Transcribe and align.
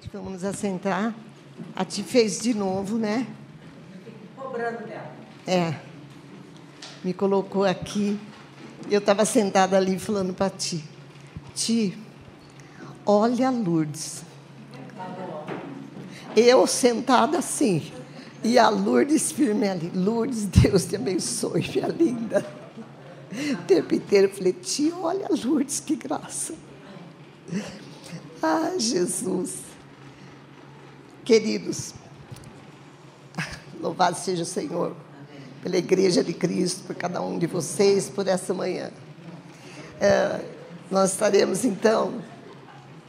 gente, 0.00 0.08
vamos 0.14 0.32
nos 0.32 0.44
assentar. 0.44 1.14
A 1.76 1.84
Ti 1.84 2.02
fez 2.02 2.40
de 2.40 2.54
novo, 2.54 2.96
né? 2.96 3.26
Cobrando 4.34 4.86
dela. 4.86 5.12
É. 5.46 5.74
Me 7.04 7.12
colocou 7.12 7.64
aqui. 7.64 8.18
Eu 8.90 8.98
estava 8.98 9.26
sentada 9.26 9.76
ali 9.76 9.98
falando 9.98 10.32
para 10.32 10.48
Ti. 10.48 10.82
Ti, 11.54 11.98
olha 13.04 13.50
Lourdes. 13.50 14.22
Eu 16.34 16.66
sentada 16.66 17.38
assim. 17.38 17.92
E 18.42 18.58
a 18.58 18.70
Lourdes 18.70 19.30
firme 19.30 19.68
ali. 19.68 19.90
Lourdes, 19.94 20.46
Deus 20.46 20.86
te 20.86 20.96
abençoe, 20.96 21.68
minha 21.74 21.88
linda. 21.88 22.46
O 23.52 23.64
tempo 23.64 23.94
inteiro 23.94 24.28
eu 24.28 24.34
falei, 24.34 24.54
Ti, 24.54 24.94
olha 24.98 25.28
Lourdes, 25.28 25.78
que 25.78 25.94
graça. 25.94 26.54
Ah, 28.42 28.72
Jesus. 28.78 29.69
Queridos, 31.30 31.94
louvado 33.80 34.16
seja 34.16 34.42
o 34.42 34.44
Senhor 34.44 34.96
pela 35.62 35.76
Igreja 35.76 36.24
de 36.24 36.32
Cristo, 36.32 36.82
por 36.82 36.96
cada 36.96 37.22
um 37.22 37.38
de 37.38 37.46
vocês, 37.46 38.10
por 38.10 38.26
essa 38.26 38.52
manhã. 38.52 38.90
É, 40.00 40.40
nós 40.90 41.12
estaremos, 41.12 41.64
então, 41.64 42.14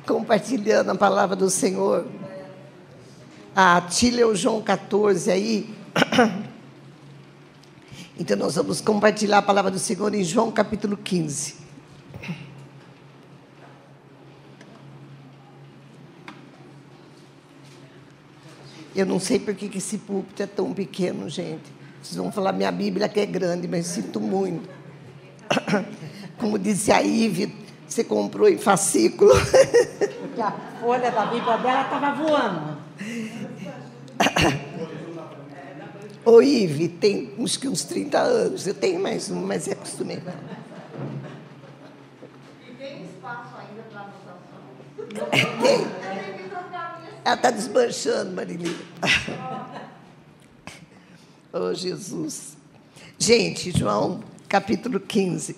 compartilhando 0.06 0.92
a 0.92 0.96
palavra 0.96 1.36
do 1.36 1.50
Senhor. 1.50 2.06
A 3.56 3.88
o 4.28 4.36
João 4.36 4.62
14 4.62 5.32
aí. 5.32 5.76
Então, 8.20 8.38
nós 8.38 8.54
vamos 8.54 8.82
compartilhar 8.82 9.40
a 9.40 9.42
palavra 9.42 9.72
do 9.72 9.80
Senhor 9.80 10.14
em 10.14 10.24
João 10.24 10.52
capítulo 10.52 10.96
15. 10.96 11.56
Eu 18.96 19.06
não 19.06 19.20
sei 19.20 19.40
por 19.40 19.56
que 19.56 19.78
esse 19.78 19.98
púlpito 19.98 20.44
é 20.44 20.48
tão 20.48 20.74
pequeno, 20.74 21.30
gente. 21.30 21.82
Vocês 22.02 22.18
vão 22.18 22.32
falar, 22.32 22.52
minha 22.52 22.72
Bíblia 22.72 23.08
que 23.08 23.20
é 23.20 23.26
grande, 23.26 23.68
mas 23.68 23.86
sinto 23.86 24.20
muito. 24.20 24.70
Como 26.38 26.58
disse 26.60 26.92
a 26.92 27.00
Ive, 27.00 27.54
você 27.88 28.04
comprou 28.04 28.50
em 28.50 28.58
fascículo. 28.58 29.32
Porque 30.22 30.42
a 30.42 30.52
folha 30.80 31.12
da 31.12 31.26
Bíblia 31.28 31.58
dela 31.58 31.84
estava 31.84 32.16
voando. 32.16 32.78
Ô, 36.26 36.42
Ive, 36.42 36.88
tem 36.88 37.34
uns, 37.38 37.58
uns 37.64 37.84
30 37.84 38.20
anos. 38.20 38.68
Eu 38.68 38.74
tenho 38.74 39.00
mais 39.00 39.30
um, 39.32 39.46
mas 39.46 39.68
é 39.68 39.74
acostumei. 39.74 40.22
E 42.68 42.74
tem 42.74 43.04
espaço 43.04 43.56
ainda 43.58 43.84
para 43.90 44.02
anotação? 44.02 44.38
Tem. 45.62 46.01
Ela 47.24 47.36
está 47.36 47.52
desmanchando, 47.52 48.32
Marilina. 48.32 48.76
oh, 51.54 51.72
Jesus. 51.72 52.58
Gente, 53.18 53.72
João, 53.78 54.24
capítulo 54.50 55.00
15. 55.00 55.56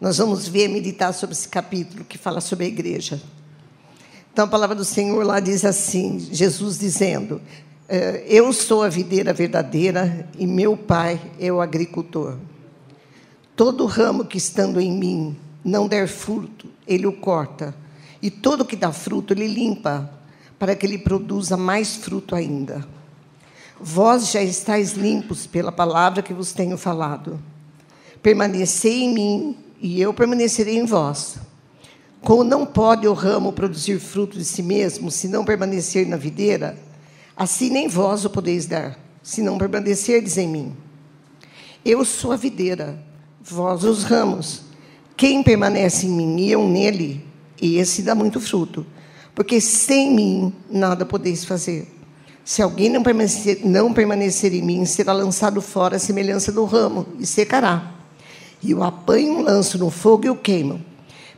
Nós 0.00 0.18
vamos 0.18 0.46
ver, 0.46 0.68
meditar 0.68 1.12
sobre 1.12 1.34
esse 1.34 1.48
capítulo 1.48 2.04
que 2.04 2.16
fala 2.16 2.40
sobre 2.40 2.66
a 2.66 2.68
igreja. 2.68 3.20
Então, 4.32 4.44
a 4.44 4.48
palavra 4.48 4.76
do 4.76 4.84
Senhor 4.84 5.26
lá 5.26 5.40
diz 5.40 5.64
assim: 5.64 6.20
Jesus 6.20 6.78
dizendo, 6.78 7.42
eh, 7.88 8.24
Eu 8.28 8.52
sou 8.52 8.84
a 8.84 8.88
videira 8.88 9.32
verdadeira 9.32 10.28
e 10.38 10.46
meu 10.46 10.76
pai 10.76 11.20
é 11.40 11.50
o 11.50 11.60
agricultor. 11.60 12.38
Todo 13.56 13.84
ramo 13.86 14.24
que 14.24 14.38
estando 14.38 14.80
em 14.80 14.92
mim 14.92 15.36
não 15.64 15.88
der 15.88 16.06
fruto, 16.06 16.68
ele 16.86 17.08
o 17.08 17.12
corta 17.12 17.74
e 18.22 18.30
todo 18.30 18.64
que 18.64 18.76
dá 18.76 18.92
fruto, 18.92 19.32
ele 19.32 19.46
limpa, 19.46 20.10
para 20.58 20.74
que 20.74 20.86
ele 20.86 20.98
produza 20.98 21.56
mais 21.56 21.96
fruto 21.96 22.34
ainda. 22.34 22.86
Vós 23.78 24.30
já 24.30 24.42
estáis 24.42 24.92
limpos 24.92 25.46
pela 25.46 25.70
palavra 25.70 26.22
que 26.22 26.32
vos 26.32 26.52
tenho 26.52 26.78
falado. 26.78 27.38
Permanecei 28.22 29.02
em 29.02 29.12
mim, 29.12 29.56
e 29.80 30.00
eu 30.00 30.14
permanecerei 30.14 30.78
em 30.78 30.86
vós. 30.86 31.36
Como 32.22 32.42
não 32.42 32.64
pode 32.64 33.06
o 33.06 33.12
ramo 33.12 33.52
produzir 33.52 34.00
fruto 34.00 34.38
de 34.38 34.44
si 34.44 34.62
mesmo, 34.62 35.10
se 35.10 35.28
não 35.28 35.44
permanecer 35.44 36.08
na 36.08 36.16
videira, 36.16 36.76
assim 37.36 37.70
nem 37.70 37.86
vós 37.86 38.24
o 38.24 38.30
podeis 38.30 38.66
dar, 38.66 38.98
se 39.22 39.42
não 39.42 39.58
permanecerdes 39.58 40.38
em 40.38 40.48
mim. 40.48 40.76
Eu 41.84 42.04
sou 42.04 42.32
a 42.32 42.36
videira, 42.36 42.98
vós 43.40 43.84
os 43.84 44.04
ramos. 44.04 44.62
Quem 45.16 45.42
permanece 45.42 46.06
em 46.06 46.10
mim 46.10 46.40
e 46.40 46.50
eu 46.50 46.66
nele, 46.66 47.25
e 47.60 47.76
esse 47.76 48.02
dá 48.02 48.14
muito 48.14 48.40
fruto. 48.40 48.86
Porque 49.34 49.60
sem 49.60 50.14
mim 50.14 50.52
nada 50.70 51.04
podeis 51.04 51.44
fazer. 51.44 51.86
Se 52.44 52.62
alguém 52.62 52.88
não 52.88 53.02
permanecer, 53.02 53.60
não 53.64 53.92
permanecer 53.92 54.54
em 54.54 54.62
mim, 54.62 54.84
será 54.84 55.12
lançado 55.12 55.60
fora 55.60 55.96
a 55.96 55.98
semelhança 55.98 56.52
do 56.52 56.64
ramo 56.64 57.06
e 57.18 57.26
secará. 57.26 57.92
E 58.62 58.72
o 58.72 58.82
apanho, 58.82 59.42
lanço 59.42 59.76
no 59.78 59.90
fogo 59.90 60.26
e 60.26 60.30
o 60.30 60.36
queimam. 60.36 60.80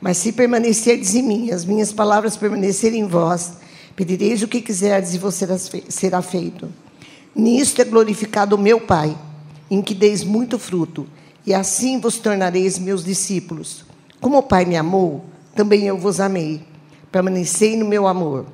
Mas 0.01 0.19
se 0.19 0.33
permanecerdes 0.33 1.15
em 1.15 1.23
mim, 1.23 1.51
as 1.51 1.65
minhas 1.65 1.93
palavras 1.93 2.37
permanecerem 2.37 3.01
em 3.01 3.09
vós, 3.09 3.55
pedireis 3.97 4.43
o 4.43 4.49
que 4.49 4.61
quiserdes 4.61 5.15
e 5.15 5.19
vos 5.19 5.41
será 5.89 6.23
feito. 6.23 6.69
Nisto 7.35 7.83
é 7.83 7.85
glorificado 7.85 8.55
o 8.55 8.59
meu 8.59 8.81
Pai, 8.81 9.17
em 9.71 9.83
que 9.83 9.95
deis 9.95 10.23
muito 10.23 10.59
fruto, 10.59 11.07
e 11.47 11.53
assim 11.55 11.99
vos 11.99 12.19
tornareis 12.19 12.79
meus 12.79 13.05
discípulos. 13.05 13.85
Como 14.21 14.39
o 14.39 14.43
Pai 14.43 14.65
me 14.65 14.77
amou, 14.77 15.25
também 15.59 15.89
eu 15.89 15.99
vos 15.99 16.21
amei. 16.21 16.63
Permanecei 17.11 17.77
no 17.77 17.85
meu 17.85 18.07
amor. 18.07 18.47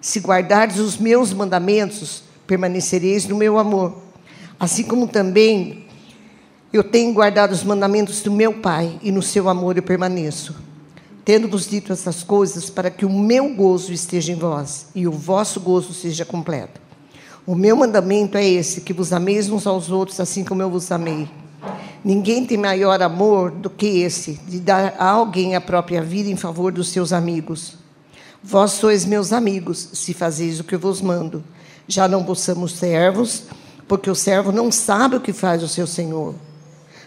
Se 0.00 0.20
guardardes 0.20 0.78
os 0.78 0.96
meus 0.96 1.32
mandamentos, 1.32 2.22
permanecereis 2.46 3.26
no 3.26 3.34
meu 3.34 3.58
amor. 3.58 3.96
Assim 4.60 4.84
como 4.84 5.08
também 5.08 5.86
eu 6.72 6.84
tenho 6.84 7.12
guardado 7.12 7.50
os 7.50 7.64
mandamentos 7.64 8.22
do 8.22 8.30
meu 8.30 8.60
Pai, 8.60 8.96
e 9.02 9.10
no 9.10 9.20
seu 9.20 9.48
amor 9.48 9.76
eu 9.76 9.82
permaneço. 9.82 10.54
Tendo-vos 11.24 11.68
dito 11.68 11.92
essas 11.92 12.22
coisas, 12.22 12.70
para 12.70 12.92
que 12.92 13.04
o 13.04 13.10
meu 13.10 13.52
gozo 13.56 13.92
esteja 13.92 14.30
em 14.30 14.36
vós 14.36 14.86
e 14.94 15.08
o 15.08 15.10
vosso 15.10 15.58
gozo 15.58 15.92
seja 15.92 16.24
completo. 16.24 16.80
O 17.44 17.56
meu 17.56 17.76
mandamento 17.76 18.38
é 18.38 18.46
esse: 18.46 18.82
que 18.82 18.92
vos 18.92 19.12
ameis 19.12 19.50
uns 19.50 19.66
aos 19.66 19.90
outros, 19.90 20.20
assim 20.20 20.44
como 20.44 20.62
eu 20.62 20.70
vos 20.70 20.92
amei. 20.92 21.28
Ninguém 22.04 22.44
tem 22.44 22.58
maior 22.58 23.00
amor 23.00 23.50
do 23.50 23.70
que 23.70 23.86
esse, 24.00 24.34
de 24.48 24.58
dar 24.58 24.94
a 24.98 25.08
alguém 25.08 25.54
a 25.54 25.60
própria 25.60 26.02
vida 26.02 26.28
em 26.28 26.36
favor 26.36 26.72
dos 26.72 26.88
seus 26.88 27.12
amigos. 27.12 27.74
Vós 28.42 28.72
sois 28.72 29.04
meus 29.04 29.32
amigos, 29.32 29.90
se 29.92 30.12
fazeis 30.12 30.58
o 30.58 30.64
que 30.64 30.74
eu 30.74 30.80
vos 30.80 31.00
mando. 31.00 31.44
Já 31.86 32.08
não 32.08 32.24
possamos 32.24 32.72
servos, 32.72 33.44
porque 33.86 34.10
o 34.10 34.16
servo 34.16 34.50
não 34.50 34.72
sabe 34.72 35.16
o 35.16 35.20
que 35.20 35.32
faz 35.32 35.62
o 35.62 35.68
seu 35.68 35.86
senhor. 35.86 36.34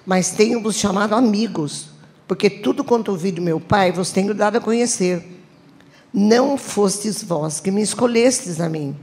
Mas 0.05 0.31
tenho-vos 0.31 0.75
chamado 0.75 1.13
amigos, 1.13 1.89
porque 2.25 2.49
tudo 2.49 2.83
quanto 2.83 3.11
ouvi 3.11 3.31
do 3.31 3.41
meu 3.41 3.59
Pai 3.59 3.91
vos 3.91 4.11
tenho 4.11 4.33
dado 4.33 4.57
a 4.57 4.61
conhecer. 4.61 5.41
Não 6.13 6.57
fostes 6.57 7.21
vós 7.21 7.59
que 7.59 7.69
me 7.69 7.81
escolhestes 7.81 8.61
a 8.61 8.69
mim. 8.69 8.95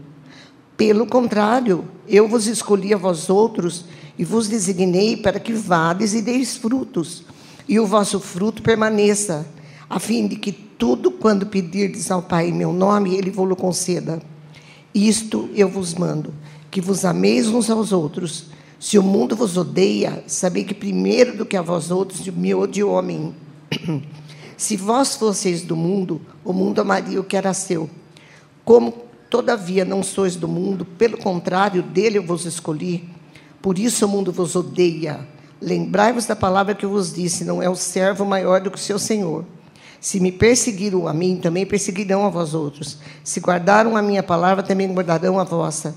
Pelo 0.74 1.06
contrário, 1.06 1.84
eu 2.08 2.26
vos 2.26 2.46
escolhi 2.46 2.94
a 2.94 2.96
vós 2.96 3.28
outros 3.28 3.84
e 4.22 4.24
vos 4.24 4.46
designei 4.46 5.16
para 5.16 5.40
que 5.40 5.52
vades 5.52 6.14
e 6.14 6.22
deis 6.22 6.56
frutos, 6.56 7.24
e 7.68 7.80
o 7.80 7.86
vosso 7.88 8.20
fruto 8.20 8.62
permaneça, 8.62 9.44
a 9.90 9.98
fim 9.98 10.28
de 10.28 10.36
que 10.36 10.52
tudo 10.52 11.10
quando 11.10 11.44
pedirdes 11.44 12.08
ao 12.08 12.22
Pai 12.22 12.50
em 12.50 12.52
meu 12.52 12.72
nome, 12.72 13.16
Ele 13.16 13.32
vos 13.32 13.52
conceda. 13.56 14.22
Isto 14.94 15.50
eu 15.56 15.68
vos 15.68 15.94
mando, 15.94 16.32
que 16.70 16.80
vos 16.80 17.04
ameis 17.04 17.48
uns 17.48 17.68
aos 17.68 17.90
outros. 17.90 18.44
Se 18.78 18.96
o 18.96 19.02
mundo 19.02 19.34
vos 19.34 19.56
odeia, 19.56 20.22
sabei 20.28 20.62
que 20.62 20.72
primeiro 20.72 21.38
do 21.38 21.44
que 21.44 21.56
a 21.56 21.62
vós 21.62 21.90
outros 21.90 22.24
me 22.28 22.54
odiou 22.54 23.02
mim. 23.02 23.34
Se 24.56 24.76
vós 24.76 25.16
fosseis 25.16 25.62
do 25.62 25.74
mundo, 25.74 26.20
o 26.44 26.52
mundo 26.52 26.80
amaria 26.80 27.20
o 27.20 27.24
que 27.24 27.36
era 27.36 27.52
seu. 27.52 27.90
Como, 28.64 28.94
todavia, 29.28 29.84
não 29.84 30.00
sois 30.00 30.36
do 30.36 30.46
mundo, 30.46 30.84
pelo 30.84 31.18
contrário, 31.18 31.82
dele 31.82 32.18
eu 32.18 32.22
vos 32.22 32.44
escolhi, 32.44 33.10
por 33.62 33.78
isso 33.78 34.04
o 34.04 34.08
mundo 34.08 34.32
vos 34.32 34.56
odeia. 34.56 35.20
Lembrai-vos 35.60 36.26
da 36.26 36.34
palavra 36.34 36.74
que 36.74 36.84
eu 36.84 36.90
vos 36.90 37.12
disse: 37.14 37.44
não 37.44 37.62
é 37.62 37.70
o 37.70 37.76
servo 37.76 38.24
maior 38.24 38.60
do 38.60 38.70
que 38.70 38.76
o 38.76 38.80
seu 38.80 38.98
senhor. 38.98 39.44
Se 40.00 40.18
me 40.18 40.32
perseguiram 40.32 41.06
a 41.06 41.14
mim, 41.14 41.36
também 41.36 41.64
perseguirão 41.64 42.26
a 42.26 42.28
vós 42.28 42.54
outros. 42.54 42.98
Se 43.22 43.38
guardaram 43.38 43.96
a 43.96 44.02
minha 44.02 44.22
palavra, 44.22 44.64
também 44.64 44.92
guardarão 44.92 45.38
a 45.38 45.44
vossa. 45.44 45.94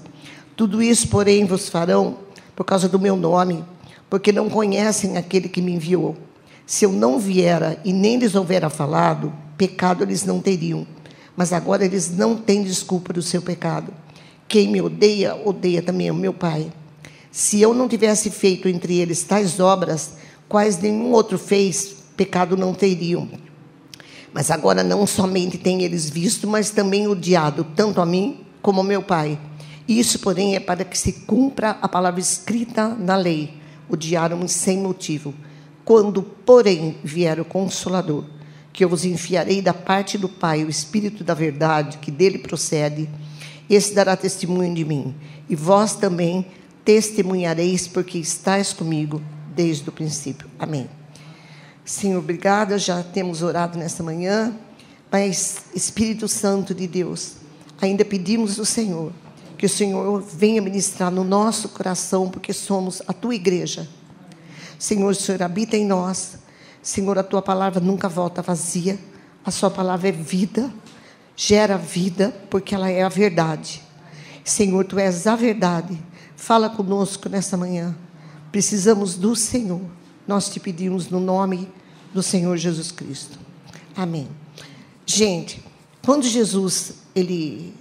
Tudo 0.55 0.83
isso, 0.83 1.07
porém, 1.07 1.43
vos 1.43 1.67
farão 1.67 2.17
por 2.55 2.63
causa 2.63 2.87
do 2.87 2.99
meu 2.99 3.15
nome, 3.15 3.65
porque 4.07 4.31
não 4.31 4.47
conhecem 4.47 5.17
aquele 5.17 5.49
que 5.49 5.59
me 5.59 5.73
enviou. 5.73 6.15
Se 6.67 6.85
eu 6.85 6.91
não 6.91 7.17
viera 7.17 7.79
e 7.83 7.91
nem 7.91 8.17
lhes 8.17 8.35
houvera 8.35 8.69
falado, 8.69 9.33
pecado 9.57 10.03
eles 10.03 10.23
não 10.23 10.39
teriam. 10.39 10.85
Mas 11.35 11.51
agora 11.51 11.83
eles 11.83 12.15
não 12.15 12.35
têm 12.35 12.63
desculpa 12.63 13.11
do 13.11 13.23
seu 13.23 13.41
pecado. 13.41 13.91
Quem 14.47 14.69
me 14.69 14.81
odeia, 14.81 15.35
odeia 15.43 15.81
também 15.81 16.11
o 16.11 16.15
meu 16.15 16.31
Pai. 16.31 16.71
Se 17.35 17.61
eu 17.61 17.73
não 17.73 17.89
tivesse 17.89 18.29
feito 18.29 18.69
entre 18.69 18.97
eles 18.97 19.21
tais 19.23 19.59
obras, 19.59 20.13
quais 20.47 20.77
nenhum 20.79 21.11
outro 21.11 21.37
fez, 21.37 21.93
pecado 22.15 22.55
não 22.55 22.73
teriam. 22.73 23.27
Mas 24.31 24.49
agora 24.49 24.85
não 24.85 25.05
somente 25.05 25.57
têm 25.57 25.83
eles 25.83 26.09
visto, 26.09 26.47
mas 26.47 26.69
também 26.69 27.09
odiado, 27.09 27.65
tanto 27.75 27.99
a 27.99 28.05
mim 28.05 28.39
como 28.61 28.79
ao 28.79 28.85
meu 28.85 29.03
Pai. 29.03 29.37
Isso, 29.85 30.19
porém, 30.19 30.55
é 30.55 30.61
para 30.61 30.85
que 30.85 30.97
se 30.97 31.11
cumpra 31.11 31.71
a 31.81 31.89
palavra 31.89 32.21
escrita 32.21 32.87
na 32.87 33.17
lei. 33.17 33.55
Odiaram-me 33.89 34.47
sem 34.47 34.77
motivo. 34.77 35.33
Quando, 35.83 36.23
porém, 36.23 36.95
vier 37.03 37.37
o 37.41 37.43
Consolador, 37.43 38.23
que 38.71 38.81
eu 38.81 38.87
vos 38.87 39.03
enfiarei 39.03 39.61
da 39.61 39.73
parte 39.73 40.17
do 40.17 40.29
Pai, 40.29 40.63
o 40.63 40.69
Espírito 40.69 41.21
da 41.21 41.33
verdade, 41.33 41.97
que 41.97 42.11
dele 42.11 42.37
procede, 42.37 43.09
esse 43.69 43.93
dará 43.93 44.15
testemunho 44.15 44.73
de 44.73 44.85
mim. 44.85 45.13
E 45.49 45.55
vós 45.55 45.95
também 45.95 46.45
testemunhareis, 46.85 47.87
porque 47.87 48.19
estáis 48.19 48.71
comigo 48.71 49.21
desde 49.53 49.89
o 49.89 49.91
princípio. 49.91 50.47
Amém. 50.57 50.87
Senhor, 51.83 52.19
obrigada. 52.19 52.77
Já 52.77 53.03
temos 53.03 53.41
orado 53.41 53.77
nesta 53.77 54.03
manhã, 54.03 54.55
mas 55.11 55.63
Espírito 55.73 56.27
Santo 56.27 56.73
de 56.73 56.87
Deus, 56.87 57.33
ainda 57.81 58.05
pedimos 58.05 58.55
do 58.55 58.65
Senhor 58.65 59.11
que 59.57 59.65
o 59.65 59.69
Senhor 59.69 60.21
venha 60.21 60.61
ministrar 60.61 61.09
no 61.09 61.23
nosso 61.23 61.69
coração, 61.69 62.29
porque 62.29 62.53
somos 62.53 63.01
a 63.07 63.13
tua 63.13 63.33
igreja. 63.33 63.87
Senhor, 64.77 65.09
o 65.09 65.15
Senhor 65.15 65.41
habita 65.41 65.77
em 65.77 65.85
nós. 65.85 66.37
Senhor, 66.81 67.17
a 67.17 67.23
tua 67.23 67.41
palavra 67.41 67.79
nunca 67.79 68.07
volta 68.09 68.41
vazia. 68.41 68.99
A 69.43 69.51
sua 69.51 69.71
palavra 69.71 70.09
é 70.09 70.11
vida, 70.11 70.71
gera 71.35 71.77
vida, 71.77 72.35
porque 72.49 72.75
ela 72.75 72.89
é 72.89 73.01
a 73.01 73.09
verdade. 73.09 73.81
Senhor, 74.43 74.83
tu 74.85 74.99
és 74.99 75.25
a 75.25 75.35
verdade. 75.35 75.97
Fala 76.35 76.69
conosco 76.69 77.29
nessa 77.29 77.55
manhã. 77.55 77.95
Precisamos 78.51 79.15
do 79.15 79.35
Senhor. 79.35 79.81
Nós 80.27 80.49
te 80.49 80.59
pedimos 80.59 81.09
no 81.09 81.19
nome 81.19 81.69
do 82.13 82.21
Senhor 82.21 82.57
Jesus 82.57 82.91
Cristo. 82.91 83.37
Amém. 83.95 84.27
Gente, 85.05 85.63
quando 86.03 86.23
Jesus 86.23 86.95
ele 87.15 87.73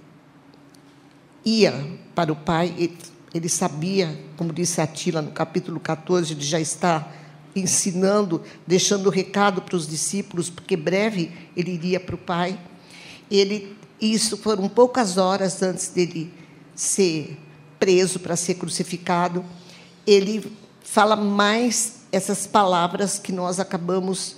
ia 1.43 1.99
para 2.13 2.31
o 2.31 2.35
Pai, 2.35 2.73
ele, 2.77 2.97
ele 3.33 3.49
sabia, 3.49 4.19
como 4.37 4.53
disse 4.53 4.81
Atila 4.81 5.21
no 5.21 5.31
capítulo 5.31 5.79
14, 5.79 6.33
ele 6.33 6.41
já 6.41 6.59
está 6.59 7.11
ensinando, 7.55 8.41
deixando 8.67 9.07
o 9.07 9.09
recado 9.09 9.61
para 9.61 9.75
os 9.75 9.87
discípulos, 9.87 10.49
porque 10.49 10.75
breve 10.75 11.31
ele 11.55 11.71
iria 11.71 11.99
para 11.99 12.15
o 12.15 12.17
Pai. 12.17 12.59
Ele, 13.29 13.75
isso 13.99 14.37
foram 14.37 14.67
poucas 14.67 15.17
horas 15.17 15.61
antes 15.61 15.89
dele 15.89 16.31
ser 16.75 17.37
preso 17.79 18.19
para 18.19 18.35
ser 18.35 18.55
crucificado. 18.55 19.43
Ele 20.05 20.51
fala 20.83 21.15
mais 21.15 22.01
essas 22.11 22.47
palavras 22.47 23.19
que 23.19 23.31
nós 23.31 23.59
acabamos 23.59 24.37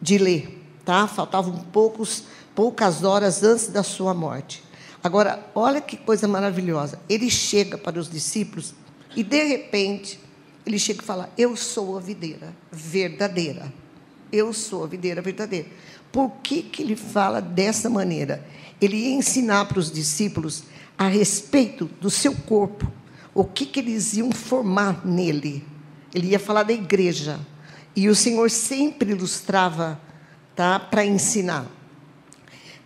de 0.00 0.16
ler, 0.16 0.64
tá? 0.84 1.06
Faltavam 1.06 1.58
poucos, 1.72 2.24
poucas 2.54 3.04
horas 3.04 3.42
antes 3.42 3.68
da 3.68 3.82
sua 3.82 4.14
morte. 4.14 4.62
Agora, 5.02 5.44
olha 5.54 5.80
que 5.80 5.96
coisa 5.96 6.28
maravilhosa. 6.28 7.00
Ele 7.08 7.30
chega 7.30 7.76
para 7.76 7.98
os 7.98 8.08
discípulos 8.08 8.74
e, 9.16 9.22
de 9.22 9.44
repente, 9.44 10.20
ele 10.64 10.78
chega 10.78 11.02
e 11.02 11.06
fala: 11.06 11.30
Eu 11.36 11.56
sou 11.56 11.96
a 11.96 12.00
videira 12.00 12.54
verdadeira. 12.70 13.72
Eu 14.32 14.52
sou 14.52 14.84
a 14.84 14.86
videira 14.86 15.20
verdadeira. 15.20 15.68
Por 16.12 16.30
que, 16.42 16.62
que 16.62 16.82
ele 16.82 16.96
fala 16.96 17.40
dessa 17.40 17.88
maneira? 17.88 18.46
Ele 18.80 18.96
ia 18.96 19.14
ensinar 19.14 19.66
para 19.66 19.78
os 19.78 19.90
discípulos 19.90 20.64
a 21.00 21.08
respeito 21.08 21.86
do 21.98 22.10
seu 22.10 22.34
corpo, 22.34 22.92
o 23.32 23.42
que, 23.42 23.64
que 23.64 23.80
eles 23.80 24.12
iam 24.18 24.30
formar 24.32 25.06
nele. 25.06 25.64
Ele 26.14 26.26
ia 26.26 26.38
falar 26.38 26.62
da 26.62 26.74
igreja. 26.74 27.40
E 27.96 28.06
o 28.06 28.14
Senhor 28.14 28.50
sempre 28.50 29.12
ilustrava 29.12 29.98
tá, 30.54 30.78
para 30.78 31.02
ensinar. 31.06 31.66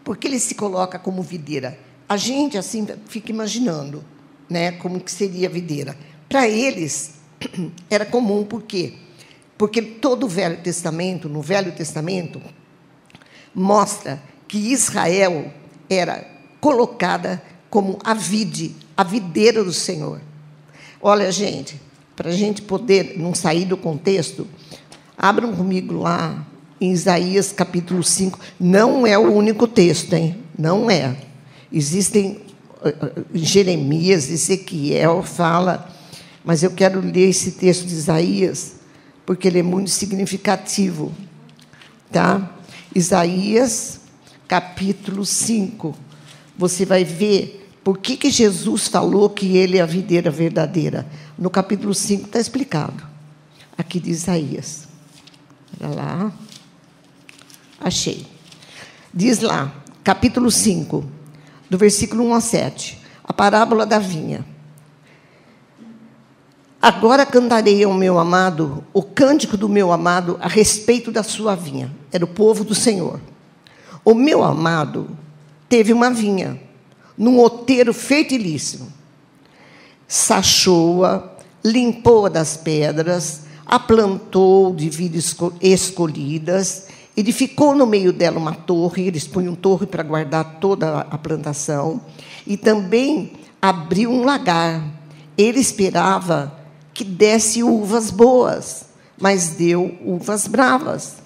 Porque 0.05 0.29
ele 0.29 0.39
se 0.39 0.55
coloca 0.55 0.97
como 0.97 1.25
videira. 1.25 1.77
A 2.09 2.17
gente 2.17 2.57
assim 2.57 2.87
fica 3.09 3.33
imaginando, 3.33 4.05
né, 4.49 4.71
como 4.71 5.01
que 5.01 5.11
seria 5.11 5.49
a 5.49 5.51
videira. 5.51 5.97
Para 6.29 6.49
eles 6.49 7.15
era 7.91 8.07
comum 8.07 8.45
por 8.45 8.63
quê? 8.63 8.95
Porque 9.59 9.83
todo 9.83 10.27
o 10.27 10.29
Velho 10.29 10.63
Testamento, 10.63 11.29
no 11.29 11.43
Velho 11.43 11.73
Testamento, 11.73 12.41
mostra 13.53 14.23
que 14.47 14.73
Israel 14.73 15.53
era 15.91 16.25
colocada 16.61 17.43
como 17.75 17.99
a 18.05 18.15
vide, 18.15 18.77
a 18.97 19.03
videira 19.03 19.65
do 19.65 19.73
Senhor. 19.73 20.21
Olha, 21.03 21.33
gente, 21.33 21.81
para 22.15 22.31
a 22.31 22.33
gente 22.33 22.63
poder 22.63 23.19
não 23.19 23.35
sair 23.35 23.65
do 23.65 23.77
contexto, 23.77 24.47
abram 25.19 25.53
comigo 25.57 25.99
lá 25.99 26.47
em 26.81 26.93
Isaías 26.93 27.51
capítulo 27.51 28.05
5. 28.05 28.39
Não 28.61 29.05
é 29.05 29.19
o 29.19 29.29
único 29.29 29.67
texto, 29.67 30.13
hein? 30.13 30.37
Não 30.57 30.89
é. 30.89 31.17
Existem 31.73 32.43
eh, 32.85 32.95
eh, 32.97 33.23
Jeremias, 33.35 34.31
Ezequiel 34.31 35.25
fala, 35.25 35.91
mas 36.45 36.63
eu 36.63 36.71
quero 36.71 37.01
ler 37.01 37.31
esse 37.31 37.51
texto 37.51 37.87
de 37.89 37.95
Isaías 37.95 38.77
porque 39.27 39.49
ele 39.49 39.59
é 39.59 39.65
muito 39.65 39.91
significativo, 39.91 41.13
tá? 42.13 42.57
Isaías 42.95 43.99
capítulo 44.47 45.27
5. 45.27 45.93
Você 46.57 46.85
vai 46.85 47.03
ver 47.03 47.63
por 47.85 47.99
que, 47.99 48.17
que 48.17 48.31
Jesus 48.31 48.89
falou 48.89 49.29
que 49.29 49.59
ele 49.59 49.77
é 49.77 49.83
a 49.83 49.87
videira 49.87 50.31
verdadeira. 50.31 51.07
No 51.39 51.51
capítulo 51.51 51.93
5 51.93 52.25
está 52.25 52.41
explicado. 52.41 53.05
Aqui 53.77 54.01
de 54.01 54.11
Isaías. 54.11 54.89
Olha 55.79 55.95
lá. 55.95 56.33
Achei. 57.79 58.27
Diz 59.13 59.41
lá, 59.41 59.71
capítulo 60.03 60.51
5 60.51 61.05
do 61.69 61.77
versículo 61.77 62.25
1 62.25 62.35
a 62.35 62.41
7, 62.41 63.03
a 63.23 63.33
parábola 63.35 63.85
da 63.85 63.99
vinha. 63.99 64.47
Agora 66.81 67.27
cantarei 67.27 67.85
ao 67.85 67.93
meu 67.93 68.19
amado 68.19 68.83
o 68.95 69.03
cântico 69.03 69.59
do 69.59 69.69
meu 69.69 69.93
amado 69.93 70.39
a 70.41 70.49
respeito 70.49 71.13
da 71.13 71.23
sua 71.23 71.55
vinha. 71.55 71.95
Era 72.11 72.25
o 72.25 72.29
povo 72.29 72.65
do 72.65 72.75
Senhor. 72.75 73.21
O 74.03 74.15
meu 74.15 74.43
amado 74.43 75.17
teve 75.69 75.93
uma 75.93 76.11
vinha 76.11 76.64
num 77.17 77.39
outeiro 77.39 77.93
fertilíssimo. 77.93 78.93
Sachou-a, 80.07 81.31
limpou-a 81.65 82.29
das 82.29 82.57
pedras, 82.57 83.43
a 83.67 83.79
plantou 83.79 84.75
de 84.75 84.91
vidas 84.91 85.35
escolhidas 85.61 86.89
Edificou 87.17 87.77
no 87.77 87.87
meio 87.87 88.13
dela 88.13 88.39
uma 88.39 88.55
torre, 88.55 89.07
eles 89.07 89.25
punham 89.25 89.55
torre 89.55 89.87
para 89.87 90.03
guardar 90.03 90.59
toda 90.59 91.07
a 91.09 91.17
plantação, 91.17 92.01
e 92.45 92.57
também 92.57 93.35
abriu 93.63 94.11
um 94.11 94.25
lagar. 94.25 94.85
Ele 95.39 95.61
esperava 95.61 96.53
que 96.93 97.05
desse 97.05 97.63
uvas 97.63 98.11
boas, 98.11 98.87
mas 99.21 99.51
deu 99.51 99.97
uvas 100.05 100.49
bravas. 100.49 101.19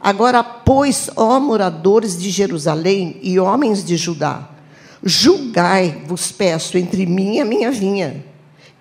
Agora, 0.00 0.42
pois, 0.42 1.10
ó 1.16 1.38
moradores 1.38 2.18
de 2.18 2.30
Jerusalém 2.30 3.18
e 3.20 3.38
homens 3.38 3.84
de 3.84 3.96
Judá, 3.96 4.48
julgai, 5.06 6.02
vos 6.06 6.32
peço, 6.32 6.76
entre 6.76 7.06
mim 7.06 7.36
e 7.36 7.40
a 7.40 7.44
minha 7.44 7.70
vinha. 7.70 8.24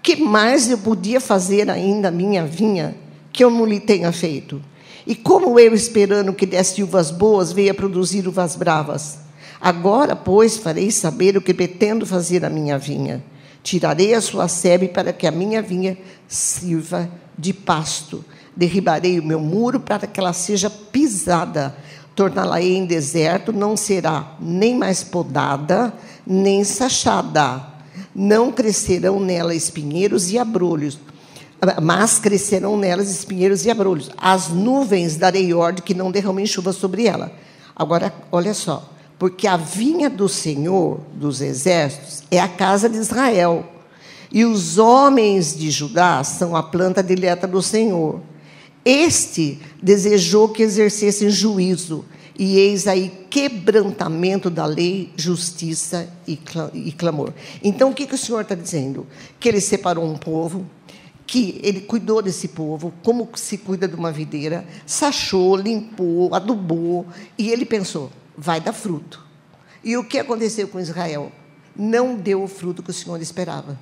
Que 0.02 0.16
mais 0.16 0.70
eu 0.70 0.78
podia 0.78 1.22
fazer 1.22 1.70
ainda 1.70 2.08
a 2.08 2.12
minha 2.12 2.46
vinha 2.46 2.96
que 3.32 3.44
eu 3.44 3.50
não 3.50 3.66
lhe 3.66 3.80
tenha 3.80 4.12
feito? 4.12 4.62
E 5.06 5.14
como 5.14 5.60
eu, 5.60 5.74
esperando 5.74 6.34
que 6.34 6.46
desse 6.46 6.82
uvas 6.82 7.12
boas, 7.12 7.52
veio 7.52 7.72
a 7.72 7.76
produzir 7.76 8.28
uvas 8.28 8.56
bravas? 8.56 9.20
Agora, 9.62 10.16
pois, 10.16 10.58
farei 10.58 10.90
saber 10.90 11.38
o 11.38 11.42
que 11.42 11.54
pretendo 11.54 12.06
fazer 12.06 12.44
à 12.44 12.50
minha 12.50 12.78
vinha. 12.78 13.24
Tirarei 13.62 14.14
a 14.14 14.22
sua 14.22 14.48
sebe 14.48 14.88
para 14.88 15.14
que 15.14 15.28
a 15.28 15.32
minha 15.32 15.62
vinha 15.62 15.98
sirva 16.28 17.10
de 17.38 17.54
pasto. 17.54 18.24
Derribarei 18.56 19.20
o 19.20 19.24
meu 19.24 19.40
muro 19.40 19.80
para 19.80 20.08
que 20.08 20.20
ela 20.20 20.34
seja 20.34 20.70
pisada. 20.70 21.76
Torná-la-ei 22.16 22.78
em 22.78 22.86
deserto, 22.86 23.52
não 23.52 23.76
será 23.76 24.36
nem 24.40 24.76
mais 24.76 25.04
podada, 25.04 25.94
nem 26.26 26.64
sachada. 26.64 27.74
Não 28.14 28.52
crescerão 28.52 29.20
nela 29.20 29.54
espinheiros 29.54 30.32
e 30.32 30.38
abrolhos 30.38 31.00
mas 31.82 32.20
crescerão 32.20 32.78
nelas 32.78 33.10
espinheiros 33.10 33.66
e 33.66 33.72
abrolhos. 33.72 34.12
As 34.18 34.50
nuvens 34.50 35.16
darei 35.16 35.54
ordem 35.54 35.84
que 35.84 35.94
não 35.94 36.12
derramem 36.12 36.46
chuva 36.46 36.74
sobre 36.74 37.08
ela. 37.08 37.32
Agora, 37.76 38.14
olha 38.32 38.54
só, 38.54 38.92
porque 39.18 39.48
a 39.48 39.58
vinha 39.58 40.10
do 40.10 40.28
Senhor 40.30 41.00
dos 41.14 41.42
exércitos 41.42 42.24
é 42.30 42.40
a 42.40 42.48
casa 42.48 42.90
de 42.90 42.98
Israel, 42.98 43.66
e 44.32 44.44
os 44.44 44.78
homens 44.78 45.56
de 45.56 45.72
Judá 45.72 46.24
são 46.24 46.56
a 46.56 46.64
planta 46.64 47.02
dileta 47.02 47.48
do 47.48 47.62
Senhor. 47.62 48.20
Este 48.84 49.60
desejou 49.82 50.50
que 50.50 50.62
exercessem 50.62 51.30
juízo, 51.30 52.06
e 52.38 52.58
eis 52.58 52.88
aí 52.88 53.26
quebrantamento 53.30 54.50
da 54.50 54.66
lei, 54.66 55.12
justiça 55.16 56.10
e 56.28 56.92
clamor. 56.92 57.34
Então, 57.64 57.92
o 57.92 57.94
que, 57.94 58.06
que 58.06 58.16
o 58.16 58.18
Senhor 58.18 58.42
está 58.42 58.56
dizendo? 58.56 59.08
Que 59.40 59.50
ele 59.50 59.62
separou 59.62 60.06
um 60.06 60.18
povo, 60.18 60.66
que 61.26 61.60
ele 61.64 61.82
cuidou 61.82 62.22
desse 62.22 62.50
povo, 62.50 62.94
como 63.04 63.30
se 63.36 63.58
cuida 63.58 63.88
de 63.88 63.96
uma 63.96 64.12
videira, 64.12 64.66
sachou, 64.86 65.56
limpou, 65.56 66.34
adubou, 66.36 67.06
e 67.38 67.50
ele 67.50 67.66
pensou: 67.66 68.12
vai 68.38 68.60
dar 68.60 68.74
fruto. 68.74 69.24
E 69.84 69.96
o 69.98 70.04
que 70.04 70.20
aconteceu 70.20 70.68
com 70.68 70.80
Israel? 70.80 71.32
Não 71.76 72.16
deu 72.16 72.44
o 72.44 72.48
fruto 72.48 72.82
que 72.82 72.90
o 72.90 72.94
Senhor 72.94 73.22
esperava. 73.22 73.78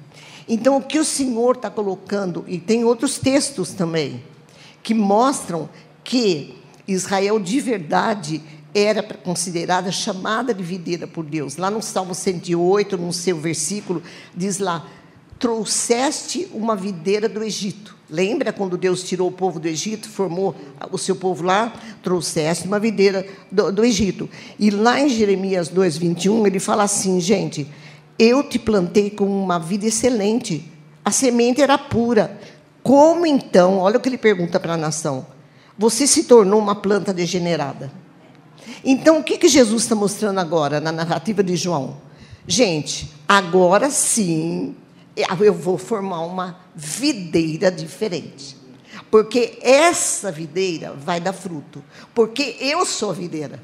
Então, 0.48 0.78
o 0.78 0.82
que 0.82 1.00
o 1.00 1.06
Senhor 1.06 1.56
está 1.56 1.70
colocando, 1.70 2.44
e 2.48 2.58
tem 2.60 2.84
outros 2.84 3.18
textos 3.18 3.72
também, 3.72 4.24
que 4.82 4.94
mostram 4.94 5.70
que 6.04 6.62
Israel 6.88 7.40
de 7.40 7.60
verdade 7.60 8.42
era 8.74 9.04
considerada 9.04 9.92
chamada 9.92 10.54
de 10.54 10.63
videira 10.63 11.06
por 11.06 11.24
Deus. 11.24 11.58
Lá 11.58 11.70
no 11.70 11.82
Salmo 11.82 12.16
108, 12.16 12.98
no 12.98 13.13
seu 13.13 13.38
versículo, 13.38 14.02
diz 14.36 14.60
lá: 14.60 14.86
trouxeste 15.40 16.48
uma 16.54 16.75
videira 16.75 17.28
do 17.28 17.44
Egito. 17.44 17.96
Lembra 18.10 18.54
quando 18.54 18.78
Deus 18.78 19.04
tirou 19.04 19.28
o 19.28 19.32
povo 19.32 19.60
do 19.60 19.68
Egito, 19.68 20.08
formou 20.08 20.56
o 20.92 20.98
seu 20.98 21.16
povo 21.16 21.44
lá? 21.44 21.74
Trouxeste 22.02 22.68
uma 22.68 22.80
videira 22.80 23.25
do, 23.52 23.72
do 23.72 23.84
Egito. 23.84 24.30
E 24.60 24.70
lá 24.70 25.00
em 25.00 25.10
Jeremias 25.10 25.68
2, 25.70 25.98
21, 25.98 26.48
ele 26.48 26.60
fala 26.60 26.84
assim: 26.84 27.20
gente, 27.20 27.68
eu 28.18 28.44
te 28.44 28.60
plantei 28.60 29.10
com 29.10 29.25
uma 29.25 29.60
vida 29.60 29.86
excelente, 29.86 30.63
a 31.04 31.12
semente 31.12 31.62
era 31.62 31.78
pura. 31.78 32.40
Como 32.82 33.25
então, 33.25 33.78
olha 33.78 33.98
o 33.98 34.00
que 34.00 34.10
ele 34.10 34.18
pergunta 34.18 34.60
para 34.60 34.74
a 34.74 34.78
nação, 34.78 35.25
você 35.77 36.06
se 36.06 36.24
tornou 36.25 36.60
uma 36.60 36.75
planta 36.75 37.13
degenerada? 37.13 37.92
Então, 38.84 39.20
o 39.20 39.24
que, 39.24 39.38
que 39.38 39.48
Jesus 39.48 39.84
está 39.84 39.96
mostrando 39.96 40.39
agora 40.39 40.80
na 40.80 40.92
narrativa 40.92 41.44
de 41.44 41.56
João? 41.56 41.98
Gente, 42.48 43.12
agora 43.27 43.89
sim 43.89 44.75
eu 45.15 45.53
vou 45.53 45.77
formar 45.77 46.22
uma 46.22 46.60
videira 46.75 47.72
diferente. 47.72 48.58
Porque 49.10 49.60
essa 49.62 50.32
videira 50.32 50.94
vai 50.94 51.20
dar 51.20 51.34
fruto. 51.34 51.84
Porque 52.13 52.58
eu 52.60 52.86
sou 52.86 53.12
a 53.12 53.13
videira. 53.13 53.62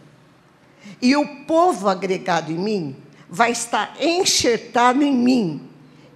E 1.01 1.15
o 1.15 1.43
povo 1.45 1.87
agregado 1.87 2.51
em 2.51 2.57
mim 2.57 2.95
vai 3.29 3.51
estar 3.51 3.95
enxertado 3.99 5.03
em 5.03 5.13
mim. 5.13 5.61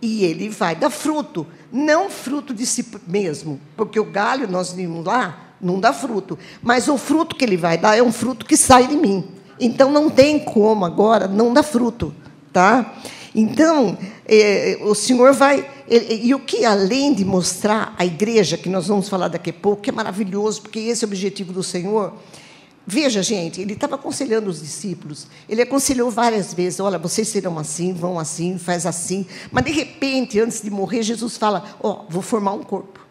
E 0.02 0.24
ele 0.24 0.50
vai 0.50 0.76
dar 0.76 0.90
fruto. 0.90 1.48
Não 1.72 2.10
fruto 2.10 2.54
de 2.54 2.66
si 2.66 2.86
mesmo. 3.08 3.60
Porque 3.76 4.00
o 4.00 4.06
galho, 4.06 4.48
nós 4.48 4.72
vimos 4.72 5.06
lá, 5.06 5.43
não 5.64 5.80
dá 5.80 5.94
fruto. 5.94 6.38
Mas 6.62 6.88
o 6.88 6.98
fruto 6.98 7.36
que 7.36 7.46
ele 7.46 7.58
vai 7.58 7.78
dar 7.78 7.98
é 7.98 8.04
um 8.04 8.12
fruto 8.12 8.46
que 8.46 8.58
sai 8.58 8.88
de 8.88 8.96
mim. 8.96 9.24
Então 9.60 9.92
não 9.92 10.10
tem 10.10 10.40
como 10.40 10.86
agora 10.86 11.28
não 11.28 11.54
dar 11.54 11.64
fruto. 11.64 12.14
Tá? 12.52 12.94
Então, 13.36 13.98
é, 14.28 14.78
o 14.82 14.94
Senhor 14.94 15.34
vai. 15.34 15.68
e 15.90 16.34
o 16.36 16.40
que, 16.40 16.66
além 16.66 17.14
de 17.14 17.26
mostrar 17.26 17.96
a 17.98 18.06
igreja, 18.06 18.58
que 18.58 18.70
nós 18.70 18.88
vamos 18.88 19.10
falar 19.10 19.28
daqui 19.28 19.50
a 19.50 19.54
pouco, 19.54 19.82
que 19.82 19.90
é 19.90 19.94
maravilhoso, 19.94 20.62
porque 20.62 20.80
esse 20.80 21.04
é 21.04 21.08
o 21.08 21.10
objetivo 21.10 21.52
do 21.52 21.64
Senhor. 21.64 22.14
Veja, 22.86 23.24
gente, 23.24 23.62
ele 23.62 23.74
estava 23.74 23.96
aconselhando 23.96 24.50
os 24.50 24.62
discípulos. 24.62 25.28
Ele 25.48 25.62
aconselhou 25.62 26.12
várias 26.12 26.54
vezes: 26.54 26.80
olha, 26.80 27.00
vocês 27.00 27.28
serão 27.28 27.58
assim, 27.58 27.94
vão 27.94 28.20
assim, 28.20 28.58
faz 28.60 28.86
assim. 28.86 29.26
Mas, 29.52 29.66
de 29.66 29.72
repente, 29.72 30.40
antes 30.40 30.62
de 30.62 30.70
morrer, 30.70 31.02
Jesus 31.02 31.38
fala: 31.38 31.76
ó, 31.82 31.92
oh, 31.92 32.12
vou 32.12 32.22
formar 32.22 32.54
um 32.54 32.62
corpo. 32.62 33.03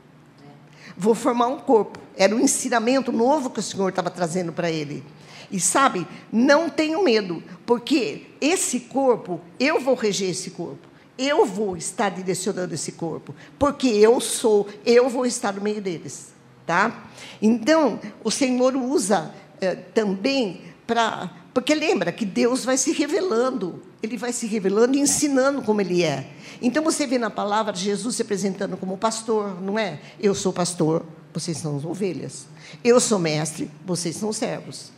Vou 1.02 1.16
formar 1.16 1.48
um 1.48 1.58
corpo. 1.58 1.98
Era 2.16 2.32
um 2.32 2.38
ensinamento 2.38 3.10
novo 3.10 3.50
que 3.50 3.58
o 3.58 3.62
Senhor 3.62 3.88
estava 3.88 4.08
trazendo 4.08 4.52
para 4.52 4.70
ele. 4.70 5.02
E 5.50 5.58
sabe, 5.58 6.06
não 6.32 6.68
tenho 6.70 7.02
medo, 7.02 7.42
porque 7.66 8.26
esse 8.40 8.78
corpo, 8.78 9.40
eu 9.58 9.80
vou 9.80 9.96
reger 9.96 10.30
esse 10.30 10.52
corpo. 10.52 10.86
Eu 11.18 11.44
vou 11.44 11.76
estar 11.76 12.08
direcionando 12.08 12.72
esse 12.72 12.92
corpo, 12.92 13.34
porque 13.58 13.88
eu 13.88 14.20
sou, 14.20 14.68
eu 14.86 15.10
vou 15.10 15.26
estar 15.26 15.52
no 15.52 15.60
meio 15.60 15.82
deles, 15.82 16.28
tá? 16.64 17.04
Então, 17.40 17.98
o 18.22 18.30
Senhor 18.30 18.76
usa 18.76 19.34
eh, 19.60 19.74
também 19.74 20.60
para, 20.86 21.30
porque 21.52 21.74
lembra 21.74 22.12
que 22.12 22.24
Deus 22.24 22.64
vai 22.64 22.76
se 22.76 22.92
revelando, 22.92 23.82
ele 24.02 24.16
vai 24.16 24.32
se 24.32 24.46
revelando 24.46 24.96
e 24.96 25.00
ensinando 25.00 25.62
como 25.62 25.80
ele 25.80 26.02
é. 26.02 26.26
Então 26.60 26.82
você 26.82 27.06
vê 27.06 27.18
na 27.18 27.30
palavra 27.30 27.74
Jesus 27.74 28.16
se 28.16 28.22
apresentando 28.22 28.76
como 28.76 28.98
pastor, 28.98 29.60
não 29.60 29.78
é? 29.78 30.00
Eu 30.18 30.34
sou 30.34 30.52
pastor, 30.52 31.04
vocês 31.32 31.56
são 31.56 31.76
as 31.76 31.84
ovelhas. 31.84 32.46
Eu 32.82 33.00
sou 33.00 33.18
mestre, 33.18 33.70
vocês 33.84 34.16
são 34.16 34.32
servos. 34.32 34.90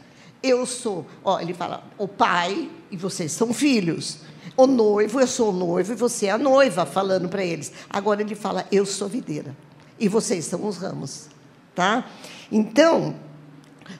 Eu 0.42 0.66
sou, 0.66 1.06
ó, 1.23 1.40
ele 1.40 1.54
fala, 1.54 1.84
o 1.96 2.06
pai 2.06 2.70
e 2.90 2.96
vocês 2.96 3.32
são 3.32 3.52
filhos. 3.52 4.18
O 4.56 4.66
noivo, 4.66 5.20
eu 5.20 5.26
sou 5.26 5.50
o 5.50 5.52
noivo 5.52 5.92
e 5.92 5.96
você 5.96 6.26
é 6.26 6.30
a 6.30 6.38
noiva, 6.38 6.87
falando 6.87 7.28
para 7.28 7.44
eles. 7.44 7.73
Agora 7.88 8.20
ele 8.20 8.34
fala, 8.34 8.66
eu 8.70 8.84
sou 8.87 9.08
videira 9.08 9.56
e 9.99 10.08
vocês 10.08 10.44
são 10.44 10.66
os 10.66 10.76
ramos, 10.76 11.28
tá? 11.75 12.08
Então, 12.50 13.14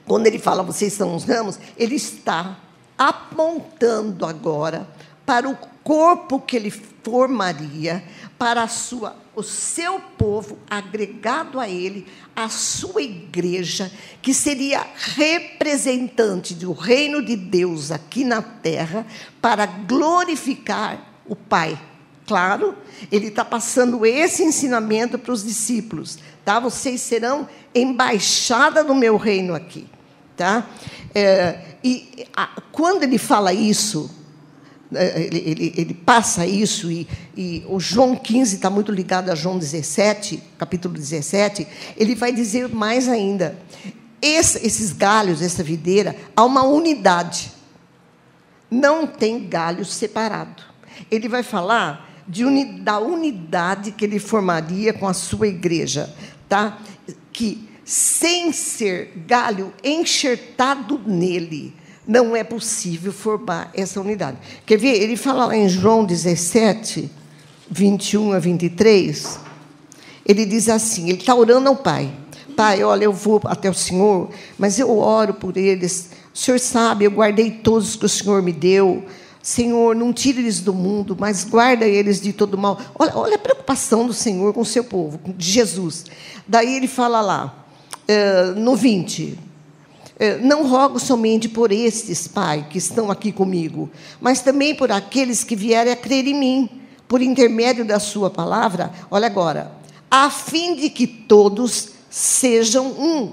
quando 0.07 0.27
ele 0.27 0.39
fala 0.39 0.63
vocês 0.63 0.93
são 0.93 1.15
os 1.15 1.25
ramos, 1.25 1.59
ele 1.77 1.95
está 1.95 2.59
apontando 2.97 4.25
agora 4.25 4.89
para 5.25 5.49
o 5.49 5.57
corpo 5.83 6.41
que 6.41 6.57
ele 6.57 6.71
formaria 6.71 8.03
para 8.39 8.67
sua 8.69 9.25
o 9.37 9.43
seu 9.43 9.99
povo 9.99 10.59
agregado 10.71 11.59
a 11.59 11.69
ele, 11.69 12.07
a 12.37 12.49
sua 12.49 13.03
igreja, 13.03 13.91
que 14.23 14.33
seria 14.33 14.87
representante 15.17 16.55
do 16.55 16.73
reino 16.73 17.23
de 17.23 17.37
Deus 17.37 17.91
aqui 17.91 18.25
na 18.25 18.41
terra, 18.41 19.07
para 19.41 19.67
glorificar 19.67 21.05
o 21.27 21.35
Pai. 21.35 21.79
Claro, 22.27 22.77
ele 23.11 23.27
está 23.27 23.45
passando 23.45 24.07
esse 24.07 24.43
ensinamento 24.43 25.19
para 25.19 25.33
os 25.33 25.45
discípulos, 25.45 26.19
tá? 26.45 26.59
Vocês 26.59 27.01
serão 27.01 27.47
embaixada 27.75 28.83
do 28.83 28.95
meu 28.95 29.17
reino 29.17 29.55
aqui, 29.55 29.87
tá? 30.37 30.67
É, 31.15 31.77
e 31.83 32.27
a, 32.35 32.63
quando 32.73 33.03
ele 33.03 33.19
fala 33.19 33.53
isso, 33.53 34.11
ele, 34.95 35.43
ele, 35.45 35.75
ele, 35.77 35.95
passa 35.95 36.47
isso, 36.47 36.91
e, 36.91 37.07
e 37.37 37.65
o 37.69 37.81
João 37.81 38.17
15 38.17 38.57
está 38.57 38.71
muito 38.71 38.93
ligado 38.93 39.31
a 39.31 39.35
João 39.35 39.59
17, 39.59 40.43
capítulo 40.59 40.95
17, 40.95 41.67
ele 41.97 42.15
vai 42.15 42.33
dizer 42.33 42.69
mais 42.69 43.09
ainda. 43.09 43.59
Esse, 44.21 44.67
esses 44.67 44.93
galhos, 44.93 45.43
essa 45.43 45.63
videira, 45.63 46.17
há 46.35 46.45
uma 46.45 46.65
unidade. 46.65 47.53
Não 48.71 49.07
tem 49.07 49.47
galho 49.49 49.85
separado. 49.85 50.63
Ele 51.11 51.29
vai 51.29 51.43
falar 51.43 52.23
uni, 52.39 52.81
da 52.81 52.99
unidade 52.99 53.93
que 53.93 54.05
ele 54.05 54.19
formaria 54.19 54.93
com 54.93 55.07
a 55.07 55.13
sua 55.13 55.49
igreja, 55.49 56.13
tá? 56.49 56.79
que, 57.33 57.69
sem 57.85 58.53
ser 58.53 59.13
galho 59.27 59.73
enxertado 59.83 60.99
nele, 61.05 61.75
não 62.07 62.37
é 62.37 62.45
possível 62.45 63.13
formar 63.13 63.71
essa 63.75 64.01
unidade. 64.01 64.37
Quer 64.67 64.77
ver? 64.77 65.03
Ele 65.03 65.17
fala 65.17 65.47
lá 65.47 65.57
em 65.57 65.69
João 65.69 66.05
17, 66.05 67.11
21 67.71 68.33
a 68.33 68.39
23. 68.39 69.41
Ele 70.27 70.45
diz 70.45 70.69
assim: 70.69 71.09
ele 71.09 71.19
está 71.19 71.35
orando 71.35 71.69
ao 71.69 71.77
Pai. 71.77 72.13
Pai, 72.57 72.85
olha, 72.85 73.05
eu 73.05 73.13
vou 73.13 73.41
até 73.45 73.69
o 73.69 73.75
Senhor, 73.75 74.31
mas 74.59 74.79
eu 74.79 74.97
oro 74.97 75.35
por 75.35 75.57
eles. 75.57 76.11
O 76.33 76.39
Senhor 76.39 76.59
sabe, 76.59 77.05
eu 77.05 77.11
guardei 77.11 77.51
todos 77.51 77.97
que 77.97 78.07
o 78.07 78.09
Senhor 78.09 78.43
me 78.43 78.53
deu. 78.53 79.05
Senhor, 79.43 79.95
não 79.95 80.13
tire 80.13 80.41
eles 80.41 80.61
do 80.61 80.73
mundo, 80.73 81.15
mas 81.19 81.45
guarda 81.45 81.85
eles 81.85 82.21
de 82.21 82.33
todo 82.33 82.57
mal. 82.57 82.81
Olha, 82.99 83.13
olha 83.15 83.35
a 83.37 83.39
preocupação 83.39 84.07
do 84.07 84.15
Senhor 84.15 84.55
com 84.55 84.63
o 84.63 84.65
seu 84.65 84.83
povo, 84.83 85.21
de 85.37 85.51
Jesus. 85.51 86.07
Daí 86.49 86.77
ele 86.77 86.89
fala 86.89 87.21
lá, 87.21 87.67
uh, 88.09 88.59
no 88.59 88.75
20, 88.75 89.23
é, 89.33 89.54
não 90.43 90.67
rogo 90.69 91.01
somente 91.01 91.49
por 91.49 91.73
estes, 91.73 92.29
Pai, 92.29 92.67
que 92.71 92.79
estão 92.79 93.11
aqui 93.11 93.33
comigo, 93.33 93.91
mas 94.21 94.41
também 94.41 94.75
por 94.75 94.93
aqueles 94.93 95.43
que 95.43 95.57
vierem 95.57 95.93
a 95.93 95.97
crer 95.97 96.27
em 96.27 96.39
mim, 96.39 96.71
por 97.09 97.21
intermédio 97.21 97.85
da 97.85 97.99
Sua 97.99 98.31
palavra. 98.31 98.93
Olha 99.11 99.27
agora, 99.27 99.73
a 100.11 100.31
fim 100.31 100.77
de 100.77 100.89
que 100.89 101.07
todos 101.07 101.91
sejam 102.09 102.87
um, 102.87 103.33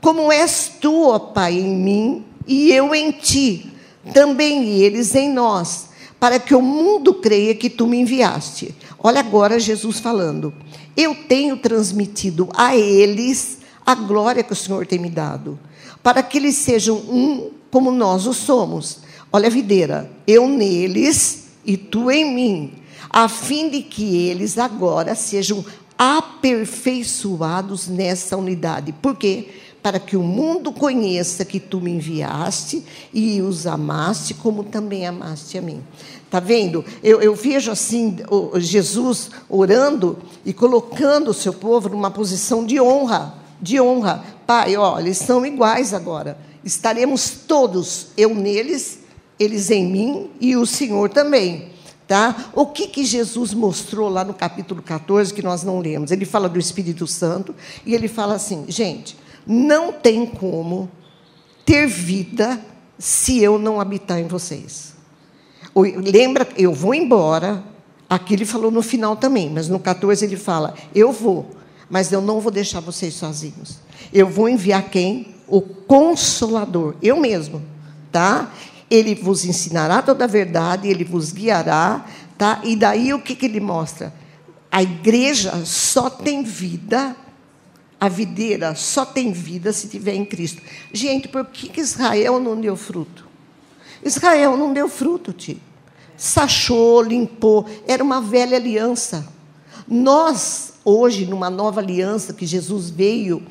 como 0.00 0.30
és 0.30 0.72
tu, 0.80 1.08
ó 1.08 1.18
Pai, 1.18 1.54
em 1.54 1.74
mim 1.74 2.24
e 2.46 2.70
eu 2.70 2.94
em 2.94 3.10
ti, 3.12 3.72
também 4.12 4.80
eles 4.80 5.14
em 5.14 5.32
nós, 5.32 5.88
para 6.18 6.38
que 6.38 6.54
o 6.54 6.60
mundo 6.60 7.14
creia 7.14 7.54
que 7.54 7.70
tu 7.70 7.86
me 7.86 7.98
enviaste. 7.98 8.74
Olha 8.98 9.20
agora 9.20 9.58
Jesus 9.58 10.00
falando. 10.00 10.52
Eu 10.94 11.14
tenho 11.14 11.56
transmitido 11.56 12.50
a 12.54 12.76
eles 12.76 13.58
a 13.86 13.94
glória 13.94 14.42
que 14.42 14.52
o 14.52 14.56
Senhor 14.56 14.86
tem 14.86 14.98
me 14.98 15.08
dado 15.08 15.58
para 16.02 16.22
que 16.22 16.38
eles 16.38 16.56
sejam 16.56 16.96
um 16.96 17.50
como 17.70 17.90
nós 17.90 18.26
o 18.26 18.34
somos. 18.34 18.98
Olha 19.32 19.46
a 19.46 19.50
videira, 19.50 20.10
eu 20.26 20.48
neles 20.48 21.44
e 21.64 21.76
tu 21.76 22.10
em 22.10 22.34
mim, 22.34 22.72
a 23.08 23.28
fim 23.28 23.68
de 23.70 23.82
que 23.82 24.16
eles 24.16 24.58
agora 24.58 25.14
sejam 25.14 25.64
aperfeiçoados 25.96 27.86
nessa 27.86 28.36
unidade. 28.36 28.92
Por 28.92 29.14
quê? 29.16 29.48
Para 29.82 29.98
que 29.98 30.16
o 30.16 30.22
mundo 30.22 30.72
conheça 30.72 31.44
que 31.44 31.60
tu 31.60 31.80
me 31.80 31.90
enviaste 31.90 32.82
e 33.12 33.40
os 33.40 33.66
amaste, 33.66 34.34
como 34.34 34.64
também 34.64 35.06
amaste 35.06 35.58
a 35.58 35.62
mim. 35.62 35.82
Tá 36.30 36.40
vendo? 36.40 36.84
Eu, 37.02 37.20
eu 37.20 37.34
vejo 37.34 37.70
assim 37.70 38.16
Jesus 38.56 39.30
orando 39.48 40.18
e 40.44 40.52
colocando 40.52 41.28
o 41.28 41.34
seu 41.34 41.52
povo 41.52 41.88
numa 41.88 42.10
posição 42.10 42.64
de 42.64 42.80
honra, 42.80 43.34
de 43.60 43.80
honra. 43.80 44.24
Pai, 44.50 44.76
ó, 44.76 44.98
eles 44.98 45.16
são 45.16 45.46
iguais 45.46 45.94
agora. 45.94 46.36
Estaremos 46.64 47.30
todos, 47.46 48.08
eu 48.16 48.34
neles, 48.34 48.98
eles 49.38 49.70
em 49.70 49.86
mim 49.86 50.28
e 50.40 50.56
o 50.56 50.66
Senhor 50.66 51.08
também. 51.08 51.70
Tá? 52.08 52.50
O 52.52 52.66
que, 52.66 52.88
que 52.88 53.04
Jesus 53.04 53.54
mostrou 53.54 54.08
lá 54.08 54.24
no 54.24 54.34
capítulo 54.34 54.82
14 54.82 55.32
que 55.32 55.40
nós 55.40 55.62
não 55.62 55.78
lemos? 55.78 56.10
Ele 56.10 56.24
fala 56.24 56.48
do 56.48 56.58
Espírito 56.58 57.06
Santo 57.06 57.54
e 57.86 57.94
ele 57.94 58.08
fala 58.08 58.34
assim: 58.34 58.64
gente, 58.66 59.16
não 59.46 59.92
tem 59.92 60.26
como 60.26 60.90
ter 61.64 61.86
vida 61.86 62.60
se 62.98 63.40
eu 63.40 63.56
não 63.56 63.80
habitar 63.80 64.18
em 64.18 64.26
vocês. 64.26 64.96
Lembra, 65.76 66.48
eu 66.56 66.74
vou 66.74 66.92
embora. 66.92 67.62
Aqui 68.08 68.34
ele 68.34 68.44
falou 68.44 68.72
no 68.72 68.82
final 68.82 69.14
também, 69.14 69.48
mas 69.48 69.68
no 69.68 69.78
14 69.78 70.24
ele 70.24 70.36
fala: 70.36 70.74
Eu 70.92 71.12
vou, 71.12 71.46
mas 71.90 72.12
eu 72.12 72.22
não 72.22 72.40
vou 72.40 72.52
deixar 72.52 72.78
vocês 72.80 73.14
sozinhos. 73.14 73.78
Eu 74.12 74.28
vou 74.28 74.48
enviar 74.48 74.88
quem? 74.88 75.34
O 75.48 75.60
Consolador, 75.60 76.94
eu 77.02 77.16
mesmo, 77.18 77.60
tá? 78.12 78.52
Ele 78.88 79.14
vos 79.16 79.44
ensinará 79.44 80.00
toda 80.00 80.24
a 80.24 80.28
verdade, 80.28 80.88
ele 80.88 81.04
vos 81.04 81.32
guiará, 81.32 82.06
tá? 82.38 82.60
E 82.62 82.76
daí 82.76 83.12
o 83.12 83.20
que, 83.20 83.34
que 83.34 83.46
ele 83.46 83.58
mostra? 83.58 84.14
A 84.70 84.82
igreja 84.82 85.64
só 85.66 86.08
tem 86.08 86.44
vida, 86.44 87.16
a 88.00 88.08
videira 88.08 88.74
só 88.76 89.04
tem 89.04 89.32
vida 89.32 89.72
se 89.72 89.88
tiver 89.88 90.14
em 90.14 90.24
Cristo. 90.24 90.62
Gente, 90.92 91.26
por 91.26 91.44
que, 91.46 91.68
que 91.68 91.80
Israel 91.80 92.38
não 92.38 92.60
deu 92.60 92.76
fruto? 92.76 93.28
Israel 94.04 94.56
não 94.56 94.72
deu 94.72 94.88
fruto, 94.88 95.32
tio. 95.32 95.60
Sachou, 96.16 97.02
limpou, 97.02 97.66
era 97.86 98.02
uma 98.02 98.20
velha 98.20 98.56
aliança. 98.56 99.26
Nós, 99.90 100.74
hoje, 100.84 101.26
numa 101.26 101.50
nova 101.50 101.80
aliança 101.80 102.32
que 102.32 102.46
Jesus 102.46 102.88
veio 102.90 103.42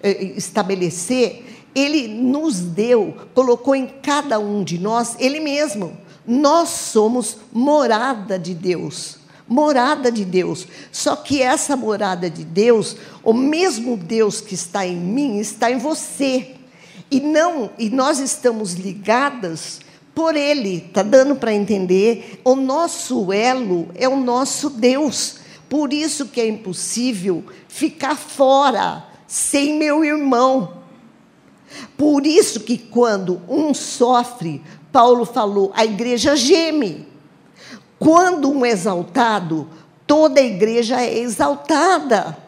eh, 0.00 0.32
estabelecer, 0.36 1.44
Ele 1.74 2.06
nos 2.06 2.60
deu, 2.60 3.16
colocou 3.34 3.74
em 3.74 3.88
cada 4.00 4.38
um 4.38 4.62
de 4.62 4.78
nós 4.78 5.16
Ele 5.18 5.40
mesmo. 5.40 5.98
Nós 6.24 6.68
somos 6.68 7.38
morada 7.52 8.38
de 8.38 8.54
Deus. 8.54 9.18
Morada 9.48 10.12
de 10.12 10.24
Deus. 10.24 10.68
Só 10.92 11.16
que 11.16 11.42
essa 11.42 11.74
morada 11.74 12.30
de 12.30 12.44
Deus, 12.44 12.96
o 13.24 13.32
mesmo 13.32 13.96
Deus 13.96 14.40
que 14.40 14.54
está 14.54 14.86
em 14.86 14.94
mim, 14.94 15.38
está 15.38 15.68
em 15.68 15.78
você. 15.78 16.54
E 17.10 17.18
não, 17.18 17.70
e 17.76 17.90
nós 17.90 18.20
estamos 18.20 18.74
ligadas 18.74 19.80
por 20.14 20.36
Ele. 20.36 20.84
Está 20.86 21.02
dando 21.02 21.34
para 21.34 21.52
entender? 21.52 22.40
O 22.44 22.54
nosso 22.54 23.32
elo 23.32 23.88
é 23.94 24.08
o 24.08 24.16
nosso 24.16 24.70
Deus. 24.70 25.38
Por 25.68 25.92
isso 25.92 26.26
que 26.26 26.40
é 26.40 26.48
impossível 26.48 27.44
ficar 27.68 28.16
fora 28.16 29.04
sem 29.26 29.78
meu 29.78 30.04
irmão. 30.04 30.78
Por 31.96 32.26
isso 32.26 32.60
que 32.60 32.78
quando 32.78 33.42
um 33.48 33.74
sofre, 33.74 34.62
Paulo 34.90 35.26
falou, 35.26 35.70
a 35.74 35.84
igreja 35.84 36.34
geme. 36.34 37.06
Quando 37.98 38.50
um 38.50 38.64
exaltado, 38.64 39.68
toda 40.06 40.40
a 40.40 40.44
igreja 40.44 41.00
é 41.00 41.18
exaltada. 41.18 42.38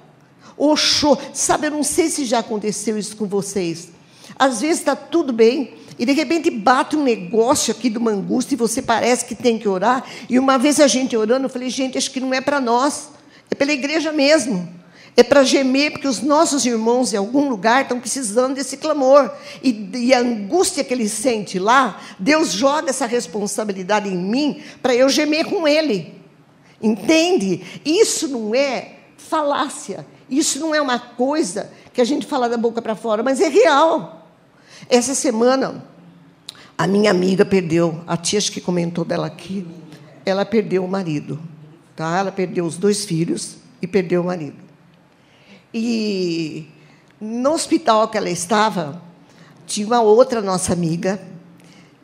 O 0.57 0.77
show, 0.77 1.19
sabe, 1.35 1.67
eu 1.67 1.71
não 1.73 1.83
sei 1.83 2.09
se 2.09 2.25
já 2.25 2.39
aconteceu 2.39 2.99
isso 2.99 3.17
com 3.17 3.27
vocês. 3.27 3.91
Às 4.39 4.61
vezes 4.63 4.79
está 4.79 4.97
tudo 4.97 5.33
bem, 5.33 5.75
e 6.01 6.07
de 6.07 6.13
repente 6.13 6.51
bate 6.51 6.97
um 6.97 7.03
negócio 7.03 7.73
aqui 7.73 7.91
de 7.91 7.99
uma 7.99 8.11
angústia 8.11 8.55
e 8.55 8.57
você 8.57 8.81
parece 8.81 9.27
que 9.27 9.35
tem 9.35 9.59
que 9.59 9.69
orar. 9.69 10.03
E 10.31 10.39
uma 10.39 10.57
vez 10.57 10.81
a 10.81 10.87
gente 10.87 11.15
orando, 11.15 11.45
eu 11.45 11.51
falei, 11.51 11.69
gente, 11.69 11.99
acho 11.99 12.11
que 12.11 12.19
não 12.19 12.33
é 12.33 12.41
para 12.41 12.59
nós, 12.59 13.11
é 13.51 13.55
pela 13.55 13.71
igreja 13.71 14.11
mesmo. 14.11 14.67
É 15.15 15.23
para 15.23 15.45
gemer, 15.45 15.93
porque 15.93 16.09
os 16.09 16.23
nossos 16.23 16.65
irmãos 16.65 17.13
em 17.13 17.19
algum 17.19 17.51
lugar 17.51 17.83
estão 17.83 18.01
precisando 18.01 18.55
desse 18.55 18.79
clamor. 18.79 19.31
E, 19.63 19.91
e 19.95 20.15
a 20.15 20.21
angústia 20.21 20.83
que 20.83 20.95
ele 20.95 21.07
sente 21.07 21.59
lá, 21.59 22.01
Deus 22.19 22.51
joga 22.51 22.89
essa 22.89 23.05
responsabilidade 23.05 24.09
em 24.09 24.17
mim 24.17 24.63
para 24.81 24.95
eu 24.95 25.11
gemer 25.11 25.45
com 25.45 25.69
ele. 25.69 26.15
Entende? 26.81 27.63
Isso 27.85 28.27
não 28.27 28.55
é 28.55 29.01
falácia. 29.19 30.07
Isso 30.31 30.59
não 30.61 30.75
é 30.75 30.81
uma 30.81 30.99
coisa 30.99 31.71
que 31.93 32.01
a 32.01 32.05
gente 32.05 32.25
fala 32.25 32.49
da 32.49 32.57
boca 32.57 32.81
para 32.81 32.97
fora, 32.97 33.23
mas 33.23 33.39
é 33.39 33.49
real. 33.49 34.20
Essa 34.89 35.15
semana, 35.15 35.85
a 36.77 36.87
minha 36.87 37.11
amiga 37.11 37.45
perdeu, 37.45 38.03
a 38.07 38.17
tia 38.17 38.41
que 38.41 38.61
comentou 38.61 39.05
dela 39.05 39.27
aqui, 39.27 39.67
ela 40.25 40.45
perdeu 40.45 40.85
o 40.85 40.89
marido. 40.89 41.39
Tá? 41.95 42.19
Ela 42.19 42.33
perdeu 42.33 42.65
os 42.65 42.77
dois 42.77 43.05
filhos 43.05 43.57
e 43.83 43.87
perdeu 43.87 44.23
o 44.23 44.25
marido. 44.25 44.57
E 45.73 46.67
no 47.21 47.53
hospital 47.53 48.09
que 48.09 48.17
ela 48.17 48.31
estava, 48.31 49.01
tinha 49.67 49.87
uma 49.87 50.01
outra 50.01 50.41
nossa 50.41 50.73
amiga, 50.73 51.21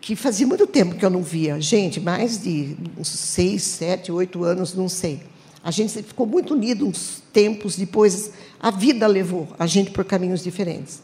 que 0.00 0.14
fazia 0.14 0.46
muito 0.46 0.68
tempo 0.68 0.94
que 0.94 1.04
eu 1.04 1.10
não 1.10 1.22
via. 1.22 1.60
Gente, 1.60 1.98
mais 1.98 2.40
de 2.40 2.76
uns 2.96 3.08
seis, 3.08 3.62
sete, 3.64 4.12
oito 4.12 4.44
anos, 4.44 4.72
não 4.72 4.88
sei. 4.88 5.20
A 5.64 5.72
gente 5.72 6.00
ficou 6.00 6.26
muito 6.26 6.54
unido 6.54 6.86
uns 6.86 7.22
tempos 7.32 7.76
depois, 7.76 8.30
a 8.60 8.70
vida 8.70 9.04
levou 9.08 9.48
a 9.58 9.66
gente 9.66 9.90
por 9.90 10.04
caminhos 10.04 10.44
diferentes. 10.44 11.02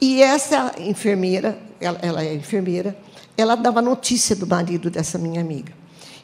E 0.00 0.22
essa 0.22 0.74
enfermeira, 0.78 1.58
ela, 1.80 1.98
ela 2.02 2.24
é 2.24 2.34
enfermeira, 2.34 2.96
ela 3.36 3.54
dava 3.56 3.82
notícia 3.82 4.36
do 4.36 4.46
marido 4.46 4.90
dessa 4.90 5.18
minha 5.18 5.40
amiga. 5.40 5.72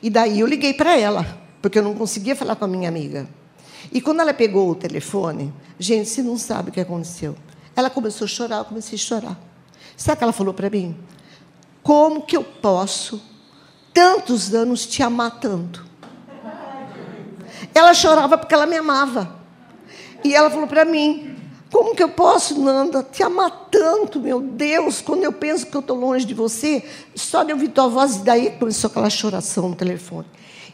E 0.02 0.10
daí 0.10 0.40
eu 0.40 0.46
liguei 0.46 0.74
para 0.74 0.98
ela, 0.98 1.26
porque 1.60 1.78
eu 1.78 1.82
não 1.82 1.94
conseguia 1.94 2.36
falar 2.36 2.56
com 2.56 2.64
a 2.64 2.68
minha 2.68 2.88
amiga. 2.88 3.28
E 3.92 4.00
quando 4.00 4.20
ela 4.20 4.34
pegou 4.34 4.70
o 4.70 4.74
telefone, 4.74 5.52
gente, 5.78 6.08
você 6.08 6.22
não 6.22 6.36
sabe 6.36 6.70
o 6.70 6.72
que 6.72 6.80
aconteceu. 6.80 7.36
Ela 7.76 7.90
começou 7.90 8.24
a 8.24 8.28
chorar, 8.28 8.58
eu 8.58 8.64
comecei 8.64 8.96
a 8.96 9.00
chorar. 9.00 9.40
Sabe 9.96 10.14
o 10.14 10.18
que 10.18 10.24
ela 10.24 10.32
falou 10.32 10.54
para 10.54 10.70
mim? 10.70 10.96
Como 11.82 12.22
que 12.22 12.36
eu 12.36 12.44
posso, 12.44 13.22
tantos 13.92 14.54
anos, 14.54 14.86
te 14.86 15.02
amar 15.02 15.38
tanto? 15.38 15.84
Ela 17.74 17.94
chorava 17.94 18.38
porque 18.38 18.54
ela 18.54 18.66
me 18.66 18.76
amava. 18.76 19.36
E 20.22 20.34
ela 20.34 20.50
falou 20.50 20.66
para 20.66 20.84
mim: 20.84 21.33
como 21.74 21.92
que 21.92 22.04
eu 22.04 22.08
posso, 22.08 22.56
Nanda, 22.60 23.02
te 23.02 23.20
amar 23.20 23.68
tanto, 23.68 24.20
meu 24.20 24.40
Deus, 24.40 25.00
quando 25.00 25.24
eu 25.24 25.32
penso 25.32 25.66
que 25.66 25.76
eu 25.76 25.80
estou 25.80 25.96
longe 25.96 26.24
de 26.24 26.32
você? 26.32 26.84
Só 27.16 27.42
de 27.42 27.52
ouvir 27.52 27.66
tua 27.70 27.88
voz, 27.88 28.14
e 28.14 28.18
daí 28.20 28.50
começou 28.52 28.88
aquela 28.88 29.10
choração 29.10 29.70
no 29.70 29.74
telefone. 29.74 30.24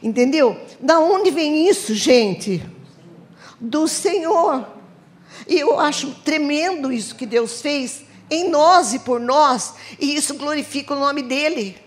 Entendeu? 0.02 0.60
Da 0.78 0.98
onde 1.00 1.30
vem 1.30 1.66
isso, 1.66 1.94
gente? 1.94 2.62
Do 3.58 3.88
Senhor. 3.88 4.66
E 5.48 5.58
eu 5.58 5.80
acho 5.80 6.14
tremendo 6.22 6.92
isso 6.92 7.14
que 7.14 7.24
Deus 7.24 7.62
fez 7.62 8.02
em 8.30 8.50
nós 8.50 8.92
e 8.92 8.98
por 8.98 9.18
nós, 9.18 9.72
e 9.98 10.14
isso 10.14 10.34
glorifica 10.34 10.92
o 10.92 11.00
nome 11.00 11.22
dEle. 11.22 11.78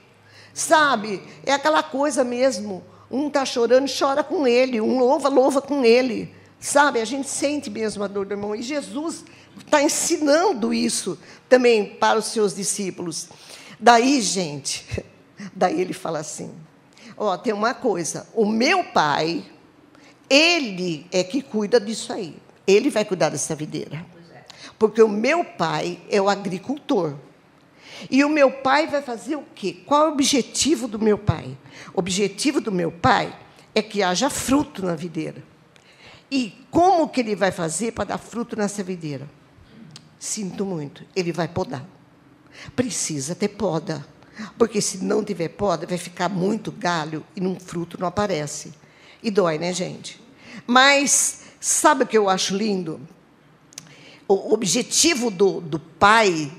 Sabe? 0.55 1.21
É 1.45 1.53
aquela 1.53 1.83
coisa 1.83 2.23
mesmo. 2.23 2.83
Um 3.11 3.27
está 3.27 3.45
chorando, 3.45 3.87
chora 3.87 4.23
com 4.23 4.47
ele. 4.47 4.81
Um 4.81 4.97
louva, 4.97 5.29
louva 5.29 5.61
com 5.61 5.85
ele. 5.85 6.33
Sabe, 6.63 7.01
a 7.01 7.05
gente 7.05 7.27
sente 7.27 7.69
mesmo 7.69 8.05
a 8.05 8.07
dor 8.07 8.25
do 8.25 8.31
irmão. 8.31 8.55
E 8.55 8.61
Jesus 8.61 9.25
está 9.57 9.83
ensinando 9.83 10.73
isso 10.73 11.19
também 11.49 11.85
para 11.85 12.17
os 12.17 12.27
seus 12.27 12.55
discípulos. 12.55 13.27
Daí, 13.77 14.21
gente, 14.21 15.03
daí 15.53 15.81
ele 15.81 15.91
fala 15.91 16.19
assim: 16.19 16.53
ó, 17.17 17.35
tem 17.35 17.51
uma 17.53 17.73
coisa, 17.73 18.25
o 18.33 18.45
meu 18.45 18.81
pai, 18.81 19.43
ele 20.29 21.05
é 21.11 21.21
que 21.21 21.41
cuida 21.41 21.81
disso 21.81 22.13
aí. 22.13 22.37
Ele 22.65 22.89
vai 22.89 23.03
cuidar 23.03 23.27
dessa 23.27 23.53
videira. 23.53 24.05
Porque 24.79 25.03
o 25.03 25.09
meu 25.09 25.43
pai 25.43 25.99
é 26.09 26.21
o 26.21 26.29
agricultor. 26.29 27.15
E 28.09 28.23
o 28.23 28.29
meu 28.29 28.49
pai 28.49 28.87
vai 28.87 29.01
fazer 29.01 29.35
o 29.35 29.43
quê? 29.53 29.81
Qual 29.85 30.05
é 30.05 30.09
o 30.09 30.13
objetivo 30.13 30.87
do 30.87 30.97
meu 30.97 31.17
pai? 31.17 31.57
O 31.93 31.99
objetivo 31.99 32.61
do 32.61 32.71
meu 32.71 32.89
pai 32.89 33.37
é 33.75 33.81
que 33.81 34.01
haja 34.01 34.29
fruto 34.29 34.85
na 34.85 34.95
videira. 34.95 35.51
E 36.31 36.65
como 36.71 37.09
que 37.09 37.21
ele 37.21 37.35
vai 37.35 37.51
fazer 37.51 37.91
para 37.91 38.05
dar 38.05 38.17
fruto 38.17 38.55
nessa 38.55 38.83
videira? 38.83 39.29
Sinto 40.19 40.65
muito, 40.65 41.03
ele 41.15 41.31
vai 41.31 41.47
podar. 41.47 41.85
Precisa 42.75 43.35
ter 43.35 43.49
poda. 43.49 44.05
Porque 44.57 44.81
se 44.81 45.03
não 45.03 45.23
tiver 45.23 45.49
poda, 45.49 45.85
vai 45.85 45.97
ficar 45.97 46.29
muito 46.29 46.71
galho 46.71 47.23
e 47.35 47.45
um 47.45 47.59
fruto 47.59 47.99
não 47.99 48.07
aparece. 48.07 48.73
E 49.21 49.29
dói, 49.29 49.57
né, 49.57 49.71
gente? 49.73 50.21
Mas 50.65 51.41
sabe 51.59 52.03
o 52.03 52.07
que 52.07 52.17
eu 52.17 52.29
acho 52.29 52.55
lindo? 52.55 52.99
O 54.27 54.53
objetivo 54.53 55.29
do, 55.29 55.61
do 55.61 55.79
pai 55.79 56.51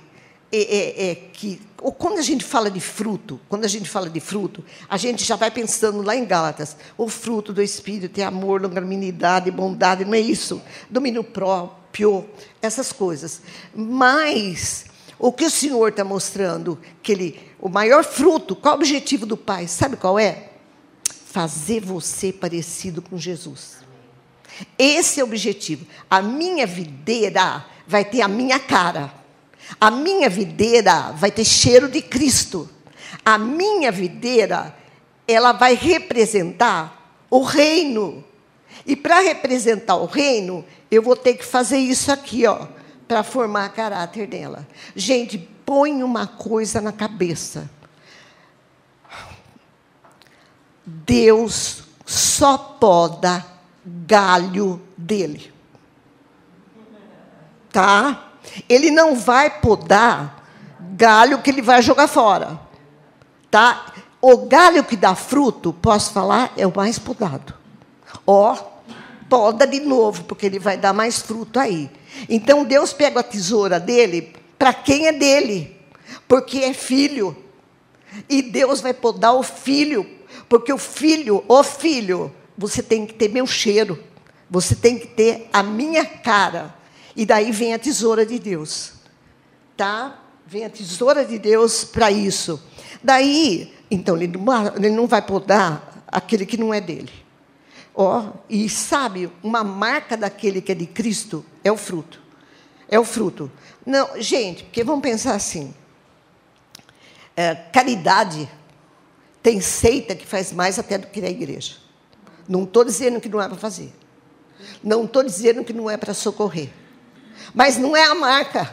é, 0.54 1.06
é, 1.06 1.10
é 1.10 1.14
que 1.14 1.60
ou 1.82 1.92
quando 1.92 2.18
a 2.18 2.22
gente 2.22 2.42
fala 2.42 2.70
de 2.70 2.80
fruto, 2.80 3.38
quando 3.46 3.66
a 3.66 3.68
gente 3.68 3.90
fala 3.90 4.08
de 4.08 4.18
fruto, 4.18 4.64
a 4.88 4.96
gente 4.96 5.22
já 5.22 5.36
vai 5.36 5.50
pensando 5.50 6.00
lá 6.00 6.16
em 6.16 6.24
Gálatas, 6.24 6.76
o 6.96 7.08
fruto 7.10 7.52
do 7.52 7.60
Espírito 7.60 8.18
é 8.18 8.24
amor, 8.24 8.62
longanimidade, 8.62 9.50
bondade, 9.50 10.02
não 10.02 10.14
é 10.14 10.20
isso? 10.20 10.62
Domínio 10.88 11.22
próprio, 11.22 12.24
essas 12.62 12.90
coisas. 12.90 13.42
Mas 13.74 14.86
o 15.18 15.30
que 15.30 15.44
o 15.44 15.50
Senhor 15.50 15.88
está 15.88 16.02
mostrando, 16.04 16.78
que 17.02 17.12
ele, 17.12 17.40
o 17.60 17.68
maior 17.68 18.02
fruto, 18.02 18.56
qual 18.56 18.72
é 18.72 18.76
o 18.76 18.80
objetivo 18.80 19.26
do 19.26 19.36
Pai? 19.36 19.68
Sabe 19.68 19.96
qual 19.96 20.18
é? 20.18 20.52
fazer 21.34 21.80
você 21.80 22.32
parecido 22.32 23.02
com 23.02 23.18
Jesus. 23.18 23.78
Esse 24.78 25.18
é 25.18 25.24
o 25.24 25.26
objetivo. 25.26 25.84
A 26.08 26.22
minha 26.22 26.64
videira 26.64 27.66
vai 27.88 28.04
ter 28.04 28.22
a 28.22 28.28
minha 28.28 28.60
cara. 28.60 29.12
A 29.80 29.90
minha 29.90 30.28
videira 30.28 31.12
vai 31.12 31.30
ter 31.30 31.44
cheiro 31.44 31.88
de 31.88 32.02
Cristo. 32.02 32.68
A 33.24 33.38
minha 33.38 33.90
videira, 33.90 34.74
ela 35.26 35.52
vai 35.52 35.74
representar 35.74 37.24
o 37.30 37.42
reino. 37.42 38.24
E 38.86 38.94
para 38.94 39.20
representar 39.20 39.96
o 39.96 40.06
reino, 40.06 40.64
eu 40.90 41.02
vou 41.02 41.16
ter 41.16 41.34
que 41.34 41.44
fazer 41.44 41.78
isso 41.78 42.12
aqui, 42.12 42.46
ó, 42.46 42.66
para 43.08 43.22
formar 43.22 43.70
caráter 43.70 44.26
dela. 44.26 44.66
Gente, 44.94 45.38
põe 45.38 46.02
uma 46.02 46.26
coisa 46.26 46.80
na 46.80 46.92
cabeça. 46.92 47.70
Deus 50.84 51.84
só 52.04 52.58
poda 52.58 53.44
galho 53.84 54.80
dele. 54.96 55.52
Tá? 57.72 58.23
Ele 58.68 58.90
não 58.90 59.16
vai 59.16 59.50
podar 59.60 60.44
galho 60.96 61.40
que 61.40 61.50
ele 61.50 61.62
vai 61.62 61.82
jogar 61.82 62.08
fora. 62.08 62.60
Tá? 63.50 63.92
O 64.20 64.46
galho 64.46 64.84
que 64.84 64.96
dá 64.96 65.14
fruto, 65.14 65.72
posso 65.72 66.12
falar, 66.12 66.52
é 66.56 66.66
o 66.66 66.74
mais 66.74 66.98
podado. 66.98 67.54
Ó, 68.26 68.56
poda 69.28 69.66
de 69.66 69.80
novo, 69.80 70.24
porque 70.24 70.46
ele 70.46 70.58
vai 70.58 70.76
dar 70.76 70.92
mais 70.92 71.20
fruto 71.20 71.58
aí. 71.58 71.90
Então 72.28 72.64
Deus 72.64 72.92
pega 72.92 73.20
a 73.20 73.24
tesoura 73.24 73.78
dele 73.78 74.34
para 74.58 74.72
quem 74.72 75.06
é 75.06 75.12
dele, 75.12 75.76
porque 76.26 76.58
é 76.58 76.72
filho. 76.72 77.36
E 78.28 78.42
Deus 78.42 78.80
vai 78.80 78.94
podar 78.94 79.34
o 79.34 79.42
filho, 79.42 80.08
porque 80.48 80.72
o 80.72 80.78
filho, 80.78 81.44
o 81.48 81.62
filho, 81.62 82.32
você 82.56 82.82
tem 82.82 83.04
que 83.04 83.14
ter 83.14 83.28
meu 83.28 83.46
cheiro, 83.46 84.02
você 84.48 84.74
tem 84.74 84.98
que 84.98 85.08
ter 85.08 85.48
a 85.52 85.62
minha 85.62 86.04
cara. 86.04 86.74
E 87.16 87.24
daí 87.24 87.52
vem 87.52 87.74
a 87.74 87.78
tesoura 87.78 88.26
de 88.26 88.38
Deus. 88.38 88.94
Tá? 89.76 90.20
Vem 90.46 90.64
a 90.64 90.70
tesoura 90.70 91.24
de 91.24 91.38
Deus 91.38 91.84
para 91.84 92.10
isso. 92.10 92.62
Daí, 93.02 93.72
então, 93.90 94.16
ele 94.16 94.90
não, 94.90 95.06
vai 95.06 95.22
podar 95.22 96.04
aquele 96.08 96.44
que 96.44 96.56
não 96.56 96.72
é 96.72 96.80
dele. 96.80 97.12
Ó, 97.94 98.20
oh, 98.20 98.38
e 98.48 98.68
sabe, 98.68 99.30
uma 99.42 99.62
marca 99.62 100.16
daquele 100.16 100.60
que 100.60 100.72
é 100.72 100.74
de 100.74 100.86
Cristo 100.86 101.44
é 101.62 101.70
o 101.70 101.76
fruto. 101.76 102.20
É 102.88 102.98
o 102.98 103.04
fruto. 103.04 103.50
Não, 103.86 104.20
gente, 104.20 104.64
porque 104.64 104.82
vamos 104.82 105.02
pensar 105.02 105.34
assim. 105.34 105.72
É, 107.36 107.54
caridade 107.54 108.48
tem 109.42 109.60
seita 109.60 110.14
que 110.14 110.26
faz 110.26 110.52
mais 110.52 110.78
até 110.78 110.98
do 110.98 111.06
que 111.06 111.20
a 111.20 111.30
igreja. 111.30 111.76
Não 112.48 112.64
estou 112.64 112.84
dizendo 112.84 113.20
que 113.20 113.28
não 113.28 113.40
é 113.40 113.48
para 113.48 113.58
fazer. 113.58 113.92
Não 114.82 115.04
estou 115.04 115.22
dizendo 115.22 115.64
que 115.64 115.72
não 115.72 115.90
é 115.90 115.96
para 115.96 116.14
socorrer. 116.14 116.70
Mas 117.52 117.76
não 117.76 117.96
é 117.96 118.04
a 118.04 118.14
marca. 118.14 118.72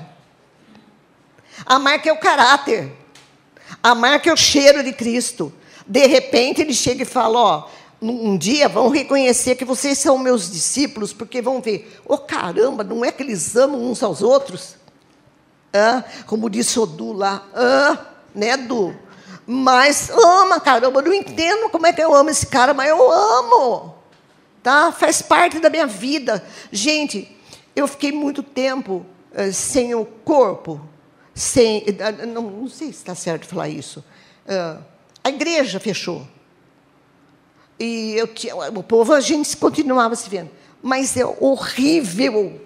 A 1.65 1.79
marca 1.79 2.09
é 2.09 2.13
o 2.13 2.19
caráter. 2.19 2.91
A 3.81 3.95
marca 3.95 4.29
é 4.29 4.33
o 4.33 4.37
cheiro 4.37 4.83
de 4.83 4.93
Cristo. 4.93 5.51
De 5.87 6.05
repente 6.05 6.61
ele 6.61 6.73
chega 6.73 7.03
e 7.03 7.05
fala: 7.05 7.39
Ó, 7.39 7.69
um 8.01 8.35
dia 8.35 8.67
vão 8.67 8.89
reconhecer 8.89 9.55
que 9.55 9.63
vocês 9.63 9.97
são 9.97 10.17
meus 10.17 10.51
discípulos, 10.51 11.13
porque 11.13 11.41
vão 11.41 11.61
ver, 11.61 11.99
oh 12.07 12.17
caramba, 12.17 12.83
não 12.83 13.05
é 13.05 13.11
que 13.11 13.21
eles 13.21 13.55
amam 13.55 13.79
uns 13.91 14.01
aos 14.01 14.23
outros? 14.23 14.75
Ah, 15.71 16.03
como 16.25 16.49
disse 16.49 16.79
o 16.79 16.85
Du 16.85 17.13
lá, 17.13 17.45
ah, 17.53 17.97
né, 18.33 18.57
Du? 18.57 18.95
Mas 19.45 20.09
ama, 20.09 20.59
caramba, 20.59 20.99
eu 20.99 21.05
não 21.05 21.13
entendo 21.13 21.69
como 21.69 21.85
é 21.85 21.93
que 21.93 22.01
eu 22.01 22.13
amo 22.13 22.29
esse 22.29 22.47
cara, 22.47 22.73
mas 22.73 22.89
eu 22.89 23.11
amo. 23.11 23.95
Tá? 24.63 24.91
Faz 24.91 25.21
parte 25.21 25.59
da 25.59 25.69
minha 25.69 25.87
vida. 25.87 26.43
Gente, 26.71 27.35
eu 27.75 27.87
fiquei 27.87 28.11
muito 28.11 28.43
tempo 28.43 29.05
uh, 29.31 29.51
sem 29.53 29.95
o 29.95 30.05
corpo, 30.05 30.81
sem. 31.33 31.79
Uh, 31.79 32.27
não, 32.27 32.41
não, 32.43 32.67
sei 32.67 32.87
se 32.87 32.99
está 32.99 33.15
certo 33.15 33.45
falar 33.45 33.69
isso. 33.69 34.03
Uh, 34.45 34.83
a 35.23 35.29
igreja 35.29 35.79
fechou. 35.79 36.27
E 37.79 38.13
eu 38.13 38.29
o 38.75 38.83
povo, 38.83 39.13
a 39.13 39.19
gente 39.19 39.57
continuava 39.57 40.15
se 40.15 40.29
vendo. 40.29 40.49
Mas 40.83 41.17
é 41.17 41.25
horrível. 41.25 42.61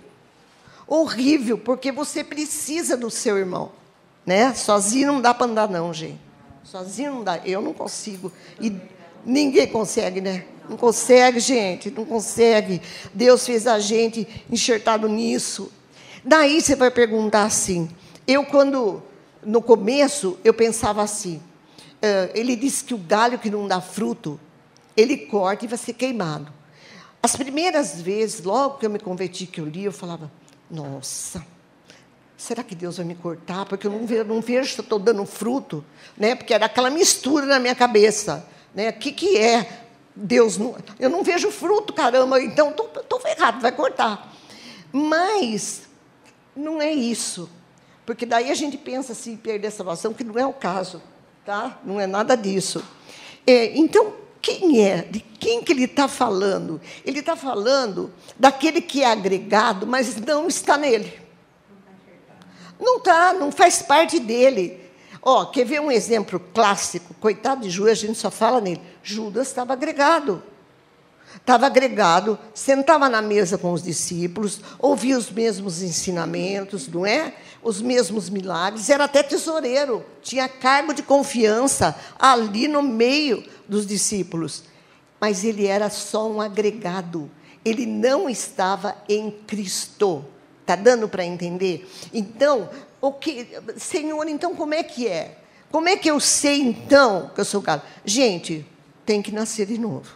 Horrível, 0.88 1.58
porque 1.58 1.92
você 1.92 2.24
precisa 2.24 2.98
do 2.98 3.10
seu 3.10 3.38
irmão. 3.38 3.72
Né? 4.26 4.54
Sozinho 4.54 5.08
não 5.08 5.22
dá 5.22 5.34
para 5.34 5.48
andar, 5.48 5.70
não, 5.70 5.94
gente. 5.94 6.20
Sozinho 6.64 7.14
não 7.14 7.24
dá. 7.24 7.40
Eu 7.46 7.62
não 7.62 7.74
consigo. 7.74 8.32
E 8.60 8.76
ninguém 9.26 9.68
consegue, 9.68 10.22
né? 10.22 10.46
Não 10.70 10.78
consegue, 10.78 11.40
gente. 11.40 11.92
Não 11.92 12.06
consegue. 12.06 12.82
Deus 13.14 13.46
fez 13.46 13.68
a 13.68 13.80
gente 13.80 14.28
enxertado 14.50 15.08
nisso. 15.08 15.72
Daí 16.24 16.62
você 16.62 16.76
vai 16.76 16.92
perguntar 16.92 17.44
assim. 17.44 17.90
Eu, 18.28 18.46
quando, 18.46 19.04
no 19.44 19.62
começo, 19.62 20.38
eu 20.44 20.54
pensava 20.54 21.02
assim. 21.02 21.42
Uh, 21.96 22.32
ele 22.34 22.56
disse 22.56 22.84
que 22.84 22.94
o 22.94 22.98
galho 22.98 23.40
que 23.40 23.50
não 23.50 23.68
dá 23.68 23.80
fruto, 23.80 24.40
ele 24.96 25.18
corta 25.18 25.66
e 25.66 25.68
vai 25.68 25.78
ser 25.78 25.94
queimado. 25.94 26.52
As 27.22 27.36
primeiras 27.36 28.02
vezes, 28.02 28.44
logo 28.44 28.78
que 28.78 28.86
eu 28.86 28.90
me 28.90 29.00
converti, 29.00 29.48
que 29.48 29.60
eu 29.60 29.66
li, 29.66 29.86
eu 29.86 29.92
falava, 29.92 30.32
nossa, 30.70 31.44
será 32.38 32.64
que 32.64 32.76
Deus 32.76 32.98
vai 32.98 33.06
me 33.06 33.16
cortar? 33.16 33.66
Porque 33.66 33.88
eu 33.88 33.92
não 33.92 34.06
vejo, 34.06 34.24
não 34.26 34.42
vejo 34.42 34.72
se 34.72 34.80
eu 34.80 34.84
estou 34.84 35.00
dando 35.00 35.26
fruto, 35.26 35.84
né? 36.18 36.36
Porque 36.36 36.54
era 36.54 36.68
aquela 36.68 36.90
mistura 36.90 37.46
na 37.46 37.60
minha 37.60 37.74
cabeça, 37.74 38.48
né? 38.76 38.90
O 38.90 38.94
que, 38.94 39.12
que 39.12 39.38
é? 39.38 39.84
Deus, 40.16 40.58
não, 40.58 40.76
eu 41.00 41.10
não 41.10 41.24
vejo 41.24 41.50
fruto, 41.50 41.94
caramba, 41.94 42.42
então 42.42 42.70
estou 42.70 43.20
ferrado, 43.20 43.60
vai 43.60 43.72
cortar. 43.72 44.34
Mas 44.92 45.84
não 46.56 46.82
é 46.82 46.92
isso, 46.92 47.50
porque 48.06 48.26
daí 48.26 48.52
a 48.52 48.56
gente 48.56 48.78
pensa 48.78 49.14
assim, 49.14 49.36
perder 49.36 49.68
a 49.68 49.72
salvação, 49.72 50.14
que 50.14 50.24
não 50.24 50.38
é 50.38 50.46
o 50.46 50.54
caso, 50.54 51.02
tá? 51.46 51.80
Não 51.84 52.00
é 52.00 52.08
nada 52.08 52.36
disso. 52.38 52.84
É, 53.46 53.78
então, 53.78 54.14
quem 54.42 54.86
é? 54.86 55.02
De 55.02 55.20
quem 55.20 55.64
que 55.64 55.74
ele 55.74 55.84
está 55.84 56.08
falando? 56.08 56.80
Ele 57.04 57.20
está 57.20 57.36
falando 57.36 58.14
daquele 58.40 58.80
que 58.80 59.04
é 59.04 59.12
agregado, 59.12 59.86
mas 59.86 60.16
não 60.16 60.48
está 60.48 60.78
nele. 60.78 61.12
Não 62.80 62.98
está, 62.98 63.34
não 63.34 63.52
faz 63.52 63.82
parte 63.82 64.20
dele. 64.20 64.85
Ó, 65.28 65.42
oh, 65.42 65.46
quer 65.48 65.66
ver 65.66 65.82
um 65.82 65.90
exemplo 65.90 66.40
clássico? 66.40 67.16
Coitado 67.16 67.62
de 67.62 67.70
Judas, 67.72 67.94
a 67.98 68.02
gente 68.08 68.16
só 68.20 68.30
fala 68.30 68.62
nele. 68.62 68.80
Judas 69.02 69.48
estava 69.48 69.74
agregado. 69.74 70.44
Estava 71.36 71.66
agregado, 71.66 72.38
sentava 72.54 73.10
na 73.10 73.24
mesa 73.24 73.58
com 73.58 73.74
os 73.74 73.82
discípulos, 73.84 74.62
ouvia 74.80 75.18
os 75.18 75.30
mesmos 75.30 75.82
ensinamentos, 75.82 76.88
não 76.88 77.06
é? 77.06 77.34
Os 77.62 77.82
mesmos 77.82 78.30
milagres, 78.30 78.90
era 78.90 79.04
até 79.04 79.22
tesoureiro, 79.22 80.06
tinha 80.22 80.48
cargo 80.48 80.94
de 80.94 81.04
confiança 81.04 81.96
ali 82.18 82.68
no 82.68 82.82
meio 82.82 83.44
dos 83.68 83.86
discípulos. 83.86 84.64
Mas 85.20 85.44
ele 85.44 85.66
era 85.66 85.90
só 85.90 86.30
um 86.30 86.40
agregado, 86.40 87.30
ele 87.66 87.86
não 87.86 88.30
estava 88.30 88.96
em 89.10 89.30
Cristo. 89.30 90.24
Está 90.66 90.76
dando 90.76 91.08
para 91.08 91.24
entender? 91.24 91.88
Então, 92.12 92.68
o 93.00 93.12
que, 93.12 93.48
Senhor, 93.78 94.28
então 94.28 94.56
como 94.56 94.74
é 94.74 94.82
que 94.82 95.08
é? 95.08 95.38
Como 95.72 95.88
é 95.88 95.96
que 95.96 96.10
eu 96.10 96.20
sei 96.20 96.60
então 96.60 97.30
que 97.36 97.40
eu 97.40 97.46
sou 97.46 97.62
galo? 97.62 97.84
Gente, 98.04 98.66
tem 99.06 99.22
que 99.22 99.32
nascer 99.32 99.68
de 99.68 99.78
novo. 99.78 100.16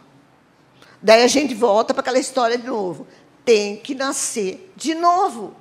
Daí 0.99 1.23
a 1.23 1.27
gente 1.27 1.53
volta 1.53 1.93
para 1.93 2.01
aquela 2.01 2.17
história 2.17 2.57
de 2.57 2.65
novo. 2.65 3.05
Tem 3.45 3.77
que 3.77 3.93
nascer 3.93 4.73
de 4.75 4.95
novo. 4.95 5.53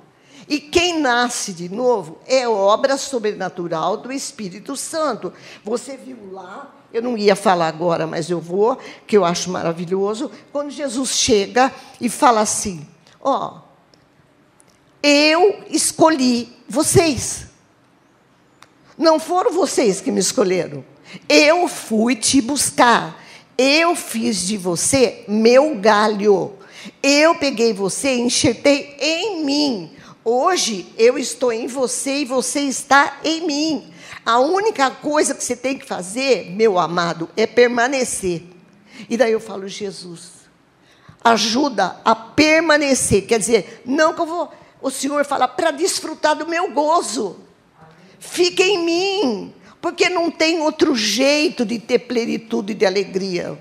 E 0.47 0.59
quem 0.59 0.99
nasce 0.99 1.53
de 1.53 1.69
novo 1.69 2.17
é 2.25 2.49
obra 2.49 2.97
sobrenatural 2.97 3.95
do 3.95 4.11
Espírito 4.11 4.75
Santo. 4.75 5.31
Você 5.63 5.95
viu 5.97 6.31
lá, 6.31 6.75
eu 6.91 7.03
não 7.03 7.15
ia 7.15 7.35
falar 7.35 7.67
agora, 7.67 8.07
mas 8.07 8.27
eu 8.27 8.41
vou, 8.41 8.75
que 9.05 9.15
eu 9.15 9.23
acho 9.23 9.51
maravilhoso, 9.51 10.31
quando 10.51 10.71
Jesus 10.71 11.11
chega 11.11 11.71
e 12.01 12.09
fala 12.09 12.41
assim: 12.41 12.87
Ó, 13.21 13.45
oh, 13.45 13.68
eu 15.01 15.63
escolhi 15.69 16.49
vocês. 16.67 17.45
Não 18.97 19.19
foram 19.19 19.51
vocês 19.51 20.01
que 20.01 20.11
me 20.11 20.19
escolheram. 20.19 20.83
Eu 21.27 21.67
fui 21.67 22.15
te 22.15 22.41
buscar. 22.41 23.23
Eu 23.57 23.95
fiz 23.95 24.47
de 24.47 24.57
você 24.57 25.23
meu 25.27 25.75
galho. 25.75 26.53
Eu 27.01 27.35
peguei 27.35 27.73
você 27.73 28.15
e 28.15 28.21
enxertei 28.21 28.95
em 28.99 29.43
mim. 29.43 29.91
Hoje 30.23 30.93
eu 30.97 31.17
estou 31.17 31.51
em 31.51 31.65
você 31.65 32.19
e 32.19 32.25
você 32.25 32.61
está 32.61 33.19
em 33.23 33.45
mim. 33.47 33.93
A 34.25 34.39
única 34.39 34.91
coisa 34.91 35.33
que 35.33 35.43
você 35.43 35.55
tem 35.55 35.77
que 35.77 35.85
fazer, 35.85 36.51
meu 36.51 36.77
amado, 36.77 37.29
é 37.35 37.47
permanecer. 37.47 38.43
E 39.09 39.15
daí 39.15 39.31
eu 39.31 39.39
falo, 39.39 39.67
Jesus, 39.67 40.31
ajuda 41.23 41.99
a 42.03 42.13
permanecer. 42.13 43.25
Quer 43.25 43.39
dizer, 43.39 43.81
não 43.85 44.13
que 44.13 44.21
eu 44.21 44.25
vou 44.25 44.51
o 44.81 44.89
Senhor 44.89 45.25
fala 45.25 45.47
para 45.47 45.71
desfrutar 45.71 46.35
do 46.35 46.47
meu 46.47 46.71
gozo. 46.71 47.37
Fique 48.19 48.63
em 48.63 48.77
mim, 48.77 49.53
porque 49.81 50.09
não 50.09 50.29
tem 50.29 50.61
outro 50.61 50.95
jeito 50.95 51.65
de 51.65 51.79
ter 51.79 51.99
plenitude 51.99 52.73
de 52.73 52.85
alegria. 52.85 53.57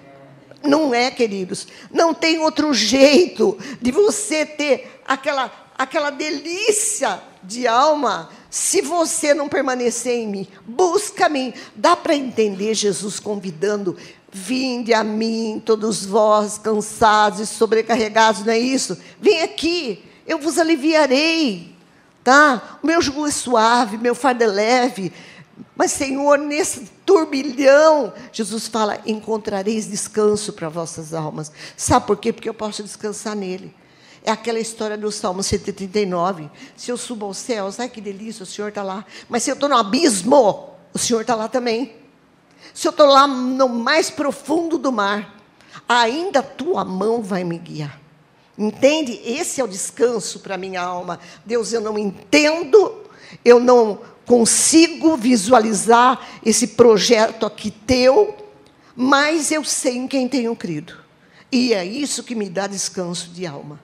Não 0.62 0.92
é, 0.92 1.10
queridos. 1.10 1.66
Não 1.90 2.12
tem 2.12 2.38
outro 2.40 2.74
jeito 2.74 3.56
de 3.80 3.90
você 3.90 4.44
ter 4.44 5.00
aquela, 5.06 5.52
aquela 5.76 6.10
delícia 6.10 7.20
de 7.42 7.66
alma 7.66 8.30
se 8.50 8.80
você 8.80 9.34
não 9.34 9.48
permanecer 9.48 10.14
em 10.14 10.26
mim. 10.26 10.48
Busca 10.66 11.26
a 11.26 11.28
mim. 11.28 11.52
Dá 11.74 11.94
para 11.94 12.14
entender 12.14 12.74
Jesus 12.74 13.20
convidando. 13.20 13.96
Vinde 14.30 14.92
a 14.92 15.02
mim, 15.02 15.62
todos 15.64 16.04
vós 16.04 16.58
cansados 16.58 17.40
e 17.40 17.46
sobrecarregados, 17.46 18.44
não 18.44 18.52
é 18.52 18.58
isso? 18.58 18.98
Vem 19.18 19.40
aqui, 19.40 20.04
eu 20.28 20.38
vos 20.38 20.58
aliviarei, 20.58 21.74
tá? 22.22 22.78
O 22.82 22.86
meu 22.86 23.00
jugo 23.00 23.26
é 23.26 23.30
suave, 23.30 23.96
meu 23.96 24.14
fardo 24.14 24.44
é 24.44 24.46
leve. 24.46 25.12
Mas, 25.74 25.90
Senhor, 25.92 26.38
nesse 26.38 26.90
turbilhão, 27.06 28.12
Jesus 28.30 28.68
fala: 28.68 29.00
encontrareis 29.06 29.88
descanso 29.88 30.52
para 30.52 30.68
vossas 30.68 31.14
almas. 31.14 31.50
Sabe 31.76 32.06
por 32.06 32.18
quê? 32.18 32.32
Porque 32.32 32.48
eu 32.48 32.54
posso 32.54 32.82
descansar 32.82 33.34
nele. 33.34 33.74
É 34.22 34.30
aquela 34.30 34.60
história 34.60 34.98
do 34.98 35.10
Salmo 35.10 35.42
139. 35.42 36.50
Se 36.76 36.90
eu 36.90 36.98
subo 36.98 37.24
aos 37.24 37.38
céus, 37.38 37.80
ai 37.80 37.88
que 37.88 38.00
delícia, 38.00 38.42
o 38.42 38.46
Senhor 38.46 38.68
está 38.68 38.82
lá. 38.82 39.06
Mas 39.28 39.42
se 39.42 39.50
eu 39.50 39.54
estou 39.54 39.68
no 39.68 39.76
abismo, 39.76 40.74
o 40.92 40.98
Senhor 40.98 41.22
está 41.22 41.34
lá 41.34 41.48
também. 41.48 41.96
Se 42.74 42.86
eu 42.86 42.90
estou 42.90 43.06
lá 43.06 43.26
no 43.26 43.68
mais 43.68 44.10
profundo 44.10 44.76
do 44.76 44.92
mar, 44.92 45.34
ainda 45.88 46.40
a 46.40 46.42
tua 46.42 46.84
mão 46.84 47.22
vai 47.22 47.42
me 47.44 47.56
guiar. 47.56 47.98
Entende? 48.58 49.20
Esse 49.24 49.60
é 49.60 49.64
o 49.64 49.68
descanso 49.68 50.40
para 50.40 50.56
a 50.56 50.58
minha 50.58 50.82
alma. 50.82 51.20
Deus, 51.46 51.72
eu 51.72 51.80
não 51.80 51.96
entendo, 51.96 53.04
eu 53.44 53.60
não 53.60 54.00
consigo 54.26 55.16
visualizar 55.16 56.28
esse 56.44 56.68
projeto 56.68 57.46
aqui 57.46 57.70
teu, 57.70 58.36
mas 58.96 59.52
eu 59.52 59.62
sei 59.62 59.96
em 59.96 60.08
quem 60.08 60.28
tenho 60.28 60.56
crido. 60.56 60.94
E 61.52 61.72
é 61.72 61.84
isso 61.84 62.24
que 62.24 62.34
me 62.34 62.50
dá 62.50 62.66
descanso 62.66 63.30
de 63.30 63.46
alma. 63.46 63.80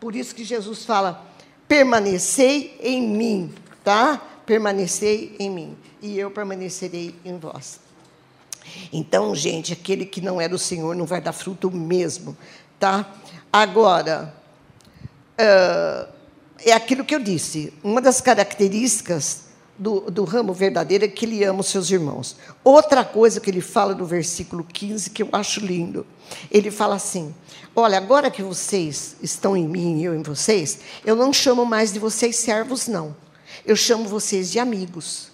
Por 0.00 0.16
isso 0.16 0.34
que 0.34 0.44
Jesus 0.44 0.84
fala: 0.84 1.24
permanecei 1.68 2.76
em 2.82 3.02
mim, 3.02 3.54
tá? 3.84 4.20
Permanecei 4.46 5.36
em 5.38 5.50
mim, 5.50 5.76
e 6.00 6.18
eu 6.18 6.30
permanecerei 6.30 7.14
em 7.24 7.38
vós. 7.38 7.80
Então, 8.92 9.34
gente, 9.34 9.72
aquele 9.72 10.04
que 10.04 10.20
não 10.20 10.40
é 10.40 10.48
do 10.48 10.58
Senhor 10.58 10.94
não 10.96 11.06
vai 11.06 11.20
dar 11.20 11.32
fruto 11.32 11.70
mesmo, 11.70 12.36
tá? 12.78 13.06
Agora, 13.52 14.34
uh, 15.40 16.12
é 16.64 16.72
aquilo 16.72 17.04
que 17.04 17.14
eu 17.14 17.20
disse, 17.20 17.72
uma 17.82 18.00
das 18.00 18.20
características 18.20 19.46
do, 19.78 20.10
do, 20.10 20.24
ramo 20.24 20.52
verdadeiro 20.52 21.04
é 21.04 21.08
que 21.08 21.26
ele 21.26 21.44
ama 21.44 21.60
os 21.60 21.66
seus 21.66 21.90
irmãos. 21.90 22.36
Outra 22.64 23.04
coisa 23.04 23.40
que 23.40 23.50
ele 23.50 23.60
fala 23.60 23.94
no 23.94 24.06
versículo 24.06 24.64
15, 24.64 25.10
que 25.10 25.22
eu 25.22 25.28
acho 25.32 25.60
lindo, 25.60 26.06
ele 26.50 26.70
fala 26.70 26.94
assim: 26.96 27.34
Olha, 27.74 27.98
agora 27.98 28.30
que 28.30 28.42
vocês 28.42 29.16
estão 29.22 29.56
em 29.56 29.68
mim 29.68 30.00
e 30.00 30.04
eu 30.04 30.14
em 30.14 30.22
vocês, 30.22 30.80
eu 31.04 31.14
não 31.14 31.32
chamo 31.32 31.64
mais 31.66 31.92
de 31.92 31.98
vocês 31.98 32.36
servos, 32.36 32.88
não. 32.88 33.14
Eu 33.64 33.76
chamo 33.76 34.08
vocês 34.08 34.50
de 34.50 34.58
amigos. 34.58 35.30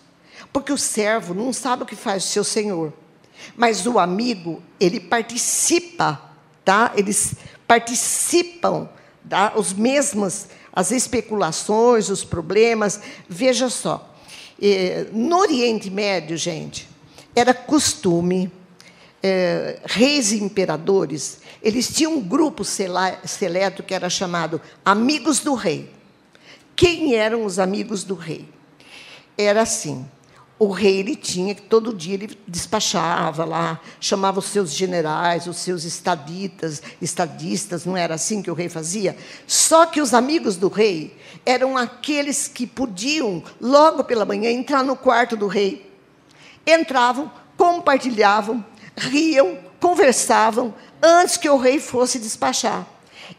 Porque 0.53 0.73
o 0.73 0.79
servo 0.79 1.35
não 1.35 1.53
sabe 1.53 1.85
o 1.85 1.87
que 1.87 1.97
faz 1.97 2.25
o 2.25 2.29
seu 2.29 2.45
senhor. 2.45 2.93
Mas 3.57 3.87
o 3.87 3.99
amigo, 3.99 4.63
ele 4.79 5.01
participa, 5.01 6.21
tá? 6.65 6.93
Eles 6.97 7.35
participam, 7.67 8.89
tá? 9.29 9.53
Os 9.57 9.73
mesmos, 9.73 10.47
as 10.73 10.91
especulações, 10.91 12.09
os 12.09 12.25
problemas. 12.25 13.01
Veja 13.29 13.69
só, 13.69 14.15
eh, 14.61 15.07
no 15.13 15.39
Oriente 15.39 15.91
Médio, 15.91 16.37
gente, 16.37 16.89
era 17.35 17.55
costume, 17.55 18.51
eh, 19.23 19.81
reis 19.85 20.33
e 20.33 20.43
imperadores, 20.43 21.41
eles 21.63 21.89
tinham 21.89 22.15
um 22.15 22.21
grupo 22.21 22.65
seleto 22.65 23.83
que 23.83 23.95
era 23.95 24.11
chamado 24.11 24.61
Amigos 24.85 25.41
do 25.41 25.55
Rei. 25.55 25.91
Quem 26.75 27.15
eram 27.15 27.45
os 27.45 27.59
amigos 27.59 28.03
do 28.03 28.15
rei? 28.15 28.49
Era 29.37 29.63
assim: 29.63 30.05
o 30.63 30.71
rei 30.71 31.01
ele 31.01 31.17
tinha 31.17 31.57
que 31.57 31.63
todo 31.63 31.93
dia 31.93 32.15
ele 32.15 32.39
despachava 32.47 33.45
lá, 33.45 33.81
chamava 33.99 34.39
os 34.39 34.45
seus 34.45 34.73
generais, 34.73 35.49
os 35.49 35.57
seus 35.57 35.83
estaditas, 35.83 36.81
estadistas, 37.01 37.85
não 37.85 37.97
era 37.97 38.15
assim 38.15 38.41
que 38.41 38.51
o 38.51 38.55
rei 38.55 38.69
fazia? 38.69 39.17
Só 39.45 39.87
que 39.87 40.01
os 40.01 40.15
amigos 40.15 40.55
do 40.55 40.69
rei 40.69 41.19
eram 41.45 41.77
aqueles 41.77 42.47
que 42.47 42.65
podiam 42.65 43.43
logo 43.61 44.05
pela 44.05 44.25
manhã 44.25 44.53
entrar 44.53 44.85
no 44.85 44.95
quarto 44.95 45.37
do 45.37 45.49
rei. 45.49 45.91
Entravam, 46.65 47.29
compartilhavam, 47.57 48.65
riam, 48.97 49.59
conversavam 49.81 50.73
antes 51.03 51.37
que 51.37 51.51
o 51.51 51.57
rei 51.57 51.81
fosse 51.81 52.21
despachar. 52.21 52.87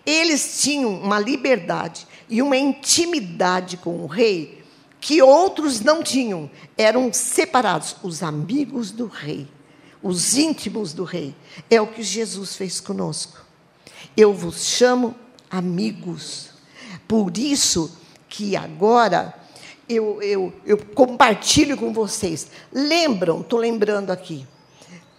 Eles 0.05 0.61
tinham 0.61 0.93
uma 0.95 1.19
liberdade 1.19 2.05
e 2.27 2.41
uma 2.41 2.57
intimidade 2.57 3.77
com 3.77 3.95
o 4.03 4.07
rei 4.07 4.62
que 5.03 5.21
outros 5.21 5.81
não 5.81 6.01
tinham. 6.01 6.49
Eram 6.77 7.11
separados, 7.11 7.97
os 8.01 8.23
amigos 8.23 8.89
do 8.89 9.05
rei, 9.05 9.45
os 10.01 10.37
íntimos 10.37 10.93
do 10.93 11.03
rei. 11.03 11.35
É 11.69 11.81
o 11.81 11.87
que 11.87 12.01
Jesus 12.01 12.55
fez 12.55 12.79
conosco. 12.79 13.45
Eu 14.15 14.33
vos 14.33 14.63
chamo 14.63 15.13
amigos. 15.51 16.51
Por 17.05 17.37
isso 17.37 17.91
que 18.29 18.55
agora 18.55 19.33
eu, 19.89 20.21
eu, 20.21 20.53
eu 20.65 20.77
compartilho 20.77 21.75
com 21.75 21.91
vocês. 21.91 22.47
Lembram, 22.71 23.41
estou 23.41 23.59
lembrando 23.59 24.09
aqui, 24.09 24.47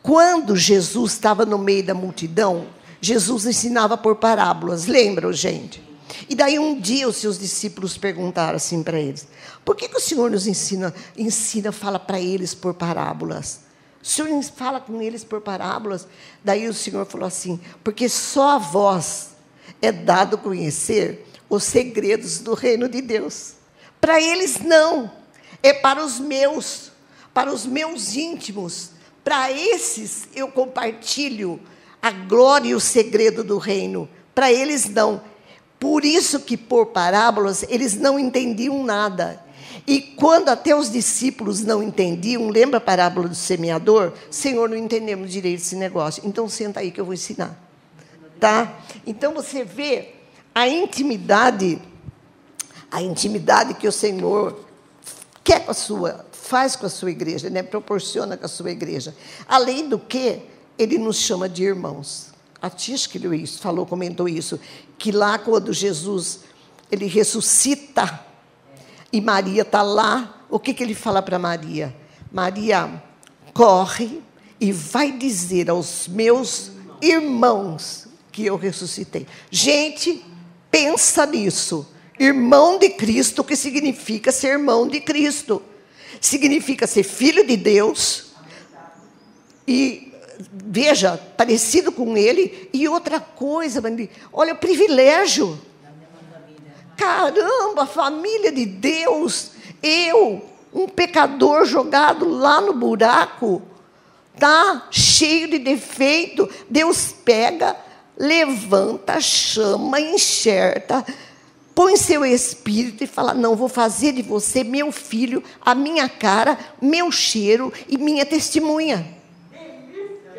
quando 0.03 0.57
Jesus 0.57 1.13
estava 1.13 1.45
no 1.45 1.59
meio 1.59 1.85
da 1.85 1.93
multidão, 1.95 2.69
Jesus 3.03 3.45
ensinava 3.45 3.99
por 3.99 4.17
parábolas. 4.17 4.87
Lembram, 4.87 5.31
gente? 5.31 5.83
E 6.29 6.35
daí 6.35 6.59
um 6.59 6.79
dia 6.79 7.09
os 7.09 7.17
seus 7.17 7.39
discípulos 7.39 7.97
perguntaram 7.97 8.57
assim 8.57 8.83
para 8.83 8.99
eles: 8.99 9.27
por 9.65 9.77
que, 9.77 9.89
que 9.89 9.97
o 9.97 10.01
Senhor 10.01 10.31
nos 10.31 10.47
ensina, 10.47 10.95
ensina, 11.17 11.73
fala 11.73 11.99
para 11.99 12.21
eles 12.21 12.55
por 12.55 12.75
parábolas? 12.75 13.61
O 14.03 14.07
Senhor 14.07 14.43
fala 14.43 14.81
com 14.81 15.01
eles 15.01 15.25
por 15.25 15.41
parábolas. 15.41 16.07
Daí 16.45 16.69
o 16.69 16.75
Senhor 16.75 17.07
falou 17.07 17.27
assim: 17.27 17.59
porque 17.83 18.09
só 18.09 18.57
a 18.57 18.59
vós 18.59 19.31
é 19.81 19.91
dado 19.91 20.39
conhecer 20.39 21.27
os 21.49 21.65
segredos 21.65 22.39
do 22.39 22.55
reino 22.55 22.89
de 22.89 23.01
Deus. 23.01 23.55
Para 24.01 24.21
eles 24.21 24.59
não, 24.61 25.11
é 25.63 25.73
para 25.73 26.05
os 26.05 26.21
meus, 26.21 26.93
para 27.33 27.53
os 27.53 27.65
meus 27.65 28.15
íntimos. 28.15 28.91
Para 29.23 29.51
esses 29.51 30.29
eu 30.35 30.49
compartilho 30.49 31.59
a 32.03 32.11
glória 32.11 32.69
e 32.69 32.75
o 32.75 32.81
segredo 32.81 33.43
do 33.43 33.57
reino. 33.57 34.07
Para 34.35 34.53
eles 34.53 34.87
não. 34.87 35.23
Por 35.79 36.05
isso 36.05 36.41
que 36.41 36.57
por 36.57 36.87
parábolas 36.87 37.65
eles 37.69 37.95
não 37.97 38.19
entendiam 38.19 38.83
nada. 38.83 39.43
E 39.87 40.01
quando 40.01 40.49
até 40.49 40.75
os 40.75 40.91
discípulos 40.91 41.61
não 41.61 41.83
entendiam, 41.83 42.49
lembra 42.49 42.79
a 42.79 42.81
parábola 42.81 43.29
do 43.29 43.35
semeador? 43.35 44.13
Senhor, 44.31 44.69
não 44.69 44.77
entendemos 44.77 45.31
direito 45.31 45.61
esse 45.61 45.77
negócio. 45.77 46.23
Então 46.25 46.49
senta 46.49 46.81
aí 46.81 46.91
que 46.91 47.01
eu 47.01 47.05
vou 47.05 47.13
ensinar. 47.13 47.59
Tá? 48.41 48.79
Então 49.07 49.35
você 49.35 49.63
vê 49.63 50.15
a 50.55 50.67
intimidade, 50.67 51.81
a 52.91 53.03
intimidade 53.03 53.75
que 53.75 53.87
o 53.87 53.93
Senhor 53.93 54.65
quer 55.43 55.65
com 55.65 55.71
a 55.71 55.75
sua, 55.75 56.25
faz 56.33 56.77
com 56.77 56.87
a 56.87 56.91
sua 56.91 57.11
igreja, 57.11 57.51
né? 57.51 57.63
proporciona 57.63 58.37
com 58.37 58.47
a 58.47 58.49
sua 58.49 58.71
igreja. 58.71 59.15
Além 59.47 59.89
do 59.89 59.99
que, 59.99 60.41
ele 60.79 60.99
nos 60.99 61.19
chama 61.19 61.49
de 61.49 61.63
irmãos. 61.63 62.34
A 62.65 62.71
tia 62.71 62.97
que 62.97 63.19
isso, 63.37 63.61
falou, 63.61 63.85
comentou 63.85 64.27
isso, 64.27 64.59
que 64.97 65.13
lá 65.13 65.39
quando 65.39 65.71
Jesus 65.71 66.45
ele 66.91 67.05
ressuscita 67.05 68.25
e 69.13 69.21
Maria 69.21 69.61
está 69.61 69.83
lá, 69.83 70.47
o 70.49 70.59
que, 70.59 70.73
que 70.73 70.83
ele 70.83 70.95
fala 70.95 71.21
para 71.21 71.39
Maria? 71.39 71.95
Maria, 72.33 73.03
corre 73.53 74.23
e 74.59 74.73
vai 74.73 75.13
dizer 75.13 75.69
aos 75.69 76.09
meus 76.09 76.71
irmãos 77.03 78.09
que 78.33 78.47
eu 78.47 78.57
ressuscitei. 78.57 79.27
Gente, 79.51 80.25
pensa 80.71 81.27
nisso. 81.27 81.87
Irmão 82.19 82.79
de 82.79 82.89
Cristo, 82.89 83.43
o 83.43 83.45
que 83.45 83.57
significa 83.57 84.33
ser 84.33 84.53
irmão 84.53 84.89
de 84.89 85.03
Cristo? 85.03 85.61
Significa 86.19 86.87
ser 86.87 87.03
filho 87.03 87.47
de 87.47 87.59
Deus 87.59 88.33
e 89.69 90.04
veja, 90.39 91.21
parecido 91.37 91.93
com 91.93 92.17
ele. 92.17 92.69
E 92.73 92.89
outra 92.89 93.21
coisa, 93.21 93.83
olha 94.33 94.55
o 94.55 94.59
privilégio 94.59 95.59
Caramba, 96.97 97.87
família 97.87 98.53
de 98.53 98.65
Deus, 98.65 99.51
eu, 99.83 100.45
um 100.73 100.87
pecador 100.89 101.65
jogado 101.65 102.29
lá 102.29 102.61
no 102.61 102.73
buraco, 102.73 103.63
tá 104.39 104.87
cheio 104.91 105.49
de 105.49 105.59
defeito. 105.59 106.49
Deus 106.71 107.15
pega, 107.25 107.77
levanta, 108.17 109.21
chama, 109.21 110.01
enxerta, 110.01 111.05
põe 111.75 111.97
seu 111.97 112.25
espírito 112.25 113.03
e 113.03 113.09
fala: 113.09 113.35
Não, 113.35 113.57
vou 113.57 113.69
fazer 113.69 114.13
de 114.13 114.23
você 114.23 114.63
meu 114.63 114.93
filho, 114.93 115.43
a 115.61 115.75
minha 115.75 116.09
cara, 116.09 116.59
meu 116.81 117.11
cheiro 117.11 117.73
e 117.89 117.99
minha 117.99 118.25
testemunha. 118.25 119.14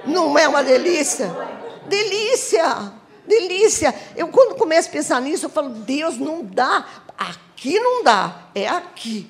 Não 0.07 0.37
é 0.37 0.47
uma 0.47 0.63
delícia? 0.63 1.31
Delícia! 1.87 2.93
Delícia! 3.27 3.93
Eu, 4.15 4.27
quando 4.27 4.55
começo 4.55 4.89
a 4.89 4.91
pensar 4.91 5.21
nisso, 5.21 5.45
eu 5.45 5.49
falo, 5.49 5.69
Deus, 5.69 6.17
não 6.17 6.43
dá. 6.43 6.85
Aqui 7.17 7.79
não 7.79 8.03
dá, 8.03 8.49
é 8.53 8.67
aqui. 8.67 9.27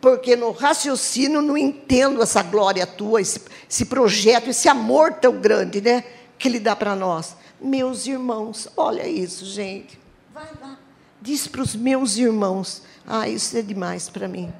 Porque 0.00 0.36
no 0.36 0.50
raciocínio 0.50 1.40
não 1.40 1.56
entendo 1.56 2.22
essa 2.22 2.42
glória 2.42 2.86
tua, 2.86 3.20
esse, 3.20 3.40
esse 3.68 3.86
projeto, 3.86 4.50
esse 4.50 4.68
amor 4.68 5.14
tão 5.14 5.40
grande, 5.40 5.80
né? 5.80 6.04
Que 6.38 6.48
Ele 6.48 6.60
dá 6.60 6.76
para 6.76 6.94
nós. 6.94 7.36
Meus 7.60 8.06
irmãos, 8.06 8.68
olha 8.76 9.06
isso, 9.08 9.44
gente. 9.46 9.98
Vai 10.32 10.48
lá. 10.60 10.78
Diz 11.22 11.46
para 11.46 11.62
os 11.62 11.74
meus 11.74 12.18
irmãos. 12.18 12.82
Ah, 13.06 13.28
isso 13.28 13.56
é 13.56 13.62
demais 13.62 14.10
para 14.10 14.28
mim. 14.28 14.52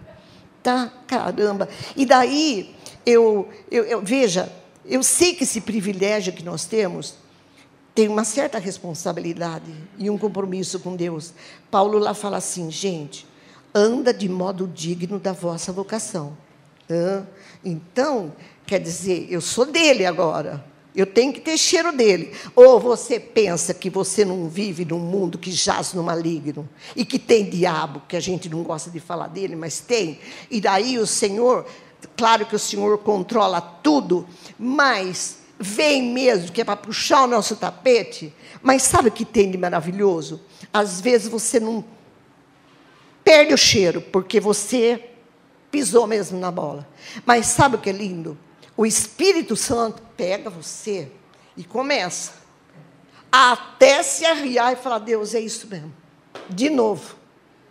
Tá? 0.62 0.90
Caramba. 1.06 1.68
E 1.94 2.06
daí, 2.06 2.74
eu, 3.04 3.48
eu, 3.70 3.84
eu, 3.84 4.00
veja, 4.00 4.50
eu 4.86 5.02
sei 5.02 5.34
que 5.34 5.44
esse 5.44 5.60
privilégio 5.60 6.32
que 6.32 6.44
nós 6.44 6.64
temos 6.64 7.14
tem 7.94 8.08
uma 8.08 8.24
certa 8.24 8.58
responsabilidade 8.58 9.72
e 9.96 10.10
um 10.10 10.18
compromisso 10.18 10.80
com 10.80 10.96
Deus. 10.96 11.32
Paulo 11.70 11.98
lá 11.98 12.12
fala 12.12 12.38
assim, 12.38 12.70
gente, 12.70 13.26
anda 13.72 14.12
de 14.12 14.28
modo 14.28 14.66
digno 14.66 15.18
da 15.18 15.32
vossa 15.32 15.72
vocação. 15.72 16.36
Então, 17.64 18.32
quer 18.66 18.80
dizer, 18.80 19.28
eu 19.30 19.40
sou 19.40 19.64
dele 19.64 20.04
agora. 20.04 20.64
Eu 20.94 21.06
tenho 21.06 21.32
que 21.32 21.40
ter 21.40 21.58
cheiro 21.58 21.90
dele. 21.90 22.32
Ou 22.54 22.78
você 22.78 23.18
pensa 23.18 23.74
que 23.74 23.90
você 23.90 24.24
não 24.24 24.48
vive 24.48 24.84
num 24.84 25.00
mundo 25.00 25.38
que 25.38 25.50
jaz 25.50 25.92
no 25.92 26.04
maligno 26.04 26.68
e 26.94 27.04
que 27.04 27.18
tem 27.18 27.50
diabo, 27.50 28.02
que 28.08 28.16
a 28.16 28.20
gente 28.20 28.48
não 28.48 28.62
gosta 28.62 28.90
de 28.90 29.00
falar 29.00 29.26
dele, 29.26 29.56
mas 29.56 29.80
tem. 29.80 30.20
E 30.48 30.60
daí 30.60 30.96
o 30.98 31.06
Senhor, 31.06 31.66
claro 32.16 32.46
que 32.46 32.56
o 32.56 32.58
Senhor 32.58 32.98
controla 32.98 33.60
tudo, 33.60 34.26
mas 34.58 35.38
vem 35.58 36.02
mesmo 36.02 36.52
que 36.52 36.60
é 36.60 36.64
para 36.64 36.76
puxar 36.76 37.24
o 37.24 37.26
nosso 37.26 37.56
tapete. 37.56 38.32
Mas 38.62 38.82
sabe 38.82 39.08
o 39.08 39.12
que 39.12 39.24
tem 39.24 39.50
de 39.50 39.58
maravilhoso? 39.58 40.40
Às 40.72 41.00
vezes 41.00 41.28
você 41.28 41.60
não 41.60 41.84
perde 43.22 43.54
o 43.54 43.58
cheiro 43.58 44.00
porque 44.00 44.40
você 44.40 45.10
pisou 45.70 46.06
mesmo 46.06 46.38
na 46.38 46.50
bola. 46.50 46.86
Mas 47.24 47.46
sabe 47.46 47.76
o 47.76 47.80
que 47.80 47.90
é 47.90 47.92
lindo? 47.92 48.38
O 48.76 48.84
Espírito 48.84 49.56
Santo 49.56 50.02
pega 50.16 50.50
você 50.50 51.10
e 51.56 51.64
começa 51.64 52.32
até 53.30 54.02
se 54.02 54.24
arriar 54.24 54.72
e 54.72 54.76
falar: 54.76 54.98
Deus, 54.98 55.34
é 55.34 55.40
isso 55.40 55.66
mesmo. 55.66 55.92
De 56.48 56.70
novo. 56.70 57.16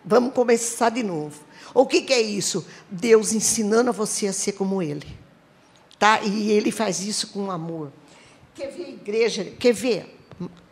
Vamos 0.06 0.34
começar 0.34 0.90
de 0.90 1.04
novo. 1.04 1.42
O 1.74 1.86
que, 1.86 2.02
que 2.02 2.14
é 2.14 2.22
isso? 2.22 2.66
Deus 2.90 3.34
ensinando 3.34 3.90
a 3.90 3.94
você 3.94 4.28
a 4.28 4.34
ser 4.34 4.54
como 4.54 4.82
Ele. 4.82 5.08
Tá? 5.98 6.22
E 6.22 6.52
Ele 6.52 6.72
faz 6.72 7.02
isso 7.02 7.28
com 7.28 7.50
amor. 7.50 7.92
Quer 8.54 8.68
ver 8.68 8.86
a 8.86 8.90
igreja? 8.90 9.44
Quer 9.46 9.74
ver? 9.74 10.20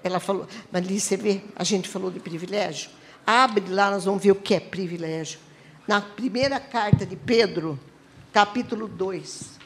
Ela 0.03 0.19
falou, 0.19 0.47
mas 0.71 0.83
ali 0.83 0.99
você 0.99 1.15
vê, 1.15 1.41
a 1.55 1.63
gente 1.63 1.87
falou 1.87 2.11
de 2.11 2.19
privilégio. 2.19 2.89
Abre 3.25 3.63
lá, 3.69 3.91
nós 3.91 4.05
vamos 4.05 4.21
ver 4.21 4.31
o 4.31 4.35
que 4.35 4.53
é 4.53 4.59
privilégio. 4.59 5.39
Na 5.87 6.01
primeira 6.01 6.59
carta 6.59 7.05
de 7.05 7.15
Pedro, 7.15 7.79
capítulo 8.33 8.87
2. 8.87 9.59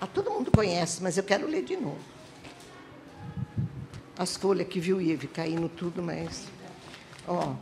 Ah, 0.00 0.06
todo 0.06 0.30
mundo 0.30 0.50
conhece, 0.50 1.02
mas 1.02 1.16
eu 1.16 1.22
quero 1.22 1.46
ler 1.46 1.62
de 1.62 1.76
novo. 1.76 1.98
As 4.18 4.36
folhas 4.36 4.68
que 4.68 4.80
viu 4.80 5.00
Ive 5.00 5.26
caindo 5.26 5.68
tudo, 5.68 6.02
mas. 6.02 6.44
Ó, 7.26 7.54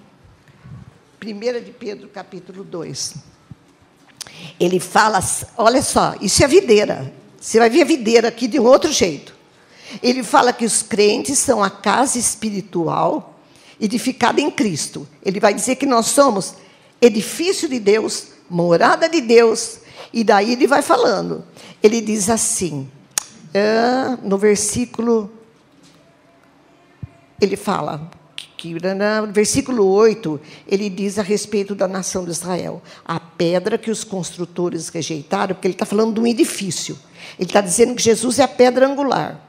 1 1.25 1.65
de 1.65 1.73
Pedro, 1.73 2.09
capítulo 2.09 2.63
2. 2.63 3.15
Ele 4.59 4.79
fala, 4.79 5.21
olha 5.57 5.83
só, 5.83 6.15
isso 6.21 6.45
é 6.45 6.47
videira. 6.47 7.13
Você 7.41 7.59
vai 7.59 7.69
ver 7.69 7.83
a 7.83 7.85
videira 7.85 8.29
aqui 8.29 8.47
de 8.47 8.61
um 8.61 8.65
outro 8.65 8.93
jeito. 8.93 9.35
Ele 10.03 10.23
fala 10.23 10.53
que 10.53 10.65
os 10.65 10.83
crentes 10.83 11.39
são 11.39 11.63
a 11.63 11.71
casa 11.71 12.19
espiritual 12.19 13.41
edificada 13.81 14.41
em 14.41 14.51
Cristo. 14.51 15.09
Ele 15.25 15.41
vai 15.41 15.55
dizer 15.55 15.77
que 15.77 15.87
nós 15.87 16.07
somos 16.07 16.55
edifício 17.01 17.69
de 17.69 17.79
Deus, 17.79 18.29
morada 18.51 19.09
de 19.09 19.21
Deus, 19.21 19.79
e 20.13 20.23
daí 20.23 20.53
ele 20.53 20.67
vai 20.67 20.83
falando. 20.83 21.45
Ele 21.83 22.01
diz 22.01 22.29
assim, 22.29 22.91
no 24.23 24.39
versículo. 24.39 25.33
Ele 27.41 27.57
fala, 27.57 28.11
que 28.59 28.75
no 28.75 29.33
versículo 29.33 29.87
8, 29.87 30.41
ele 30.67 30.91
diz 30.91 31.17
a 31.17 31.23
respeito 31.23 31.77
da 31.77 31.87
nação 31.87 32.25
de 32.25 32.33
Israel: 32.33 32.83
a 33.05 33.21
pedra 33.21 33.79
que 33.79 33.91
os 33.91 34.03
construtores 34.03 34.89
rejeitaram, 34.89 35.55
porque 35.55 35.69
ele 35.69 35.75
está 35.75 35.87
falando 35.87 36.15
de 36.15 36.21
um 36.21 36.27
edifício. 36.27 36.99
Ele 37.39 37.49
está 37.49 37.61
dizendo 37.61 37.95
que 37.95 38.03
Jesus 38.03 38.41
é 38.41 38.43
a 38.43 38.49
pedra 38.49 38.87
angular. 38.87 39.41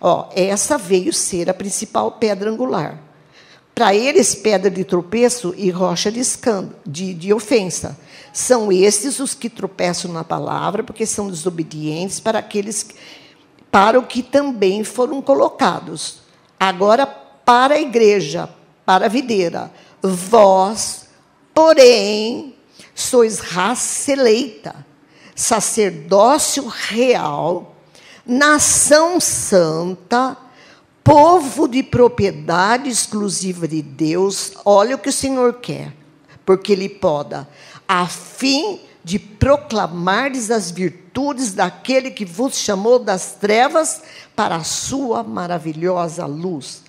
Ó, 0.00 0.28
essa 0.36 0.76
veio 0.76 1.12
ser 1.12 1.48
a 1.48 1.54
principal 1.54 2.12
pedra 2.12 2.50
angular. 2.50 3.02
Para 3.74 3.94
eles, 3.94 4.34
pedra 4.34 4.70
de 4.70 4.84
tropeço 4.84 5.54
e 5.56 5.70
rocha 5.70 6.12
de, 6.12 6.20
escândalo, 6.20 6.76
de, 6.86 7.14
de 7.14 7.32
ofensa. 7.32 7.98
São 8.32 8.70
estes 8.70 9.18
os 9.18 9.34
que 9.34 9.48
tropeçam 9.48 10.12
na 10.12 10.22
palavra, 10.22 10.82
porque 10.82 11.06
são 11.06 11.28
desobedientes 11.28 12.20
para 12.20 12.38
aqueles 12.38 12.86
para 13.70 13.98
o 13.98 14.02
que 14.02 14.22
também 14.22 14.82
foram 14.82 15.20
colocados. 15.20 16.20
Agora, 16.58 17.06
para 17.06 17.74
a 17.74 17.80
igreja, 17.80 18.48
para 18.88 19.04
a 19.04 19.08
videira, 19.10 19.70
vós, 20.00 21.08
porém, 21.52 22.54
sois 22.94 23.38
raça 23.38 24.12
eleita, 24.12 24.74
sacerdócio 25.34 26.66
real, 26.66 27.76
nação 28.24 29.20
santa, 29.20 30.38
povo 31.04 31.68
de 31.68 31.82
propriedade 31.82 32.88
exclusiva 32.88 33.68
de 33.68 33.82
Deus. 33.82 34.54
Olha 34.64 34.96
o 34.96 34.98
que 34.98 35.10
o 35.10 35.12
Senhor 35.12 35.60
quer, 35.60 35.92
porque 36.46 36.72
Ele 36.72 36.88
poda 36.88 37.46
a 37.86 38.06
fim 38.06 38.80
de 39.04 39.18
proclamardes 39.18 40.50
as 40.50 40.70
virtudes 40.70 41.52
daquele 41.52 42.10
que 42.10 42.24
vos 42.24 42.56
chamou 42.56 42.98
das 42.98 43.34
trevas 43.34 44.00
para 44.34 44.56
a 44.56 44.64
sua 44.64 45.22
maravilhosa 45.22 46.24
luz. 46.24 46.84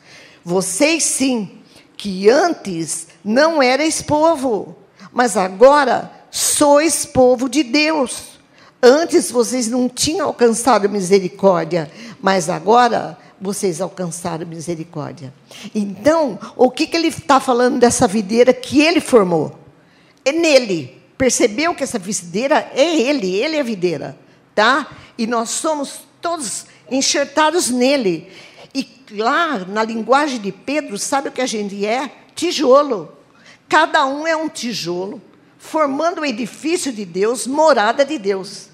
Vocês 0.45 1.03
sim, 1.03 1.58
que 1.99 2.29
antes 2.29 3.09
não 3.23 3.61
erais 3.61 4.01
povo, 4.01 4.75
mas 5.11 5.37
agora 5.37 6.09
sois 6.31 7.05
povo 7.05 7.47
de 7.47 7.61
Deus. 7.61 8.39
Antes 8.81 9.29
vocês 9.29 9.67
não 9.67 9.87
tinham 9.87 10.27
alcançado 10.27 10.89
misericórdia, 10.89 11.91
mas 12.19 12.49
agora 12.49 13.17
vocês 13.39 13.81
alcançaram 13.81 14.47
misericórdia. 14.47 15.33
Então, 15.75 16.39
o 16.55 16.71
que, 16.71 16.87
que 16.87 16.97
ele 16.97 17.09
está 17.09 17.39
falando 17.39 17.77
dessa 17.77 18.07
videira 18.07 18.53
que 18.53 18.81
ele 18.81 19.01
formou? 19.01 19.59
é 20.23 20.31
nele. 20.31 20.97
Percebeu 21.17 21.75
que 21.75 21.83
essa 21.83 21.99
videira 21.99 22.71
é 22.73 22.95
ele, 22.95 23.35
ele 23.35 23.57
é 23.57 23.59
a 23.59 23.63
videira, 23.63 24.17
tá? 24.55 24.87
E 25.17 25.27
nós 25.27 25.49
somos 25.49 26.01
todos 26.21 26.65
enxertados 26.89 27.69
nele. 27.69 28.31
Lá, 29.11 29.59
na 29.59 29.83
linguagem 29.83 30.39
de 30.39 30.51
Pedro, 30.51 30.97
sabe 30.97 31.29
o 31.29 31.31
que 31.31 31.41
a 31.41 31.45
gente 31.47 31.85
é? 31.85 32.11
Tijolo. 32.35 33.11
Cada 33.67 34.05
um 34.05 34.25
é 34.25 34.35
um 34.35 34.49
tijolo, 34.49 35.21
formando 35.57 36.21
o 36.21 36.25
edifício 36.25 36.91
de 36.91 37.05
Deus, 37.05 37.45
morada 37.45 38.03
de 38.03 38.17
Deus. 38.17 38.69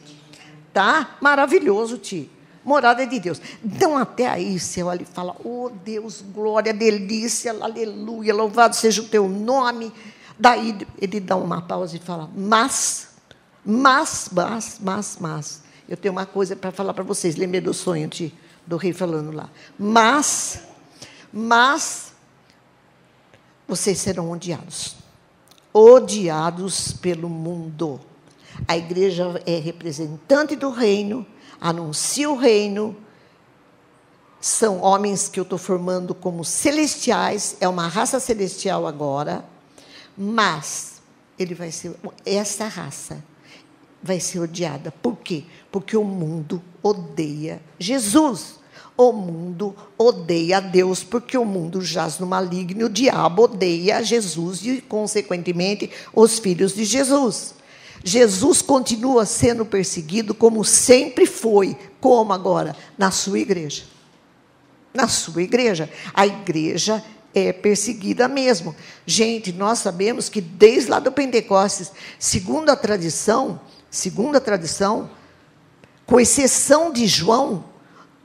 Tá? 0.73 1.17
Maravilhoso, 1.21 1.97
Ti. 1.97 2.29
Morada 2.63 3.05
de 3.05 3.19
Deus. 3.19 3.39
Então, 3.63 3.97
até 3.97 4.27
aí, 4.27 4.59
você 4.59 4.81
olha 4.81 5.03
e 5.03 5.05
fala: 5.05 5.35
Oh 5.43 5.69
Deus, 5.83 6.23
glória, 6.33 6.73
delícia, 6.73 7.51
aleluia, 7.51 8.33
louvado 8.33 8.75
seja 8.75 9.01
o 9.01 9.05
teu 9.05 9.29
nome. 9.29 9.93
Daí 10.37 10.75
ele 10.99 11.19
dá 11.19 11.35
uma 11.35 11.61
pausa 11.61 11.95
e 11.95 11.99
fala: 11.99 12.29
Mas, 12.35 13.09
mas, 13.63 14.29
mas, 14.31 14.79
mas, 14.81 15.17
mas. 15.19 15.63
Eu 15.87 15.95
tenho 15.95 16.11
uma 16.11 16.25
coisa 16.25 16.55
para 16.55 16.71
falar 16.71 16.93
para 16.93 17.03
vocês. 17.03 17.35
Lembrei 17.35 17.61
do 17.61 17.73
sonho 17.73 18.07
de, 18.07 18.33
do 18.65 18.78
rei 18.78 18.93
falando 18.93 19.32
lá. 19.32 19.49
Mas, 19.78 20.62
mas, 21.32 22.13
vocês 23.68 23.99
serão 23.99 24.32
odiados. 24.32 24.95
Odiados 25.74 26.93
pelo 26.93 27.30
mundo. 27.30 27.99
A 28.68 28.78
igreja 28.78 29.41
é 29.45 29.57
representante 29.57 30.55
do 30.55 30.70
reino, 30.70 31.26
anuncia 31.59 32.30
o 32.30 32.38
reino. 32.38 32.95
São 34.39 34.82
homens 34.82 35.28
que 35.28 35.39
eu 35.39 35.43
estou 35.43 35.57
formando 35.57 36.13
como 36.16 36.45
celestiais, 36.45 37.57
é 37.59 37.68
uma 37.68 37.88
raça 37.88 38.20
celestial 38.20 38.86
agora 38.88 39.43
mas 40.18 41.01
ele 41.38 41.53
vai 41.53 41.72
ser 41.72 41.95
essa 42.26 42.68
raça 42.68 43.24
vai 44.01 44.20
ser 44.20 44.39
odiada. 44.39 44.91
Por 44.91 45.18
quê? 45.18 45.45
Porque 45.72 45.97
o 45.97 46.03
mundo 46.03 46.61
odeia 46.82 47.61
Jesus. 47.80 48.59
O 48.97 49.11
mundo 49.11 49.76
odeia 49.97 50.61
Deus 50.61 51.03
porque 51.03 51.38
o 51.38 51.43
mundo 51.43 51.82
jaz 51.82 52.18
no 52.18 52.26
maligno, 52.26 52.86
o 52.86 52.89
diabo 52.89 53.43
odeia 53.43 54.01
Jesus 54.01 54.66
e, 54.66 54.82
consequentemente, 54.82 55.91
os 56.13 56.39
filhos 56.39 56.74
de 56.74 56.86
Jesus. 56.86 57.55
Jesus 58.03 58.61
continua 58.61 59.26
sendo 59.26 59.66
perseguido 59.66 60.34
como 60.34 60.63
sempre 60.63 61.26
foi, 61.26 61.76
como 61.99 62.32
agora? 62.32 62.76
Na 62.97 63.11
sua 63.11 63.39
igreja. 63.39 63.84
Na 64.93 65.09
sua 65.09 65.41
igreja. 65.41 65.89
A 66.13 66.26
igreja 66.26 67.03
é 67.34 67.51
perseguida 67.51 68.30
mesmo. 68.30 68.74
Gente, 69.05 69.51
nós 69.51 69.80
sabemos 69.80 70.30
que 70.30 70.39
desde 70.39 70.89
lá 70.89 70.99
do 70.99 71.11
Pentecostes, 71.11 71.91
segundo 72.18 72.70
a 72.70 72.78
tradição, 72.78 73.59
segundo 73.91 74.38
a 74.38 74.39
tradição, 74.39 75.09
com 76.06 76.20
exceção 76.20 76.91
de 76.91 77.08
João, 77.08 77.66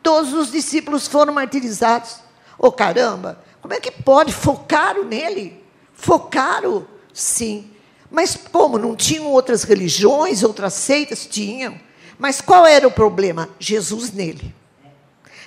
todos 0.03 0.33
os 0.33 0.51
discípulos 0.51 1.07
foram 1.07 1.33
martirizados. 1.33 2.16
Ô 2.59 2.66
oh, 2.66 2.72
caramba, 2.72 3.43
como 3.62 3.74
é 3.74 3.81
que 3.81 3.91
pode? 3.91 4.33
Focaram 4.33 5.05
nele. 5.05 5.62
Focaram, 5.95 6.87
sim. 7.12 7.70
Mas 8.11 8.37
como? 8.51 8.78
Não 8.78 8.97
tinham 8.97 9.26
outras 9.26 9.62
religiões, 9.62 10.43
outras 10.43 10.74
seitas? 10.74 11.26
Tinham. 11.26 11.81
Mas 12.18 12.41
qual 12.41 12.66
era 12.66 12.87
o 12.87 12.91
problema? 12.91 13.49
Jesus 13.59 14.12
nele. 14.12 14.55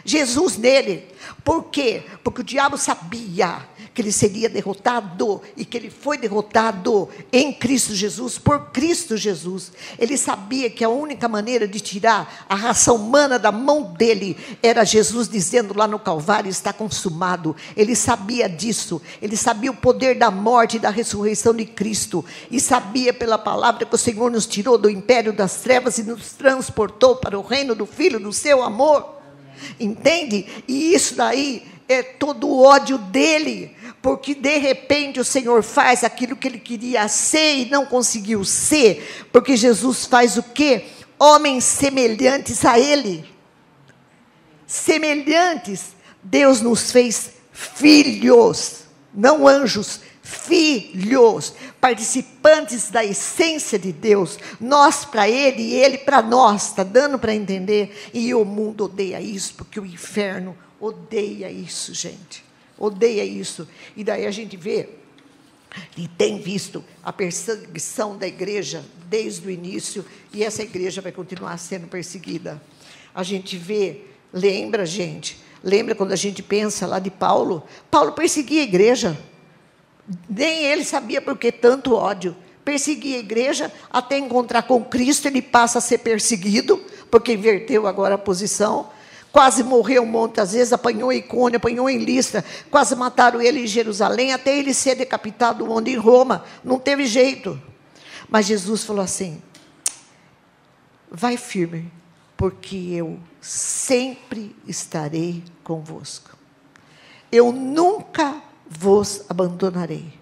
Jesus 0.06 0.58
nele. 0.58 1.08
Por 1.44 1.66
quê? 1.66 2.04
Porque 2.24 2.42
o 2.42 2.44
diabo 2.44 2.78
sabia 2.78 3.62
que 3.94 4.02
ele 4.02 4.12
seria 4.12 4.50
derrotado 4.50 5.41
e 5.56 5.64
que 5.64 5.78
ele 5.78 5.89
foi 5.89 6.18
derrotado 6.18 7.08
em 7.32 7.54
Cristo 7.54 7.94
Jesus, 7.94 8.39
por 8.39 8.72
Cristo 8.72 9.16
Jesus. 9.16 9.72
Ele 10.00 10.18
sabia 10.18 10.70
que 10.70 10.84
a 10.84 10.89
única 10.89 11.28
maneira 11.28 11.68
de 11.68 11.80
tirar 11.80 12.46
a 12.50 12.56
raça 12.56 12.91
humana 12.91 13.38
da 13.38 13.52
mão 13.52 13.94
dele 13.94 14.36
era 14.64 14.84
Jesus 14.84 15.30
dizendo 15.30 15.78
lá 15.78 15.88
no 15.88 16.00
Calvário: 16.00 16.50
está 16.50 16.74
consumado. 16.74 17.56
Ele 17.78 17.96
sabia 17.96 18.50
disso, 18.50 19.02
ele 19.22 19.38
sabia 19.38 19.72
o 19.72 19.76
poder 19.76 20.18
da 20.18 20.32
morte 20.32 20.78
e 20.78 20.80
da 20.80 20.89
ressurreição 20.89 21.54
de 21.54 21.66
Cristo, 21.66 22.26
e 22.50 22.60
sabia 22.60 23.14
pela 23.14 23.38
palavra 23.38 23.86
que 23.86 23.96
o 23.96 23.98
Senhor 23.98 24.32
nos 24.32 24.48
tirou 24.48 24.78
do 24.78 24.89
império 24.89 25.32
das 25.32 25.62
trevas 25.62 25.98
e 25.98 26.04
nos 26.04 26.34
transportou 26.34 27.18
para 27.18 27.38
o 27.38 27.44
reino 27.44 27.76
do 27.76 27.86
Filho 27.86 28.20
do 28.20 28.34
seu 28.34 28.64
amor. 28.64 29.22
Entende? 29.80 30.48
E 30.68 30.94
isso 30.94 31.16
daí 31.16 31.64
é 31.88 32.02
todo 32.02 32.48
o 32.48 32.64
ódio 32.64 32.98
dele, 32.98 33.76
porque 34.04 34.36
de 34.36 34.58
repente 34.58 35.18
o 35.22 35.24
Senhor 35.24 35.64
faz 35.64 36.04
aquilo 36.04 36.36
que 36.36 36.45
ele 36.45 36.60
queria 36.60 37.08
ser 37.08 37.60
e 37.60 37.70
não 37.70 37.86
conseguiu 37.86 38.43
ser, 38.43 39.26
porque 39.32 39.56
Jesus 39.56 40.06
faz 40.06 40.38
o 40.38 40.43
quê? 40.43 40.88
Homens 41.18 41.64
semelhantes 41.64 42.66
a 42.66 42.78
ele. 42.78 43.26
Semelhantes. 44.68 45.95
Deus 46.22 46.60
nos 46.60 46.91
fez 46.91 47.32
filhos, 47.54 48.84
não 49.14 49.47
anjos, 49.47 50.01
filhos, 50.22 51.54
participantes 51.80 52.89
da 52.89 53.06
essência 53.06 53.80
de 53.80 53.93
Deus, 53.93 54.38
nós 54.60 55.06
para 55.06 55.30
Ele 55.30 55.62
e 55.62 55.74
Ele 55.76 55.97
para 55.97 56.22
nós, 56.22 56.70
está 56.70 56.84
dando 56.84 57.20
para 57.20 57.36
entender? 57.36 58.10
E 58.14 58.34
o 58.34 58.45
mundo 58.45 58.86
odeia 58.86 59.22
isso, 59.22 59.54
porque 59.56 59.80
o 59.80 59.86
inferno 59.86 60.58
odeia 60.80 61.51
isso, 61.51 61.93
gente, 61.93 62.43
odeia 62.78 63.24
isso. 63.24 63.67
E 63.95 64.03
daí 64.03 64.26
a 64.26 64.32
gente 64.32 64.57
vê 64.57 64.89
e 65.97 66.07
tem 66.07 66.39
visto 66.39 66.84
a 67.03 67.11
perseguição 67.11 68.17
da 68.17 68.28
igreja 68.28 68.84
desde 69.09 69.47
o 69.47 69.51
início, 69.51 70.05
e 70.34 70.43
essa 70.43 70.63
igreja 70.63 71.01
vai 71.01 71.11
continuar 71.11 71.57
sendo 71.57 71.88
perseguida. 71.88 72.61
A 73.13 73.24
gente 73.24 73.57
vê, 73.57 74.01
lembra, 74.32 74.86
gente, 74.86 75.39
lembra 75.63 75.93
quando 75.93 76.11
a 76.11 76.15
gente 76.15 76.41
pensa 76.41 76.88
lá 76.88 76.99
de 76.99 77.11
Paulo? 77.11 77.63
Paulo 77.91 78.13
perseguia 78.13 78.61
a 78.61 78.65
igreja. 78.65 79.17
Nem 80.28 80.65
ele 80.65 80.84
sabia 80.84 81.21
por 81.21 81.38
que 81.38 81.51
tanto 81.51 81.93
ódio. 81.93 82.36
Perseguia 82.65 83.17
a 83.17 83.19
igreja 83.19 83.71
até 83.91 84.17
encontrar 84.17 84.63
com 84.63 84.84
Cristo, 84.84 85.28
ele 85.28 85.41
passa 85.41 85.78
a 85.78 85.82
ser 85.82 85.99
perseguido, 85.99 86.82
porque 87.11 87.34
inverteu 87.34 87.86
agora 87.86 88.15
a 88.15 88.17
posição. 88.17 88.89
Quase 89.34 89.64
morreu 89.64 90.06
muitas 90.06 90.54
vezes, 90.54 90.72
apanhou 90.72 91.12
em 91.12 91.18
Icônio, 91.18 91.58
apanhou 91.58 91.90
em 91.90 91.98
Listra, 91.98 92.46
quase 92.70 92.96
mataram 92.96 93.42
ele 93.42 93.62
em 93.62 93.68
Jerusalém, 93.68 94.32
até 94.32 94.56
ele 94.56 94.76
ser 94.76 94.94
decapitado 94.94 95.68
onde 95.72 95.90
em 95.90 95.98
Roma. 95.98 96.46
Não 96.64 96.78
teve 96.78 97.08
jeito. 97.08 97.60
Mas 98.30 98.46
Jesus 98.46 98.84
falou 98.84 99.02
assim: 99.02 99.42
vai 101.10 101.36
firme, 101.36 101.92
porque 102.38 102.76
eu 102.76 103.20
sempre 103.42 104.56
estarei 104.68 105.44
convosco. 105.64 106.38
Eu 107.32 107.52
nunca 107.52 108.40
vos 108.70 109.26
abandonarei. 109.28 110.14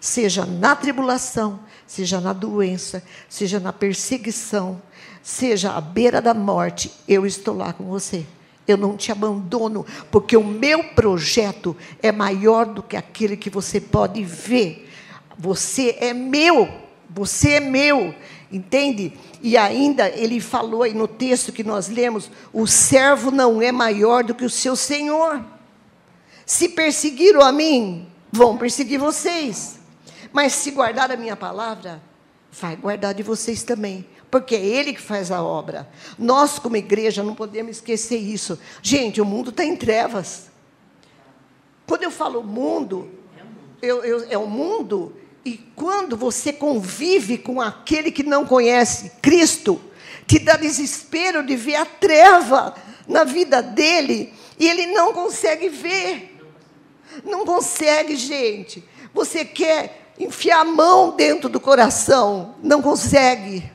Seja 0.00 0.46
na 0.46 0.76
tribulação, 0.76 1.58
seja 1.88 2.20
na 2.20 2.32
doença, 2.32 3.02
seja 3.28 3.58
na 3.58 3.72
perseguição, 3.72 4.80
seja 5.24 5.72
à 5.72 5.80
beira 5.80 6.22
da 6.22 6.32
morte, 6.32 6.92
eu 7.08 7.26
estou 7.26 7.56
lá 7.56 7.72
com 7.72 7.86
você. 7.86 8.24
Eu 8.66 8.76
não 8.76 8.96
te 8.96 9.10
abandono, 9.10 9.84
porque 10.10 10.36
o 10.36 10.44
meu 10.44 10.84
projeto 10.84 11.76
é 12.02 12.12
maior 12.12 12.66
do 12.66 12.82
que 12.82 12.96
aquele 12.96 13.36
que 13.36 13.50
você 13.50 13.80
pode 13.80 14.22
ver. 14.22 14.88
Você 15.38 15.96
é 15.98 16.12
meu, 16.12 16.68
você 17.08 17.52
é 17.52 17.60
meu, 17.60 18.14
entende? 18.52 19.12
E 19.42 19.56
ainda 19.56 20.08
ele 20.08 20.40
falou 20.40 20.82
aí 20.82 20.94
no 20.94 21.08
texto 21.08 21.52
que 21.52 21.64
nós 21.64 21.88
lemos: 21.88 22.30
o 22.52 22.66
servo 22.66 23.30
não 23.30 23.60
é 23.60 23.72
maior 23.72 24.22
do 24.22 24.34
que 24.34 24.44
o 24.44 24.50
seu 24.50 24.76
senhor. 24.76 25.44
Se 26.44 26.68
perseguiram 26.68 27.40
a 27.40 27.52
mim, 27.52 28.06
vão 28.30 28.56
perseguir 28.56 28.98
vocês. 28.98 29.78
Mas 30.32 30.52
se 30.52 30.70
guardar 30.70 31.10
a 31.10 31.16
minha 31.16 31.36
palavra, 31.36 32.02
vai 32.52 32.76
guardar 32.76 33.14
de 33.14 33.22
vocês 33.22 33.62
também. 33.62 34.06
Porque 34.30 34.54
é 34.54 34.64
Ele 34.64 34.92
que 34.92 35.00
faz 35.00 35.30
a 35.30 35.42
obra. 35.42 35.88
Nós, 36.18 36.58
como 36.58 36.76
igreja, 36.76 37.22
não 37.22 37.34
podemos 37.34 37.76
esquecer 37.76 38.18
isso. 38.18 38.58
Gente, 38.82 39.20
o 39.20 39.24
mundo 39.24 39.50
está 39.50 39.64
em 39.64 39.76
trevas. 39.76 40.50
Quando 41.86 42.04
eu 42.04 42.10
falo 42.10 42.42
mundo, 42.42 43.10
eu, 43.82 44.04
eu, 44.04 44.26
é 44.30 44.38
o 44.38 44.46
mundo. 44.46 45.16
E 45.44 45.56
quando 45.74 46.16
você 46.16 46.52
convive 46.52 47.38
com 47.38 47.60
aquele 47.60 48.12
que 48.12 48.22
não 48.22 48.46
conhece 48.46 49.12
Cristo, 49.20 49.80
te 50.26 50.38
dá 50.38 50.56
desespero 50.56 51.44
de 51.44 51.56
ver 51.56 51.76
a 51.76 51.84
treva 51.84 52.74
na 53.08 53.24
vida 53.24 53.60
dele 53.60 54.32
e 54.58 54.68
ele 54.68 54.86
não 54.86 55.12
consegue 55.12 55.68
ver. 55.68 56.38
Não 57.24 57.44
consegue, 57.44 58.14
gente. 58.14 58.84
Você 59.12 59.44
quer 59.44 60.12
enfiar 60.18 60.60
a 60.60 60.64
mão 60.64 61.16
dentro 61.16 61.48
do 61.48 61.58
coração, 61.58 62.54
não 62.62 62.80
consegue. 62.80 63.68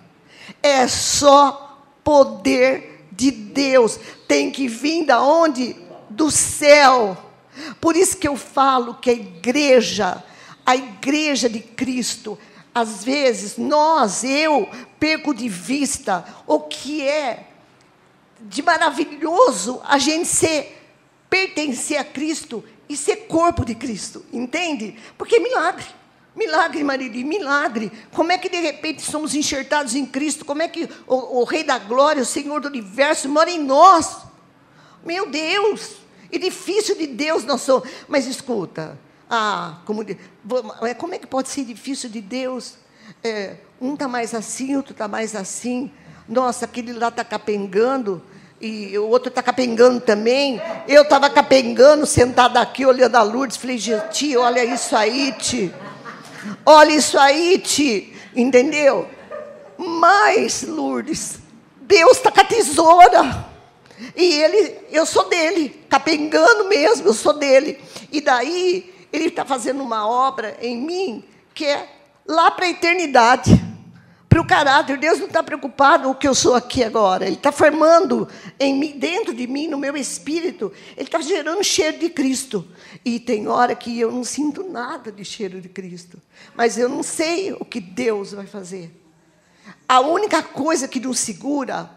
É 0.65 0.87
só 0.87 1.79
poder 2.03 3.07
de 3.11 3.29
Deus. 3.29 3.99
Tem 4.27 4.49
que 4.49 4.67
vir 4.67 5.05
da 5.05 5.21
onde? 5.21 5.75
Do 6.09 6.31
céu. 6.31 7.15
Por 7.79 7.95
isso 7.95 8.17
que 8.17 8.27
eu 8.27 8.35
falo 8.35 8.95
que 8.95 9.11
a 9.11 9.13
igreja, 9.13 10.23
a 10.65 10.75
igreja 10.75 11.47
de 11.47 11.59
Cristo, 11.59 12.35
às 12.73 13.03
vezes 13.03 13.57
nós, 13.57 14.23
eu, 14.23 14.67
perco 14.99 15.35
de 15.35 15.47
vista 15.47 16.25
o 16.47 16.61
que 16.61 17.07
é 17.07 17.47
de 18.41 18.63
maravilhoso 18.63 19.79
a 19.85 19.99
gente 19.99 20.27
ser 20.27 20.81
pertencer 21.29 21.99
a 21.99 22.03
Cristo 22.03 22.63
e 22.89 22.97
ser 22.97 23.27
corpo 23.27 23.63
de 23.63 23.75
Cristo, 23.75 24.25
entende? 24.33 24.97
Porque 25.15 25.35
é 25.35 25.39
milagre. 25.39 25.85
Milagre, 26.35 26.83
Marili, 26.83 27.23
milagre. 27.23 27.91
Como 28.13 28.31
é 28.31 28.37
que 28.37 28.49
de 28.49 28.59
repente 28.59 29.01
somos 29.01 29.33
enxertados 29.33 29.95
em 29.95 30.05
Cristo? 30.05 30.43
Como 30.43 30.61
é 30.61 30.67
que 30.67 30.89
o, 31.07 31.39
o, 31.39 31.43
Rei 31.45 31.63
da 31.63 31.79
Glória, 31.79 32.21
o 32.21 32.25
Senhor 32.25 32.59
do 32.59 32.67
Universo, 32.67 33.29
mora 33.29 33.49
em 33.49 33.63
nós? 33.63 34.17
Meu 35.05 35.29
Deus! 35.29 35.95
Edifício 36.29 36.97
de 36.97 37.07
Deus 37.07 37.45
nós 37.45 37.61
somos. 37.61 37.89
Mas 38.07 38.27
escuta, 38.27 38.99
ah, 39.29 39.77
como, 39.85 40.03
é, 40.81 40.93
como 40.93 41.15
é 41.15 41.17
que 41.17 41.27
pode 41.27 41.47
ser 41.47 41.61
edifício 41.61 42.09
de 42.09 42.19
Deus? 42.19 42.75
É, 43.23 43.55
um 43.79 43.93
está 43.93 44.07
mais 44.07 44.33
assim, 44.33 44.75
outro 44.75 44.91
está 44.91 45.07
mais 45.07 45.35
assim. 45.35 45.89
Nossa, 46.27 46.65
aquele 46.65 46.91
lá 46.91 47.07
está 47.07 47.23
capengando 47.23 48.21
e 48.59 48.97
o 48.97 49.07
outro 49.07 49.29
está 49.29 49.41
capengando 49.41 50.01
também. 50.01 50.61
Eu 50.87 51.03
estava 51.03 51.29
capengando, 51.29 52.05
sentada 52.05 52.59
aqui, 52.59 52.85
olhando 52.85 53.15
a 53.15 53.23
Lourdes. 53.23 53.57
Falei, 53.57 53.77
gente, 53.77 54.35
olha 54.35 54.65
isso 54.65 54.95
aí, 54.95 55.33
Ti. 55.33 55.73
Olha 56.65 56.91
isso 56.91 57.17
aí, 57.17 57.59
Ti. 57.59 58.13
Entendeu? 58.35 59.07
Mas, 59.77 60.63
Lourdes, 60.63 61.39
Deus 61.81 62.17
está 62.17 62.31
com 62.31 62.41
a 62.41 62.45
tesoura. 62.45 63.45
E 64.15 64.23
ele, 64.41 64.77
eu 64.91 65.05
sou 65.05 65.29
dele, 65.29 65.85
capengando 65.89 66.65
mesmo, 66.65 67.07
eu 67.07 67.13
sou 67.13 67.33
dele. 67.33 67.79
E 68.11 68.19
daí, 68.19 68.93
ele 69.11 69.27
está 69.27 69.45
fazendo 69.45 69.81
uma 69.81 70.07
obra 70.07 70.57
em 70.61 70.77
mim 70.77 71.23
que 71.53 71.65
é 71.65 71.87
lá 72.27 72.51
para 72.51 72.65
a 72.65 72.69
eternidade 72.69 73.63
para 74.35 74.41
o 74.41 74.45
caráter. 74.45 74.97
Deus 74.97 75.19
não 75.19 75.27
está 75.27 75.41
preocupado 75.41 76.03
com 76.03 76.09
o 76.09 76.15
que 76.15 76.27
eu 76.27 76.35
sou 76.35 76.55
aqui 76.55 76.83
agora. 76.83 77.25
Ele 77.25 77.37
está 77.37 77.53
formando 77.53 78.27
em 78.59 78.75
mim, 78.75 78.99
dentro 78.99 79.33
de 79.33 79.47
mim, 79.47 79.67
no 79.67 79.77
meu 79.77 79.95
espírito. 79.95 80.73
Ele 80.97 81.07
está 81.07 81.21
gerando 81.21 81.63
cheiro 81.63 81.99
de 81.99 82.09
Cristo. 82.09 82.67
E 83.05 83.17
tem 83.17 83.47
hora 83.47 83.73
que 83.73 83.97
eu 83.97 84.11
não 84.11 84.25
sinto 84.25 84.61
nada 84.69 85.09
de 85.09 85.23
cheiro 85.23 85.61
de 85.61 85.69
Cristo. 85.69 86.21
Mas 86.53 86.77
eu 86.77 86.89
não 86.89 87.01
sei 87.01 87.53
o 87.53 87.63
que 87.63 87.79
Deus 87.79 88.33
vai 88.33 88.45
fazer. 88.45 88.91
A 89.87 90.01
única 90.01 90.43
coisa 90.43 90.85
que 90.85 90.99
nos 90.99 91.19
segura 91.19 91.89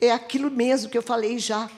é 0.00 0.10
aquilo 0.10 0.50
mesmo 0.50 0.88
que 0.88 0.96
eu 0.96 1.02
falei 1.02 1.38
já. 1.38 1.68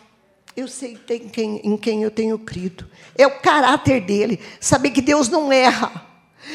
Eu 0.57 0.68
sei 0.68 0.96
tem 0.96 1.28
quem, 1.28 1.61
em 1.64 1.76
quem 1.76 2.04
eu 2.04 2.12
tenho 2.12 2.38
crido. 2.38 2.88
É 3.18 3.26
o 3.26 3.40
caráter 3.40 4.00
dele. 4.00 4.40
Saber 4.61 4.90
que 4.90 5.02
Deus 5.02 5.28
não 5.28 5.52
erra. 5.52 6.07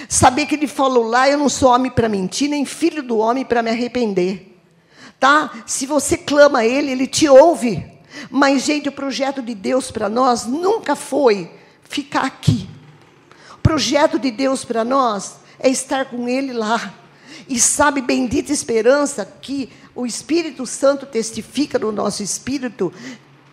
Saber 0.08 0.46
que 0.46 0.56
ele 0.56 0.68
falou 0.68 1.04
lá, 1.04 1.30
eu 1.30 1.38
não 1.38 1.50
sou 1.50 1.72
homem 1.72 1.92
para 1.92 2.10
mentir, 2.10 2.50
nem 2.50 2.66
filho 2.66 3.04
do 3.04 3.18
homem 3.18 3.46
para 3.46 3.62
me 3.62 3.70
arrepender. 3.70 4.58
Tá? 5.20 5.52
Se 5.66 5.86
você 5.86 6.18
clama 6.18 6.60
a 6.60 6.66
ele, 6.66 6.92
ele 6.92 7.08
te 7.08 7.28
ouve. 7.28 7.86
Mas, 8.30 8.64
gente, 8.64 8.90
o 8.90 8.92
projeto 8.92 9.42
de 9.42 9.54
Deus 9.54 9.92
para 9.92 10.10
nós 10.10 10.46
nunca 10.46 10.96
foi 10.96 11.52
ficar 11.84 12.26
aqui. 12.26 12.68
O 13.54 13.58
projeto 13.60 14.18
de 14.18 14.32
Deus 14.32 14.66
para 14.66 14.84
nós 14.84 15.36
é 15.60 15.70
estar 15.70 16.06
com 16.06 16.28
ele 16.28 16.54
lá. 16.54 16.94
E 17.48 17.60
sabe, 17.60 18.02
bendita 18.02 18.52
esperança, 18.52 19.26
que 19.26 19.70
o 19.94 20.06
Espírito 20.06 20.66
Santo 20.66 21.06
testifica 21.06 21.78
no 21.78 21.92
nosso 21.92 22.24
espírito 22.24 22.94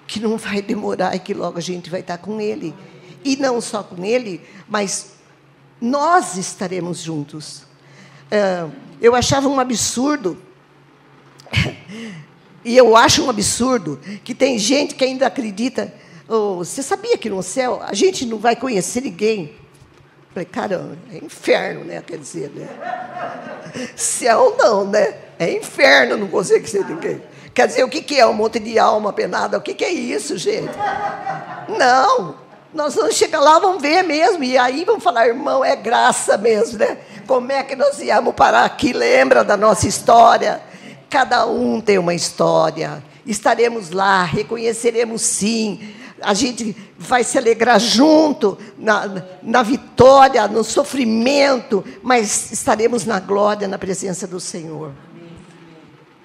que 0.06 0.18
não 0.18 0.38
vai 0.38 0.62
demorar 0.62 1.14
e 1.14 1.18
que 1.18 1.34
logo 1.34 1.58
a 1.58 1.60
gente 1.60 1.90
vai 1.90 2.00
estar 2.00 2.18
com 2.18 2.40
Ele. 2.40 2.74
E 3.24 3.36
não 3.36 3.60
só 3.60 3.82
com 3.82 4.04
Ele, 4.04 4.40
mas 4.68 5.17
nós 5.80 6.36
estaremos 6.36 7.00
juntos. 7.00 7.62
É, 8.30 8.66
eu 9.00 9.14
achava 9.14 9.48
um 9.48 9.60
absurdo, 9.60 10.40
e 12.64 12.76
eu 12.76 12.96
acho 12.96 13.24
um 13.24 13.30
absurdo, 13.30 14.00
que 14.24 14.34
tem 14.34 14.58
gente 14.58 14.94
que 14.94 15.04
ainda 15.04 15.26
acredita. 15.26 15.92
Oh, 16.28 16.56
você 16.56 16.82
sabia 16.82 17.16
que 17.16 17.30
no 17.30 17.42
céu 17.42 17.80
a 17.82 17.94
gente 17.94 18.26
não 18.26 18.38
vai 18.38 18.54
conhecer 18.54 19.02
ninguém? 19.02 19.54
Falei, 20.34 20.44
caramba, 20.44 20.98
é 21.12 21.24
inferno, 21.24 21.84
né? 21.84 22.02
Quer 22.06 22.18
dizer, 22.18 22.50
né? 22.50 22.68
Céu 23.96 24.56
não, 24.58 24.86
né? 24.86 25.14
É 25.38 25.52
inferno, 25.52 26.16
não 26.16 26.28
consegue 26.28 26.68
ser 26.68 26.84
ninguém. 26.84 27.22
Quer 27.54 27.66
dizer, 27.66 27.82
o 27.82 27.88
que 27.88 28.18
é 28.18 28.26
um 28.26 28.34
monte 28.34 28.58
de 28.58 28.78
alma 28.78 29.12
penada? 29.12 29.58
O 29.58 29.60
que 29.60 29.84
é 29.84 29.90
isso, 29.90 30.36
gente? 30.36 30.70
Não. 31.76 32.36
Nós 32.72 32.94
vamos 32.94 33.14
chegar 33.16 33.40
lá, 33.40 33.58
vamos 33.58 33.80
ver 33.80 34.02
mesmo. 34.02 34.44
E 34.44 34.58
aí 34.58 34.84
vamos 34.84 35.02
falar, 35.02 35.26
irmão, 35.26 35.64
é 35.64 35.74
graça 35.74 36.36
mesmo, 36.36 36.78
né? 36.78 36.98
Como 37.26 37.50
é 37.50 37.62
que 37.62 37.74
nós 37.74 37.98
íamos 38.00 38.34
parar 38.34 38.64
aqui? 38.64 38.92
Lembra 38.92 39.42
da 39.42 39.56
nossa 39.56 39.88
história? 39.88 40.60
Cada 41.08 41.46
um 41.46 41.80
tem 41.80 41.98
uma 41.98 42.14
história. 42.14 43.02
Estaremos 43.26 43.90
lá, 43.90 44.22
reconheceremos 44.24 45.22
sim 45.22 45.94
a 46.20 46.34
gente 46.34 46.76
vai 46.98 47.22
se 47.22 47.38
alegrar 47.38 47.78
junto 47.78 48.58
na, 48.76 49.22
na 49.42 49.62
vitória, 49.62 50.46
no 50.48 50.64
sofrimento, 50.64 51.84
mas 52.02 52.50
estaremos 52.52 53.04
na 53.04 53.20
glória, 53.20 53.68
na 53.68 53.78
presença 53.78 54.26
do 54.26 54.40
Senhor. 54.40 54.92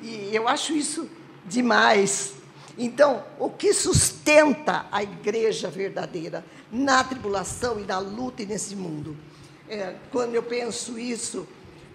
E 0.02 0.30
eu 0.34 0.48
acho 0.48 0.74
isso 0.74 1.08
demais. 1.46 2.34
Então, 2.78 3.24
o 3.39 3.49
que 3.49 3.74
sustenta 3.74 4.86
a 4.91 5.03
igreja 5.03 5.69
verdadeira 5.69 6.43
na 6.71 7.03
tribulação 7.03 7.80
e 7.80 7.84
na 7.84 7.99
luta 7.99 8.41
e 8.41 8.45
nesse 8.45 8.76
mundo? 8.76 9.15
É, 9.69 9.95
quando 10.11 10.36
eu 10.36 10.43
penso 10.43 10.97
isso, 10.97 11.47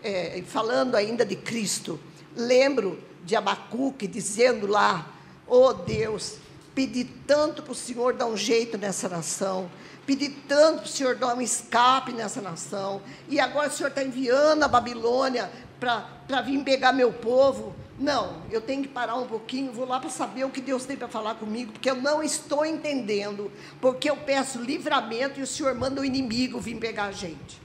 é, 0.02 0.42
falando 0.46 0.94
ainda 0.94 1.24
de 1.24 1.36
Cristo, 1.36 1.98
lembro 2.36 3.02
de 3.24 3.34
Abacuque 3.34 4.06
dizendo 4.06 4.66
lá: 4.66 5.12
Oh 5.46 5.72
Deus, 5.72 6.38
Pedi 6.78 7.02
tanto 7.02 7.60
para 7.60 7.72
o 7.72 7.74
Senhor 7.74 8.14
dar 8.14 8.26
um 8.26 8.36
jeito 8.36 8.78
nessa 8.78 9.08
nação. 9.08 9.68
Pedi 10.06 10.28
tanto 10.28 10.82
para 10.82 10.86
o 10.86 10.88
Senhor 10.88 11.16
dar 11.16 11.34
um 11.34 11.40
escape 11.40 12.12
nessa 12.12 12.40
nação. 12.40 13.02
E 13.28 13.40
agora 13.40 13.68
o 13.68 13.72
Senhor 13.72 13.88
está 13.88 14.00
enviando 14.00 14.62
a 14.62 14.68
Babilônia 14.68 15.50
para 15.80 16.40
vir 16.40 16.62
pegar 16.62 16.92
meu 16.92 17.12
povo. 17.12 17.74
Não, 17.98 18.42
eu 18.48 18.60
tenho 18.60 18.82
que 18.82 18.88
parar 18.88 19.16
um 19.16 19.26
pouquinho, 19.26 19.72
vou 19.72 19.86
lá 19.86 19.98
para 19.98 20.08
saber 20.08 20.44
o 20.44 20.50
que 20.50 20.60
Deus 20.60 20.84
tem 20.84 20.96
para 20.96 21.08
falar 21.08 21.34
comigo, 21.34 21.72
porque 21.72 21.90
eu 21.90 21.96
não 21.96 22.22
estou 22.22 22.64
entendendo. 22.64 23.50
Porque 23.80 24.08
eu 24.08 24.16
peço 24.16 24.60
livramento 24.60 25.40
e 25.40 25.42
o 25.42 25.46
Senhor 25.46 25.74
manda 25.74 26.00
o 26.00 26.04
inimigo 26.04 26.60
vir 26.60 26.76
pegar 26.76 27.06
a 27.06 27.12
gente. 27.12 27.60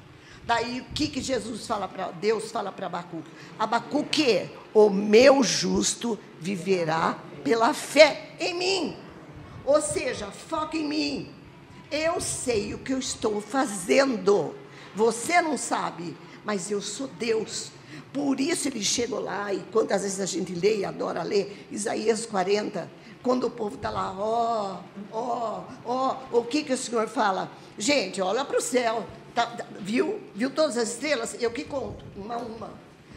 Daí 0.45 0.81
o 0.81 0.93
que, 0.93 1.07
que 1.07 1.21
Jesus 1.21 1.67
fala 1.67 1.87
para 1.87 2.11
Deus 2.11 2.51
fala 2.51 2.71
para 2.71 2.87
Abacuque? 2.87 3.29
Abacuque, 3.57 4.49
o 4.73 4.89
meu 4.89 5.43
justo 5.43 6.19
viverá 6.39 7.17
pela 7.43 7.73
fé 7.73 8.31
em 8.39 8.53
mim. 8.55 8.97
Ou 9.63 9.81
seja, 9.81 10.31
foca 10.31 10.75
em 10.75 10.85
mim. 10.85 11.31
Eu 11.91 12.19
sei 12.19 12.73
o 12.73 12.79
que 12.79 12.91
eu 12.91 12.97
estou 12.97 13.39
fazendo. 13.39 14.55
Você 14.95 15.41
não 15.41 15.57
sabe, 15.57 16.17
mas 16.43 16.69
eu 16.69 16.81
sou 16.81 17.07
Deus. 17.07 17.71
Por 18.13 18.39
isso 18.39 18.67
ele 18.67 18.83
chegou 18.83 19.19
lá, 19.19 19.51
e 19.51 19.59
quantas 19.71 20.03
vezes 20.03 20.19
a 20.19 20.25
gente 20.27 20.53
lê 20.53 20.77
e 20.77 20.85
adora 20.85 21.23
ler, 21.23 21.67
Isaías 21.71 22.27
40, 22.27 22.87
quando 23.23 23.47
o 23.47 23.49
povo 23.49 23.75
está 23.75 23.89
lá, 23.89 24.13
ó, 24.15 24.81
ó, 25.11 25.63
ó, 25.83 26.17
o 26.31 26.43
que, 26.43 26.63
que 26.63 26.73
o 26.73 26.77
Senhor 26.77 27.07
fala? 27.07 27.51
Gente, 27.75 28.21
olha 28.21 28.45
para 28.45 28.59
o 28.59 28.61
céu, 28.61 29.03
tá, 29.33 29.47
tá, 29.47 29.65
viu? 29.79 30.21
Viu 30.35 30.51
todas 30.51 30.77
as 30.77 30.89
estrelas? 30.89 31.35
Eu 31.41 31.49
que 31.49 31.63
conto, 31.63 32.05
uma 32.15 32.35
a 32.35 32.37
uma. 32.37 32.69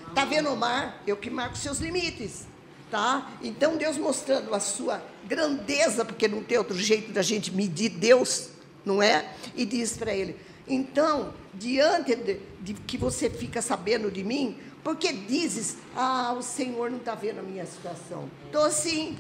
Está 0.09 0.25
vendo 0.25 0.49
o 0.49 0.57
mar? 0.57 1.03
Eu 1.07 1.19
que 1.19 1.29
marco 1.29 1.59
seus 1.59 1.79
limites. 1.79 2.47
Tá? 2.91 3.33
Então 3.43 3.77
Deus 3.77 3.99
mostrando 3.99 4.55
a 4.55 4.61
sua 4.61 5.03
grandeza, 5.27 6.05
porque 6.05 6.29
não 6.29 6.43
tem 6.43 6.57
outro 6.57 6.79
jeito 6.79 7.13
da 7.13 7.21
gente 7.21 7.53
medir 7.53 7.91
Deus, 7.91 8.51
não 8.85 9.03
é? 9.03 9.33
E 9.57 9.67
diz 9.67 9.97
para 9.97 10.15
ele: 10.15 10.37
então, 10.69 11.33
diante 11.55 12.15
de, 12.17 12.41
de, 12.61 12.75
que 12.75 12.99
você 12.99 13.31
fica 13.31 13.63
sabendo 13.63 14.11
de 14.11 14.25
mim, 14.25 14.57
porque 14.87 15.13
dizes, 15.13 15.79
ah, 15.97 16.33
o 16.39 16.43
Senhor 16.43 16.93
não 16.93 16.99
está 16.99 17.13
vendo 17.17 17.41
a 17.41 17.43
minha 17.43 17.67
situação. 17.67 18.31
Estou 18.45 18.71
sim, 18.71 19.19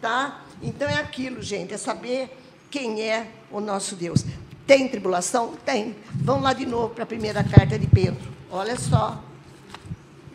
tá? 0.00 0.42
Então 0.62 0.88
é 0.88 0.94
aquilo, 0.94 1.42
gente, 1.42 1.74
é 1.74 1.76
saber 1.76 2.34
quem 2.70 3.02
é 3.02 3.30
o 3.50 3.60
nosso 3.60 3.94
Deus. 3.94 4.24
Tem 4.66 4.88
tribulação? 4.88 5.54
Tem. 5.66 5.94
Vamos 6.14 6.42
lá 6.42 6.54
de 6.54 6.64
novo 6.64 6.94
para 6.94 7.04
a 7.04 7.06
primeira 7.06 7.44
carta 7.44 7.78
de 7.78 7.86
Pedro. 7.86 8.22
Olha 8.50 8.74
só. 8.78 9.22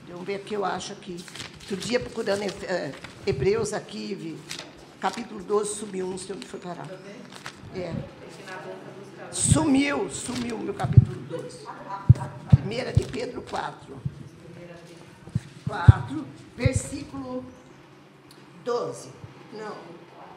Vamos 0.09 0.27
ver 0.27 0.41
o 0.41 0.43
que 0.43 0.53
eu 0.53 0.63
acho 0.63 0.93
aqui. 0.93 1.25
Outro 1.61 1.77
dia, 1.77 1.99
procurando 1.99 2.43
é, 2.43 2.91
Hebreus 3.25 3.73
aqui, 3.73 4.13
vi, 4.13 4.37
capítulo 5.01 5.43
12, 5.43 5.73
sumiu, 5.73 6.05
não 6.05 6.19
sei 6.19 6.35
onde 6.35 6.45
foi 6.45 6.59
parar. 6.59 6.87
É. 7.73 7.95
Sumiu, 9.31 10.07
sumiu 10.11 10.59
meu 10.59 10.75
capítulo 10.75 11.19
12. 11.21 11.65
Primeira 12.51 12.93
de 12.93 13.05
Pedro 13.05 13.41
4. 13.41 14.06
4, 15.67 16.25
versículo 16.55 17.43
12. 18.63 19.11
Não. 19.53 19.75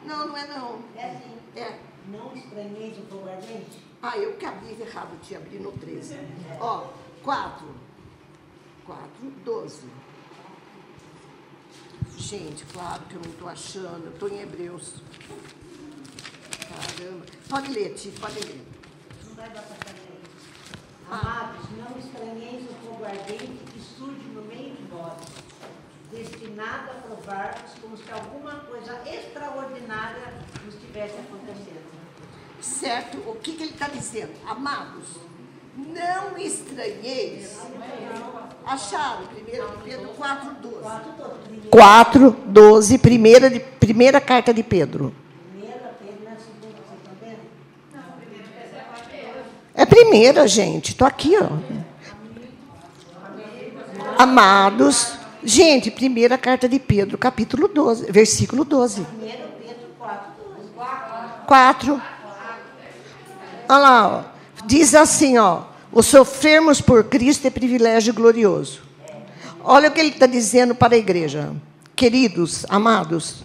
Não, 0.05 0.29
não 0.29 0.37
é 0.37 0.47
não. 0.47 0.79
É 0.97 1.11
sim. 1.15 1.61
É. 1.61 1.79
Não 2.09 2.35
estranheis 2.35 2.99
o 2.99 3.03
fogo 3.03 3.29
ardente. 3.29 3.85
Ah, 4.03 4.17
eu 4.17 4.37
que 4.37 4.47
abri 4.47 4.81
errado, 4.81 5.21
tinha 5.23 5.39
abri 5.39 5.59
no 5.59 5.73
13. 5.73 6.17
Ó, 6.59 6.89
4. 7.23 7.67
4, 8.87 9.31
12. 9.45 9.87
Gente, 12.17 12.65
claro 12.67 13.03
que 13.05 13.15
eu 13.15 13.21
não 13.23 13.31
estou 13.31 13.49
achando, 13.49 14.07
eu 14.07 14.13
estou 14.13 14.29
em 14.29 14.41
Hebreus. 14.41 14.95
Caramba. 16.69 17.27
Pode 17.49 17.73
ler, 17.73 17.95
Tio, 17.95 18.13
pode 18.13 18.41
ler. 18.41 18.67
Não 19.27 19.35
vai 19.35 19.51
dar 19.51 19.63
para 19.63 19.93
ler. 19.93 20.21
Amados, 21.11 21.67
não 21.77 21.99
estranheis 21.99 22.71
o 22.71 22.75
fogo 22.87 23.05
ardente 23.05 23.65
que 23.73 23.81
surge 23.81 24.30
vós, 25.01 25.13
destinado 26.13 26.91
a 26.91 26.95
provar-vos 27.07 27.73
como 27.81 27.97
se 27.97 28.11
alguma 28.11 28.57
coisa 28.61 29.01
extraordinária 29.07 30.35
nos 30.65 30.75
tivesse 30.75 31.15
acontecendo. 31.15 31.91
Certo? 32.61 33.19
O 33.27 33.37
que, 33.37 33.53
que 33.53 33.63
ele 33.63 33.73
está 33.73 33.89
dizendo? 33.89 34.33
Amados, 34.47 35.07
não 35.77 36.37
estranheis. 36.37 37.59
Acharam? 38.67 39.23
1 39.23 39.85
Pedro 39.85 40.09
4, 40.11 40.55
12. 40.61 41.69
4, 41.71 42.37
12, 42.47 42.99
primeira, 42.99 43.49
de, 43.49 43.61
primeira 43.61 44.21
carta 44.21 44.53
de 44.53 44.63
Pedro. 44.63 45.15
Primeira, 45.51 45.95
Pedro, 45.99 46.25
na 46.25 46.37
segunda, 46.37 46.77
vocês 46.87 46.99
estão 46.99 47.15
vendo? 47.23 47.41
É 49.75 49.87
primeira, 49.87 50.47
gente. 50.47 50.91
Estou 50.91 51.07
aqui, 51.07 51.35
ó. 51.39 51.90
Amados. 54.21 55.15
Gente, 55.43 55.91
primeira 55.91 56.37
carta 56.37 56.69
de 56.69 56.79
Pedro, 56.79 57.17
capítulo 57.17 57.67
12, 57.67 58.13
versículo 58.13 58.67
12. 58.67 59.01
Primeiro 59.01 59.45
Pedro 59.59 59.89
4, 59.99 60.27
12. 60.59 60.69
4. 61.47 62.03
Olha 63.67 63.79
lá, 63.79 64.09
ó. 64.09 64.23
Diz 64.67 64.95
assim, 64.95 65.39
ó. 65.39 65.63
O 65.91 66.03
sofrermos 66.03 66.83
por 66.83 67.05
Cristo 67.05 67.47
é 67.47 67.51
privilégio 67.51 68.13
glorioso. 68.13 68.83
Olha 69.65 69.89
o 69.89 69.93
que 69.93 70.01
ele 70.01 70.11
está 70.11 70.27
dizendo 70.27 70.75
para 70.75 70.97
a 70.97 70.99
igreja. 70.99 71.55
Queridos, 71.97 72.67
amados, 72.69 73.37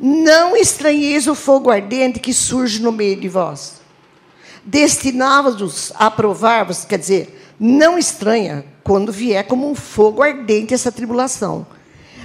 não 0.00 0.56
estranheis 0.56 1.26
o 1.26 1.34
fogo 1.34 1.70
ardente 1.70 2.18
que 2.18 2.32
surge 2.32 2.80
no 2.80 2.90
meio 2.90 3.20
de 3.20 3.28
vós. 3.28 3.82
Destinados 4.64 5.92
a 5.96 6.10
provar-vos, 6.10 6.86
quer 6.86 6.98
dizer, 6.98 7.51
não 7.62 7.96
estranha 7.96 8.64
quando 8.82 9.12
vier 9.12 9.46
como 9.46 9.70
um 9.70 9.74
fogo 9.76 10.20
ardente 10.20 10.74
essa 10.74 10.90
tribulação. 10.90 11.64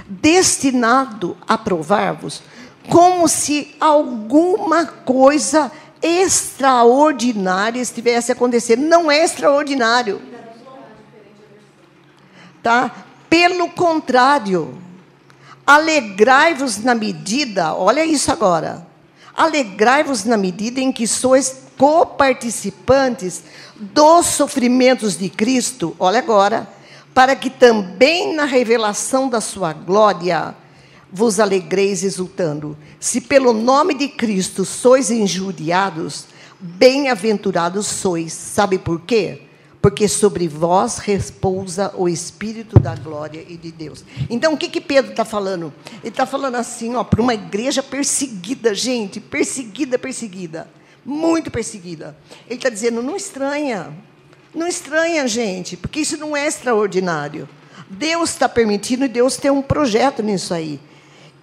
Destinado 0.08 1.38
a 1.48 1.56
provar-vos, 1.56 2.42
como 2.90 3.28
se 3.28 3.76
alguma 3.80 4.88
coisa 4.88 5.72
extraordinária 6.02 7.80
estivesse 7.80 8.32
acontecendo. 8.32 8.82
Não 8.82 9.12
é 9.12 9.24
extraordinário. 9.24 10.20
Tá? 12.64 12.92
Pelo 13.30 13.70
contrário, 13.70 14.82
alegrai-vos 15.66 16.78
na 16.80 16.96
medida, 16.96 17.76
olha 17.76 18.04
isso 18.04 18.32
agora. 18.32 18.88
Alegrai-vos 19.36 20.24
na 20.24 20.36
medida 20.36 20.80
em 20.80 20.92
que 20.92 21.06
sois 21.06 21.67
coparticipantes 21.78 23.44
dos 23.76 24.26
sofrimentos 24.26 25.18
de 25.18 25.30
Cristo, 25.30 25.96
olha 26.00 26.20
agora, 26.20 26.68
para 27.14 27.36
que 27.36 27.50
também 27.50 28.36
na 28.36 28.46
revelação 28.46 29.30
da 29.30 29.42
sua 29.42 29.74
glória 29.74 30.56
vos 31.12 31.40
alegreis 31.40 32.04
exultando. 32.04 32.78
Se 33.00 33.22
pelo 33.22 33.54
nome 33.54 33.94
de 33.94 34.08
Cristo 34.08 34.66
sois 34.66 35.10
injuriados, 35.10 36.26
bem-aventurados 36.60 37.88
sois. 37.88 38.34
Sabe 38.34 38.78
por 38.78 39.02
quê? 39.02 39.42
Porque 39.82 40.08
sobre 40.08 40.48
vós 40.48 40.98
repousa 40.98 41.94
o 41.96 42.10
Espírito 42.10 42.80
da 42.80 42.96
glória 42.96 43.46
e 43.48 43.56
de 43.56 43.72
Deus. 43.72 44.04
Então, 44.30 44.54
o 44.54 44.58
que, 44.58 44.68
que 44.68 44.82
Pedro 44.82 45.12
está 45.12 45.24
falando? 45.24 45.74
Ele 46.04 46.10
está 46.10 46.26
falando 46.26 46.56
assim, 46.56 46.96
ó, 46.96 47.04
para 47.04 47.22
uma 47.22 47.34
igreja 47.34 47.82
perseguida, 47.82 48.74
gente, 48.74 49.20
perseguida, 49.20 49.98
perseguida, 49.98 50.68
muito 51.08 51.50
perseguida. 51.50 52.18
Ele 52.48 52.56
está 52.60 52.68
dizendo, 52.68 53.02
não 53.02 53.16
estranha, 53.16 53.98
não 54.54 54.68
estranha, 54.68 55.26
gente, 55.26 55.78
porque 55.78 56.02
isso 56.02 56.18
não 56.18 56.36
é 56.36 56.46
extraordinário. 56.46 57.48
Deus 57.90 58.32
está 58.32 58.50
permitindo 58.50 59.06
e 59.06 59.08
Deus 59.08 59.38
tem 59.38 59.50
um 59.50 59.62
projeto 59.62 60.22
nisso 60.22 60.54
aí. 60.54 60.82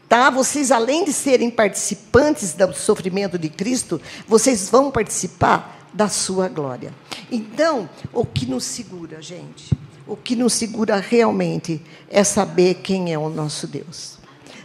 Tá? 0.06 0.28
Vocês, 0.28 0.70
além 0.70 1.04
de 1.06 1.14
serem 1.14 1.50
participantes 1.50 2.52
do 2.52 2.74
sofrimento 2.74 3.38
de 3.38 3.48
Cristo, 3.48 3.98
vocês 4.28 4.68
vão 4.68 4.90
participar 4.90 5.88
da 5.94 6.10
sua 6.10 6.46
glória. 6.46 6.92
Então, 7.32 7.88
o 8.12 8.26
que 8.26 8.44
nos 8.44 8.64
segura, 8.64 9.22
gente? 9.22 9.72
O 10.06 10.14
que 10.14 10.36
nos 10.36 10.52
segura 10.52 10.96
realmente 10.96 11.80
é 12.10 12.22
saber 12.22 12.74
quem 12.82 13.14
é 13.14 13.18
o 13.18 13.30
nosso 13.30 13.66
Deus. 13.66 14.18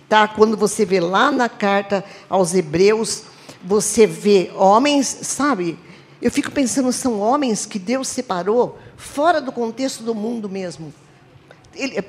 Tá? 0.09 0.27
Quando 0.27 0.57
você 0.57 0.83
vê 0.83 0.99
lá 0.99 1.31
na 1.31 1.47
carta 1.47 2.03
aos 2.27 2.53
Hebreus, 2.53 3.23
você 3.63 4.07
vê 4.07 4.51
homens, 4.55 5.07
sabe? 5.07 5.77
Eu 6.21 6.31
fico 6.31 6.51
pensando, 6.51 6.91
são 6.91 7.19
homens 7.19 7.65
que 7.65 7.79
Deus 7.79 8.07
separou 8.07 8.77
fora 8.97 9.39
do 9.39 9.51
contexto 9.51 10.03
do 10.03 10.13
mundo 10.13 10.49
mesmo, 10.49 10.93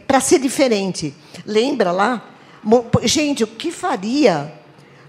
para 0.07 0.21
ser 0.21 0.41
diferente. 0.41 1.15
Lembra 1.47 1.93
lá? 1.93 2.29
Gente, 3.03 3.45
o 3.45 3.47
que 3.47 3.71
faria 3.71 4.53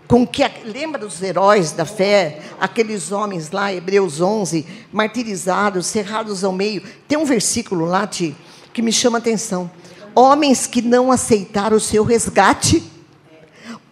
com 0.07 0.27
que. 0.27 0.43
Lembra 0.65 0.99
dos 0.99 1.21
heróis 1.21 1.71
da 1.71 1.85
fé, 1.85 2.41
aqueles 2.59 3.11
homens 3.11 3.49
lá, 3.49 3.73
Hebreus 3.73 4.19
11, 4.19 4.65
martirizados, 4.91 5.87
cerrados 5.87 6.43
ao 6.43 6.51
meio? 6.51 6.83
Tem 7.07 7.17
um 7.17 7.25
versículo 7.25 7.85
lá, 7.85 8.05
Ti, 8.05 8.35
que 8.73 8.81
me 8.81 8.91
chama 8.91 9.17
a 9.17 9.19
atenção. 9.19 9.71
Homens 10.13 10.67
que 10.67 10.81
não 10.81 11.11
aceitaram 11.11 11.77
o 11.77 11.79
seu 11.79 12.03
resgate, 12.03 12.83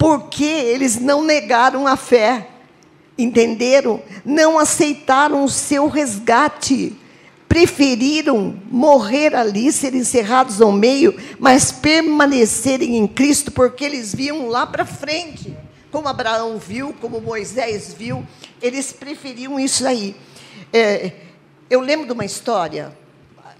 porque 0.00 0.42
eles 0.42 0.98
não 0.98 1.22
negaram 1.22 1.86
a 1.86 1.94
fé. 1.94 2.48
Entenderam? 3.18 4.02
Não 4.24 4.58
aceitaram 4.58 5.44
o 5.44 5.48
seu 5.48 5.88
resgate 5.88 6.96
preferiram 7.46 8.56
morrer 8.70 9.34
ali, 9.34 9.72
ser 9.72 9.92
encerrados 9.92 10.62
ao 10.62 10.70
meio, 10.70 11.12
mas 11.36 11.72
permanecerem 11.72 12.96
em 12.96 13.08
Cristo, 13.08 13.50
porque 13.50 13.84
eles 13.84 14.14
viam 14.14 14.46
lá 14.46 14.64
para 14.64 14.86
frente, 14.86 15.52
como 15.90 16.06
Abraão 16.06 16.58
viu, 16.58 16.94
como 17.00 17.20
Moisés 17.20 17.92
viu, 17.92 18.24
eles 18.62 18.92
preferiam 18.92 19.58
isso 19.58 19.84
aí. 19.84 20.14
É, 20.72 21.10
eu 21.68 21.80
lembro 21.80 22.06
de 22.06 22.12
uma 22.12 22.24
história, 22.24 22.96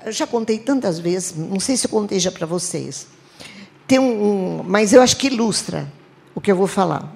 eu 0.06 0.12
já 0.12 0.24
contei 0.24 0.60
tantas 0.60 1.00
vezes, 1.00 1.34
não 1.36 1.58
sei 1.58 1.76
se 1.76 1.86
eu 1.86 1.90
contei 1.90 2.20
já 2.20 2.30
para 2.30 2.46
vocês. 2.46 3.08
Tem 3.88 3.98
um, 3.98 4.04
um, 4.04 4.62
mas 4.62 4.92
eu 4.92 5.02
acho 5.02 5.16
que 5.16 5.26
ilustra 5.26 5.92
o 6.40 6.42
que 6.42 6.50
eu 6.50 6.56
vou 6.56 6.66
falar. 6.66 7.14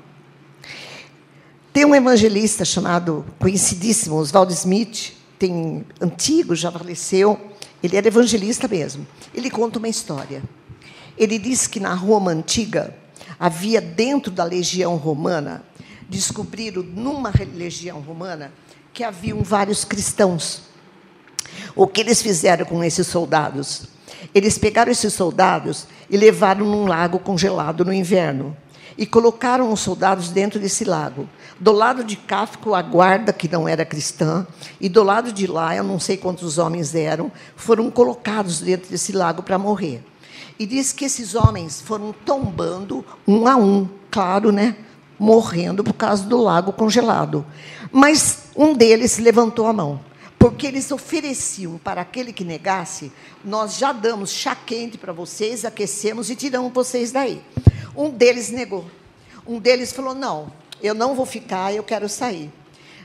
Tem 1.73 1.87
um 1.87 1.95
evangelista 1.95 2.63
chamado, 2.63 3.25
conhecidíssimo, 3.39 4.17
Oswald 4.17 4.53
Smith, 4.53 5.15
tem 5.39 5.83
antigo, 5.99 6.55
já 6.55 6.71
faleceu. 6.71 7.41
Ele 7.83 7.97
era 7.97 8.07
evangelista 8.07 8.69
mesmo. 8.69 9.07
Ele 9.35 9.51
conta 9.51 9.79
uma 9.79 9.89
história. 9.89 10.43
Ele 11.17 11.39
diz 11.39 11.67
que 11.67 11.81
na 11.81 11.95
Roma 11.95 12.33
antiga 12.33 12.95
havia 13.41 13.81
dentro 13.81 14.31
da 14.31 14.45
legião 14.45 14.95
romana, 14.97 15.65
descobriram 16.07 16.83
numa 16.83 17.33
legião 17.55 18.01
romana 18.01 18.53
que 18.93 19.03
haviam 19.03 19.43
vários 19.43 19.87
cristãos. 19.87 20.65
O 21.75 21.87
que 21.87 22.03
eles 22.03 22.21
fizeram 22.21 22.67
com 22.67 22.85
esses 22.85 23.07
soldados? 23.07 23.87
Eles 24.35 24.59
pegaram 24.59 24.93
esses 24.93 25.15
soldados 25.15 25.87
e 26.11 26.17
levaram 26.19 26.67
num 26.67 26.87
lago 26.87 27.19
congelado 27.19 27.87
no 27.87 27.93
inverno 27.93 28.55
e 28.97 29.07
colocaram 29.07 29.73
os 29.73 29.81
soldados 29.81 30.29
dentro 30.31 30.59
desse 30.59 30.85
lago. 30.85 31.29
Do 31.59 31.73
lado 31.73 32.05
de 32.05 32.17
cá 32.17 32.47
ficou 32.47 32.75
a 32.75 32.83
guarda, 32.83 33.33
que 33.33 33.49
não 33.49 33.69
era 33.69 33.85
cristã, 33.85 34.47
e 34.81 34.89
do 34.89 35.03
lado 35.03 35.33
de 35.33 35.47
lá, 35.47 35.75
eu 35.75 35.85
não 35.85 35.99
sei 35.99 36.17
quantos 36.17 36.59
homens 36.59 36.95
eram, 36.95 37.31
foram 37.57 37.91
colocados 37.91 38.61
dentro 38.61 38.91
desse 38.91 39.13
lago 39.13 39.43
para 39.43 39.59
morrer. 39.59 40.05
E 40.59 40.67
diz 40.67 40.93
que 40.93 41.05
esses 41.05 41.35
homens 41.35 41.81
foram 41.81 42.15
tombando 42.25 43.05
um 43.27 43.47
a 43.47 43.57
um, 43.57 43.89
claro, 44.11 44.53
né? 44.53 44.77
Morrendo 45.19 45.83
por 45.83 45.95
causa 45.95 46.25
do 46.25 46.37
lago 46.37 46.73
congelado. 46.73 47.45
Mas 47.91 48.45
um 48.55 48.73
deles 48.73 49.19
levantou 49.19 49.67
a 49.67 49.73
mão 49.73 50.01
porque 50.45 50.67
eles 50.67 50.93
ofereciam 50.93 51.79
para 51.79 52.03
aquele 52.03 52.31
que 52.31 52.45
negasse, 52.45 53.11
nós 53.43 53.79
já 53.79 53.93
damos 53.93 54.31
chá 54.31 54.55
quente 54.55 54.99
para 54.99 55.11
vocês, 55.11 55.65
aquecemos 55.65 56.29
e 56.29 56.37
tiramos 56.37 56.71
vocês 56.71 57.11
daí. 57.11 57.43
Um 57.97 58.11
deles 58.11 58.51
negou. 58.51 58.85
Um 59.47 59.59
deles 59.59 59.91
falou: 59.91 60.15
Não, 60.15 60.53
eu 60.83 60.93
não 60.93 61.15
vou 61.15 61.25
ficar, 61.25 61.73
eu 61.73 61.83
quero 61.83 62.11
sair. 62.11 62.53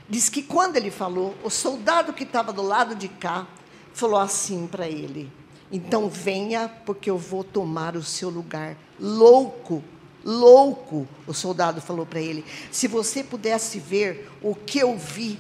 Diz 0.10 0.28
que 0.28 0.44
quando 0.44 0.76
ele 0.76 0.92
falou, 0.92 1.34
o 1.42 1.50
soldado 1.50 2.12
que 2.12 2.24
estava 2.24 2.52
do 2.52 2.62
lado 2.62 2.94
de 2.94 3.08
cá 3.08 3.48
falou 3.94 4.20
assim 4.20 4.68
para 4.68 4.90
ele: 4.90 5.32
Então 5.72 6.10
venha, 6.10 6.68
porque 6.86 7.10
eu 7.10 7.18
vou 7.18 7.46
tomar 7.46 7.96
o 7.96 8.04
seu 8.04 8.30
lugar. 8.30 8.76
Louco, 9.00 9.82
louco, 10.26 11.08
o 11.26 11.34
soldado 11.34 11.80
falou 11.80 12.06
para 12.06 12.20
ele: 12.20 12.44
Se 12.70 12.86
você 12.86 13.24
pudesse 13.24 13.80
ver 13.80 14.30
o 14.42 14.54
que 14.54 14.80
eu 14.80 14.98
vi 14.98 15.40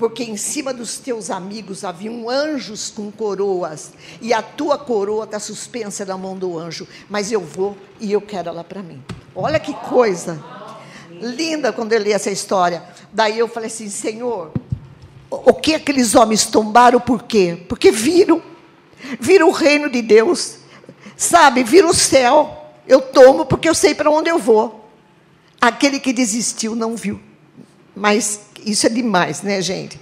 porque 0.00 0.24
em 0.24 0.34
cima 0.34 0.72
dos 0.72 0.96
teus 0.96 1.28
amigos 1.28 1.84
haviam 1.84 2.30
anjos 2.30 2.90
com 2.90 3.12
coroas, 3.12 3.92
e 4.22 4.32
a 4.32 4.40
tua 4.40 4.78
coroa 4.78 5.24
está 5.24 5.38
suspensa 5.38 6.06
na 6.06 6.16
mão 6.16 6.38
do 6.38 6.58
anjo, 6.58 6.88
mas 7.06 7.30
eu 7.30 7.42
vou 7.42 7.76
e 8.00 8.10
eu 8.10 8.22
quero 8.22 8.48
ela 8.48 8.64
para 8.64 8.82
mim. 8.82 9.04
Olha 9.34 9.60
que 9.60 9.74
coisa 9.74 10.42
linda 11.20 11.70
quando 11.70 11.92
eu 11.92 12.00
li 12.00 12.14
essa 12.14 12.30
história. 12.30 12.82
Daí 13.12 13.38
eu 13.38 13.46
falei 13.46 13.66
assim: 13.66 13.90
Senhor, 13.90 14.52
o 15.28 15.52
que 15.52 15.74
aqueles 15.74 16.14
homens 16.14 16.46
tombaram, 16.46 16.98
por 16.98 17.24
quê? 17.24 17.62
Porque 17.68 17.90
viram, 17.90 18.42
viram 19.20 19.48
o 19.48 19.52
reino 19.52 19.90
de 19.90 20.00
Deus, 20.00 20.60
sabe, 21.14 21.62
viram 21.62 21.90
o 21.90 21.94
céu. 21.94 22.56
Eu 22.88 23.02
tomo 23.02 23.44
porque 23.44 23.68
eu 23.68 23.74
sei 23.74 23.94
para 23.94 24.10
onde 24.10 24.30
eu 24.30 24.38
vou. 24.38 24.88
Aquele 25.60 26.00
que 26.00 26.10
desistiu 26.10 26.74
não 26.74 26.96
viu. 26.96 27.20
Mas 27.94 28.48
isso 28.64 28.86
é 28.86 28.90
demais, 28.90 29.42
né, 29.42 29.60
gente? 29.60 29.98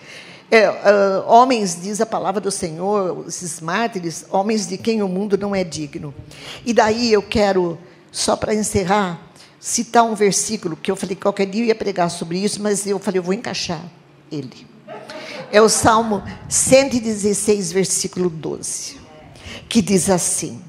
É, 0.51 0.71
uh, 0.71 1.27
homens, 1.27 1.79
diz 1.81 2.01
a 2.01 2.07
palavra 2.07 2.41
do 2.41 2.51
Senhor, 2.51 3.25
esses 3.29 3.61
mártires, 3.61 4.25
homens 4.31 4.67
de 4.67 4.79
quem 4.79 5.03
o 5.03 5.09
mundo 5.09 5.37
não 5.37 5.55
é 5.55 5.63
digno. 5.63 6.15
E 6.65 6.73
daí 6.73 7.13
eu 7.13 7.21
quero, 7.21 7.79
só 8.11 8.35
para 8.35 8.55
encerrar, 8.55 9.21
citar 9.61 10.05
um 10.05 10.15
versículo 10.15 10.75
que 10.77 10.91
eu 10.91 10.97
falei 10.97 11.15
que 11.15 11.23
qualquer 11.23 11.47
dia 11.47 11.63
eu 11.63 11.67
ia 11.67 11.75
pregar 11.75 12.11
sobre 12.11 12.39
isso, 12.39 12.63
mas 12.63 12.87
eu 12.87 12.99
falei, 12.99 13.19
eu 13.19 13.23
vou 13.23 13.35
encaixar 13.35 13.85
ele. 14.33 14.67
É 15.53 15.61
o 15.61 15.69
Salmo 15.69 16.23
116, 16.49 17.73
versículo 17.73 18.31
12, 18.31 18.99
que 19.69 19.81
diz 19.83 20.09
assim: 20.09 20.63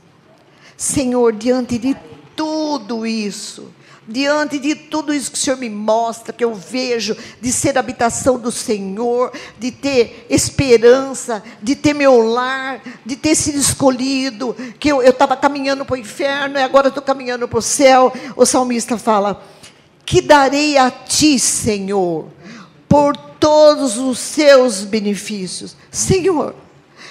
Senhor, 0.76 1.34
diante 1.34 1.78
de 1.78 1.96
tudo 2.36 3.06
isso, 3.06 3.74
diante 4.10 4.58
de 4.58 4.74
tudo 4.74 5.14
isso 5.14 5.32
que 5.32 5.38
o 5.38 5.40
Senhor 5.40 5.58
me 5.58 5.70
mostra, 5.70 6.34
que 6.34 6.44
eu 6.44 6.54
vejo, 6.54 7.16
de 7.40 7.52
ser 7.52 7.78
habitação 7.78 8.40
do 8.40 8.52
Senhor, 8.52 9.32
de 9.58 9.72
ter 9.72 10.26
esperança, 10.30 11.44
de 11.62 11.76
ter 11.76 11.94
meu 11.94 12.20
lar, 12.20 12.82
de 13.06 13.16
ter 13.16 13.36
sido 13.36 13.60
escolhido, 13.60 14.56
que 14.80 14.92
eu 14.92 15.02
estava 15.04 15.38
caminhando 15.38 15.86
para 15.86 15.94
o 15.94 15.98
inferno 15.98 16.58
e 16.58 16.64
agora 16.64 16.88
estou 16.88 17.04
caminhando 17.04 17.48
para 17.48 17.60
o 17.60 17.62
céu. 17.62 18.12
O 18.36 18.46
salmista 18.46 18.98
fala: 18.98 19.44
Que 20.06 20.22
darei 20.22 20.78
a 20.78 20.90
ti, 20.90 21.38
Senhor, 21.40 22.28
por 22.88 23.16
todos 23.16 23.98
os 23.98 24.18
seus 24.18 24.84
benefícios. 24.84 25.78
Senhor, 25.92 26.56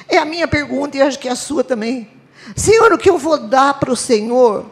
é 0.09 0.18
a 0.18 0.24
minha 0.24 0.49
pergunta 0.49 0.96
e 0.96 1.03
acho 1.03 1.18
que 1.18 1.28
é 1.28 1.32
a 1.32 1.36
sua 1.36 1.62
também. 1.62 2.09
Senhor, 2.57 2.92
o 2.92 2.99
que 2.99 3.09
eu 3.09 3.18
vou 3.18 3.38
dar 3.38 3.78
para 3.78 3.92
o 3.92 3.96
Senhor 3.96 4.66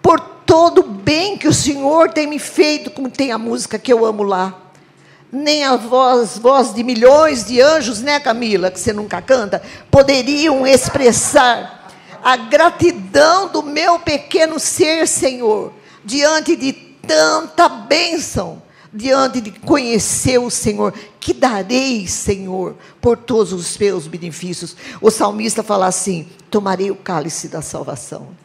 por 0.00 0.20
todo 0.52 0.80
o 0.80 0.86
bem 0.86 1.38
que 1.38 1.48
o 1.48 1.52
Senhor 1.54 2.10
tem 2.10 2.26
me 2.26 2.38
feito, 2.38 2.90
como 2.90 3.08
tem 3.08 3.32
a 3.32 3.38
música 3.38 3.78
que 3.78 3.90
eu 3.90 4.04
amo 4.04 4.22
lá. 4.22 4.70
Nem 5.32 5.64
a 5.64 5.76
voz, 5.76 6.36
voz 6.36 6.74
de 6.74 6.84
milhões 6.84 7.46
de 7.46 7.58
anjos, 7.58 8.02
né, 8.02 8.20
Camila, 8.20 8.70
que 8.70 8.78
você 8.78 8.92
nunca 8.92 9.22
canta, 9.22 9.62
poderiam 9.90 10.66
expressar 10.66 11.90
a 12.22 12.36
gratidão 12.36 13.48
do 13.48 13.62
meu 13.62 13.98
pequeno 13.98 14.60
ser, 14.60 15.08
Senhor, 15.08 15.72
diante 16.04 16.54
de 16.54 16.74
tanta 16.74 17.66
bênção, 17.70 18.62
diante 18.92 19.40
de 19.40 19.52
conhecer 19.52 20.36
o 20.36 20.50
Senhor. 20.50 20.92
Que 21.18 21.32
darei, 21.32 22.06
Senhor, 22.06 22.76
por 23.00 23.16
todos 23.16 23.54
os 23.54 23.78
meus 23.78 24.06
benefícios? 24.06 24.76
O 25.00 25.10
salmista 25.10 25.62
fala 25.62 25.86
assim: 25.86 26.28
tomarei 26.50 26.90
o 26.90 26.96
cálice 26.96 27.48
da 27.48 27.62
salvação 27.62 28.42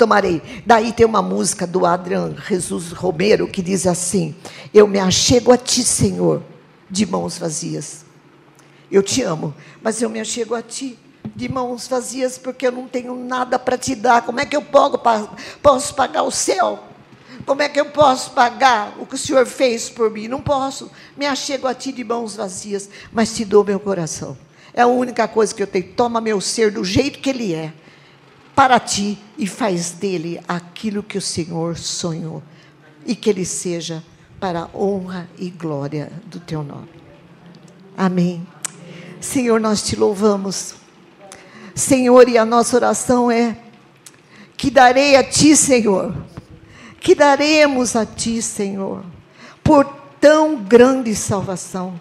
tomarei. 0.00 0.40
Daí 0.64 0.94
tem 0.94 1.04
uma 1.04 1.20
música 1.20 1.66
do 1.66 1.84
Adrian 1.84 2.34
Jesus 2.48 2.90
Romero 2.92 3.46
que 3.46 3.60
diz 3.60 3.86
assim: 3.86 4.34
Eu 4.72 4.88
me 4.88 4.98
achego 4.98 5.52
a 5.52 5.58
ti, 5.58 5.84
Senhor, 5.84 6.42
de 6.88 7.04
mãos 7.04 7.36
vazias. 7.36 8.06
Eu 8.90 9.02
te 9.02 9.22
amo, 9.22 9.54
mas 9.82 10.00
eu 10.00 10.08
me 10.08 10.18
achego 10.18 10.54
a 10.54 10.62
ti 10.62 10.98
de 11.36 11.50
mãos 11.50 11.86
vazias 11.86 12.38
porque 12.38 12.66
eu 12.66 12.72
não 12.72 12.88
tenho 12.88 13.14
nada 13.14 13.58
para 13.58 13.76
te 13.76 13.94
dar. 13.94 14.22
Como 14.22 14.40
é 14.40 14.46
que 14.46 14.56
eu 14.56 14.62
posso 14.62 15.94
pagar 15.94 16.22
o 16.22 16.30
céu? 16.30 16.82
Como 17.44 17.60
é 17.62 17.68
que 17.68 17.78
eu 17.78 17.86
posso 17.86 18.30
pagar 18.30 18.94
o 18.98 19.04
que 19.04 19.14
o 19.14 19.18
Senhor 19.18 19.46
fez 19.46 19.90
por 19.90 20.10
mim? 20.10 20.28
Não 20.28 20.40
posso. 20.40 20.90
Me 21.16 21.26
achego 21.26 21.66
a 21.66 21.74
ti 21.74 21.92
de 21.92 22.02
mãos 22.02 22.34
vazias, 22.34 22.88
mas 23.12 23.34
te 23.34 23.44
dou 23.44 23.64
meu 23.64 23.78
coração. 23.78 24.36
É 24.72 24.82
a 24.82 24.86
única 24.86 25.28
coisa 25.28 25.54
que 25.54 25.62
eu 25.62 25.66
tenho. 25.66 25.92
Toma 25.92 26.20
meu 26.20 26.40
ser 26.40 26.70
do 26.70 26.82
jeito 26.82 27.18
que 27.18 27.30
ele 27.30 27.54
é 27.54 27.72
para 28.60 28.78
ti 28.78 29.18
e 29.38 29.46
faz 29.46 29.92
dele 29.92 30.38
aquilo 30.46 31.02
que 31.02 31.16
o 31.16 31.20
Senhor 31.22 31.78
sonhou 31.78 32.42
e 33.06 33.16
que 33.16 33.30
ele 33.30 33.46
seja 33.46 34.04
para 34.38 34.64
a 34.64 34.76
honra 34.76 35.26
e 35.38 35.48
glória 35.48 36.12
do 36.26 36.38
teu 36.38 36.62
nome. 36.62 36.90
Amém. 37.96 38.46
Senhor, 39.18 39.58
nós 39.58 39.82
te 39.82 39.96
louvamos. 39.96 40.74
Senhor, 41.74 42.28
e 42.28 42.36
a 42.36 42.44
nossa 42.44 42.76
oração 42.76 43.30
é 43.30 43.56
que 44.58 44.70
darei 44.70 45.16
a 45.16 45.24
ti, 45.24 45.56
Senhor, 45.56 46.14
que 47.00 47.14
daremos 47.14 47.96
a 47.96 48.04
ti, 48.04 48.42
Senhor, 48.42 49.02
por 49.64 49.86
tão 50.20 50.62
grande 50.62 51.14
salvação, 51.14 51.98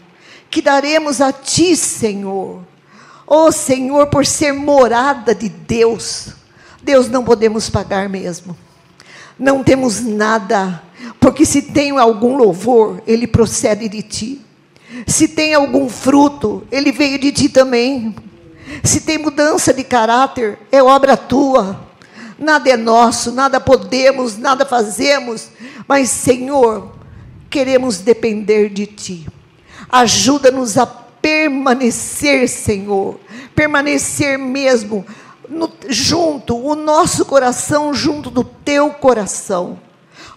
que 0.50 0.62
daremos 0.62 1.22
a 1.22 1.32
ti, 1.32 1.74
Senhor, 1.78 2.62
oh 3.26 3.50
Senhor, 3.50 4.08
por 4.08 4.26
ser 4.26 4.52
morada 4.52 5.34
de 5.34 5.48
Deus, 5.48 6.38
Deus 6.82 7.10
não 7.10 7.24
podemos 7.24 7.70
pagar 7.70 8.10
mesmo. 8.10 8.56
Não 9.38 9.64
temos 9.64 10.02
nada, 10.02 10.84
porque 11.20 11.46
se 11.46 11.62
tem 11.62 11.98
algum 11.98 12.36
louvor, 12.36 13.02
ele 13.08 13.26
procede 13.26 13.88
de 13.88 14.02
ti. 14.02 14.42
Se 15.08 15.28
tem 15.28 15.54
algum 15.54 15.88
fruto, 15.88 16.68
ele 16.72 16.92
veio 16.92 17.18
de 17.18 17.32
ti 17.32 17.50
também. 17.50 18.16
Se 18.84 19.02
tem 19.02 19.18
mudança 19.18 19.74
de 19.74 19.84
caráter, 19.84 20.60
é 20.72 20.82
obra 20.82 21.16
tua. 21.16 21.88
Nada 22.38 22.70
é 22.70 22.78
nosso, 22.78 23.32
nada 23.32 23.60
podemos, 23.60 24.38
nada 24.38 24.66
fazemos, 24.66 25.50
mas 25.88 26.10
Senhor, 26.10 26.94
queremos 27.50 27.98
depender 27.98 28.70
de 28.70 28.86
ti. 28.86 29.28
Ajuda-nos 29.90 30.78
a 30.78 30.86
permanecer, 30.86 32.48
Senhor, 32.48 33.20
permanecer 33.54 34.38
mesmo 34.38 35.06
no, 35.50 35.72
junto, 35.88 36.56
o 36.56 36.76
nosso 36.76 37.26
coração 37.26 37.94
junto 37.94 38.30
do 38.30 38.44
teu 38.44 38.92
coração. 38.92 39.80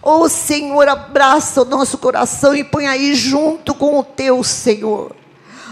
Oh 0.01 0.27
Senhor, 0.27 0.87
abraça 0.87 1.61
o 1.61 1.65
nosso 1.65 1.97
coração 1.97 2.55
e 2.55 2.63
põe 2.63 2.87
aí 2.87 3.13
junto 3.15 3.73
com 3.73 3.99
o 3.99 4.03
teu, 4.03 4.43
Senhor. 4.43 5.15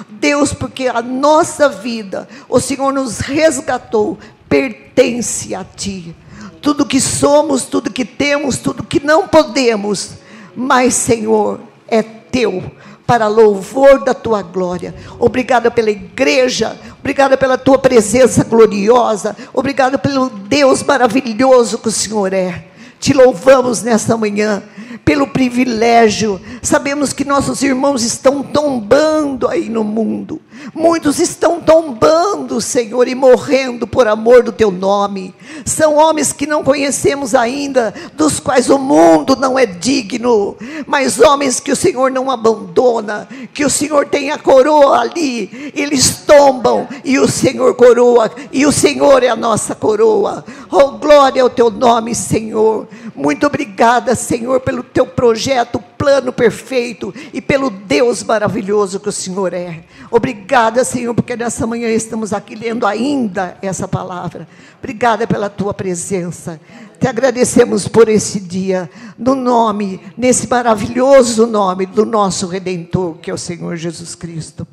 Deus, 0.08 0.54
porque 0.54 0.88
a 0.88 1.02
nossa 1.02 1.68
vida, 1.68 2.28
o 2.48 2.60
Senhor 2.60 2.94
nos 2.94 3.20
resgatou, 3.20 4.18
pertence 4.48 5.54
a 5.54 5.64
Ti. 5.64 6.16
Tudo 6.62 6.86
que 6.86 7.02
somos, 7.02 7.66
tudo 7.66 7.92
que 7.92 8.06
temos, 8.06 8.58
tudo 8.58 8.84
que 8.84 9.04
não 9.04 9.28
podemos, 9.28 10.12
mas, 10.56 10.94
Senhor, 10.94 11.60
é 11.88 12.02
Teu 12.02 12.72
para 13.12 13.28
louvor 13.28 14.05
da 14.05 14.14
tua 14.14 14.41
glória. 14.41 14.95
Obrigada 15.20 15.70
pela 15.70 15.91
igreja, 15.91 16.80
obrigada 16.97 17.36
pela 17.36 17.57
tua 17.57 17.78
presença 17.78 18.41
gloriosa, 18.41 19.36
obrigada 19.53 19.97
pelo 19.97 20.30
Deus 20.30 20.82
maravilhoso 20.82 21.80
que 21.80 21.89
o 21.89 21.91
Senhor 21.91 22.32
é. 22.32 22.68
Te 23.01 23.12
louvamos 23.14 23.82
nesta 23.84 24.16
manhã 24.16 24.64
pelo 25.04 25.28
privilégio. 25.28 26.39
Sabemos 26.62 27.14
que 27.14 27.26
nossos 27.26 27.62
irmãos 27.62 28.04
estão 28.04 28.43
tombando 28.43 29.47
aí 29.47 29.70
no 29.70 29.84
mundo. 29.84 30.41
Muitos 30.74 31.20
estão 31.20 31.60
tombando, 31.60 32.62
Senhor, 32.62 33.08
e 33.08 33.16
morrendo 33.16 33.88
por 33.88 34.08
amor 34.08 34.43
do 34.43 34.52
teu 34.52 34.72
nome. 34.72 35.34
São 35.66 35.95
homens 35.95 36.32
que 36.32 36.45
não 36.45 36.64
conhecemos 36.64 37.34
ainda, 37.34 37.93
dos 38.14 38.39
quais 38.39 38.70
o 38.70 38.78
mundo 38.78 39.36
não 39.36 39.58
é 39.58 39.66
digno, 39.66 40.56
mas 40.86 41.20
homens 41.20 41.60
que 41.60 41.72
o 41.72 41.76
Senhor 41.76 42.12
não 42.12 42.30
abandona, 42.30 43.28
que 43.54 43.66
o 43.66 43.70
Senhor 43.70 44.08
tem 44.08 44.32
a 44.32 44.38
coroa 44.38 44.99
ali, 44.99 45.72
eles 45.76 46.24
tombam 46.28 46.88
e 47.04 47.18
o 47.18 47.28
Senhor 47.28 47.74
coroa, 47.76 48.32
e 48.52 48.66
o 48.66 48.72
Senhor 48.72 49.24
é 49.24 49.30
a 49.30 49.36
nossa 49.36 49.74
coroa. 49.74 50.45
Oh, 50.74 50.91
glória 50.91 51.43
ao 51.43 51.49
teu 51.49 51.69
nome, 51.69 52.15
Senhor. 52.15 52.88
Muito 53.13 53.45
obrigada, 53.45 54.15
Senhor, 54.15 54.61
pelo 54.61 54.82
teu 54.82 55.05
projeto, 55.05 55.84
plano 55.97 56.32
perfeito 56.32 57.13
e 57.34 57.41
pelo 57.41 57.69
Deus 57.69 58.24
maravilhoso 58.24 58.97
que 58.97 59.09
o 59.09 59.11
Senhor 59.11 59.53
é. 59.53 59.84
Obrigada, 60.09 60.86
Senhor, 60.86 61.13
porque 61.13 61.36
nessa 61.36 61.67
manhã 61.67 61.89
estamos 61.89 62.32
aqui 62.32 62.55
lendo 62.55 62.88
ainda 62.88 63.57
essa 63.61 63.86
palavra. 63.86 64.47
Obrigada 64.80 65.28
pela 65.28 65.49
tua 65.49 65.74
presença. 65.74 66.57
Te 66.97 67.07
agradecemos 67.07 67.88
por 67.88 68.07
esse 68.07 68.39
dia, 68.39 68.89
no 69.17 69.36
nome, 69.36 69.99
nesse 70.17 70.47
maravilhoso 70.47 71.45
nome 71.47 71.86
do 71.86 72.05
nosso 72.05 72.47
Redentor, 72.47 73.15
que 73.15 73.30
é 73.30 73.34
o 73.34 73.38
Senhor 73.38 73.76
Jesus 73.76 74.15
Cristo. 74.15 74.65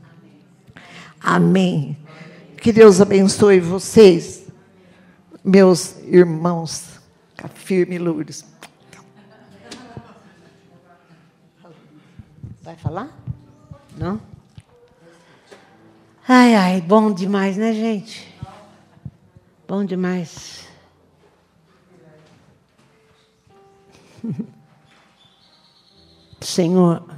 Amém. 1.21 1.97
Que 2.61 2.73
Deus 2.73 3.01
abençoe 3.01 3.59
vocês, 3.61 4.48
meus 5.49 5.97
irmãos. 6.05 6.99
Firme, 7.55 7.99
Lourdes. 7.99 8.45
Vai 12.63 12.77
falar? 12.77 13.17
Não? 13.97 14.21
Ai, 16.27 16.55
ai, 16.55 16.81
bom 16.83 17.13
demais, 17.13 17.57
né, 17.57 17.73
gente? 17.73 18.37
Bom 19.67 19.85
demais. 19.85 20.69
Senhor, 26.41 27.09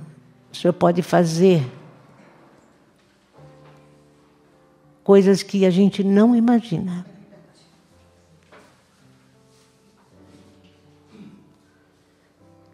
o 0.53 0.57
Senhor 0.57 0.73
pode 0.75 1.03
fazer 1.03 1.69
coisas 5.03 5.43
que 5.43 5.67
a 5.67 5.71
gente 5.71 6.05
não 6.05 6.37
imagina. 6.37 7.10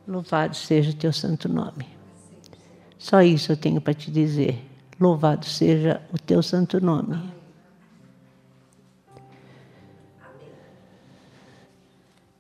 Louvado 0.07 0.55
seja 0.55 0.91
o 0.91 0.95
teu 0.95 1.13
santo 1.13 1.49
nome. 1.49 1.89
Só 2.97 3.23
isso 3.23 3.53
eu 3.53 3.57
tenho 3.57 3.81
para 3.81 3.93
te 3.93 4.11
dizer. 4.11 4.65
Louvado 5.01 5.45
seja 5.45 6.01
o 6.13 6.19
teu 6.19 6.43
santo 6.43 6.81
nome. 6.81 7.33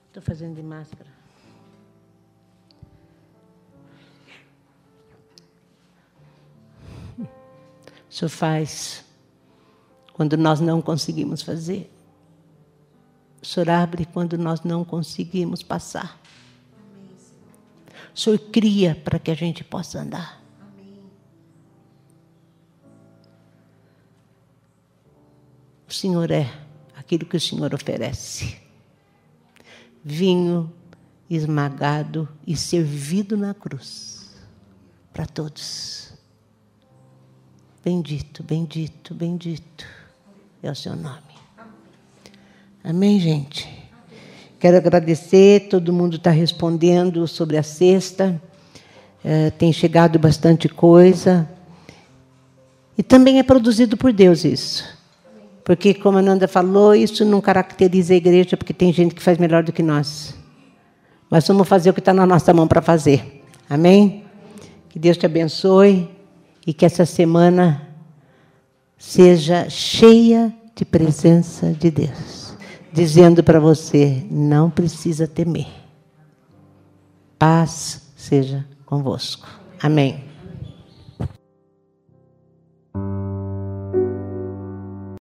Estou 0.06 0.22
fazendo 0.22 0.54
de 0.54 0.62
máscara. 0.62 1.10
O 7.18 7.26
Senhor 8.08 8.30
faz 8.30 9.04
quando 10.14 10.36
nós 10.38 10.60
não 10.60 10.80
conseguimos 10.80 11.42
fazer. 11.42 11.92
O 13.42 13.46
Senhor 13.46 13.68
abre 13.68 14.06
quando 14.06 14.38
nós 14.38 14.62
não 14.62 14.84
conseguimos 14.84 15.62
passar. 15.62 16.18
O 18.16 18.18
Senhor 18.18 18.38
cria 18.38 18.94
para 18.94 19.18
que 19.18 19.30
a 19.30 19.34
gente 19.34 19.62
possa 19.62 20.00
andar. 20.00 20.42
O 25.86 25.92
Senhor 25.92 26.30
é 26.30 26.50
aquilo 26.96 27.26
que 27.26 27.36
o 27.36 27.40
Senhor 27.40 27.74
oferece. 27.74 28.56
Vinho 30.02 30.72
esmagado 31.28 32.26
e 32.46 32.56
servido 32.56 33.36
na 33.36 33.52
cruz 33.52 34.34
para 35.12 35.26
todos. 35.26 36.14
Bendito, 37.84 38.42
bendito, 38.42 39.14
bendito 39.14 39.86
é 40.62 40.70
o 40.70 40.74
seu 40.74 40.96
nome. 40.96 41.36
Amém, 42.82 43.20
gente? 43.20 43.86
Quero 44.59 44.76
agradecer, 44.76 45.68
todo 45.68 45.92
mundo 45.92 46.16
está 46.16 46.30
respondendo 46.30 47.26
sobre 47.28 47.57
a 47.57 47.62
sexta. 47.62 48.40
É, 49.24 49.50
tem 49.50 49.72
chegado 49.72 50.18
bastante 50.18 50.68
coisa. 50.68 51.48
E 52.96 53.02
também 53.02 53.38
é 53.38 53.42
produzido 53.42 53.96
por 53.96 54.12
Deus 54.12 54.44
isso. 54.44 54.84
Porque, 55.64 55.92
como 55.92 56.18
a 56.18 56.22
Nanda 56.22 56.46
falou, 56.46 56.94
isso 56.94 57.24
não 57.24 57.40
caracteriza 57.40 58.14
a 58.14 58.16
igreja, 58.16 58.57
porque 58.57 58.72
tem 58.72 58.92
gente 58.92 59.14
que 59.14 59.22
faz 59.22 59.36
melhor 59.36 59.62
do 59.62 59.72
que 59.72 59.82
nós. 59.82 60.34
Mas 61.28 61.46
vamos 61.48 61.66
fazer 61.68 61.90
o 61.90 61.92
que 61.92 61.98
está 61.98 62.14
na 62.14 62.24
nossa 62.24 62.54
mão 62.54 62.68
para 62.68 62.80
fazer. 62.80 63.42
Amém? 63.68 64.24
Que 64.88 64.98
Deus 64.98 65.16
te 65.16 65.26
abençoe 65.26 66.09
e 66.66 66.72
que 66.72 66.86
essa 66.86 67.04
semana 67.04 67.82
seja 68.96 69.68
cheia 69.68 70.54
de 70.74 70.84
presença 70.84 71.72
de 71.72 71.90
Deus, 71.90 72.45
dizendo 72.97 73.44
para 73.44 73.61
você: 73.61 74.26
não 74.30 74.70
precisa 74.70 75.28
temer. 75.28 75.68
Paz 77.38 78.11
seja 78.16 78.64
convosco. 78.86 79.47
Amém. 79.80 80.24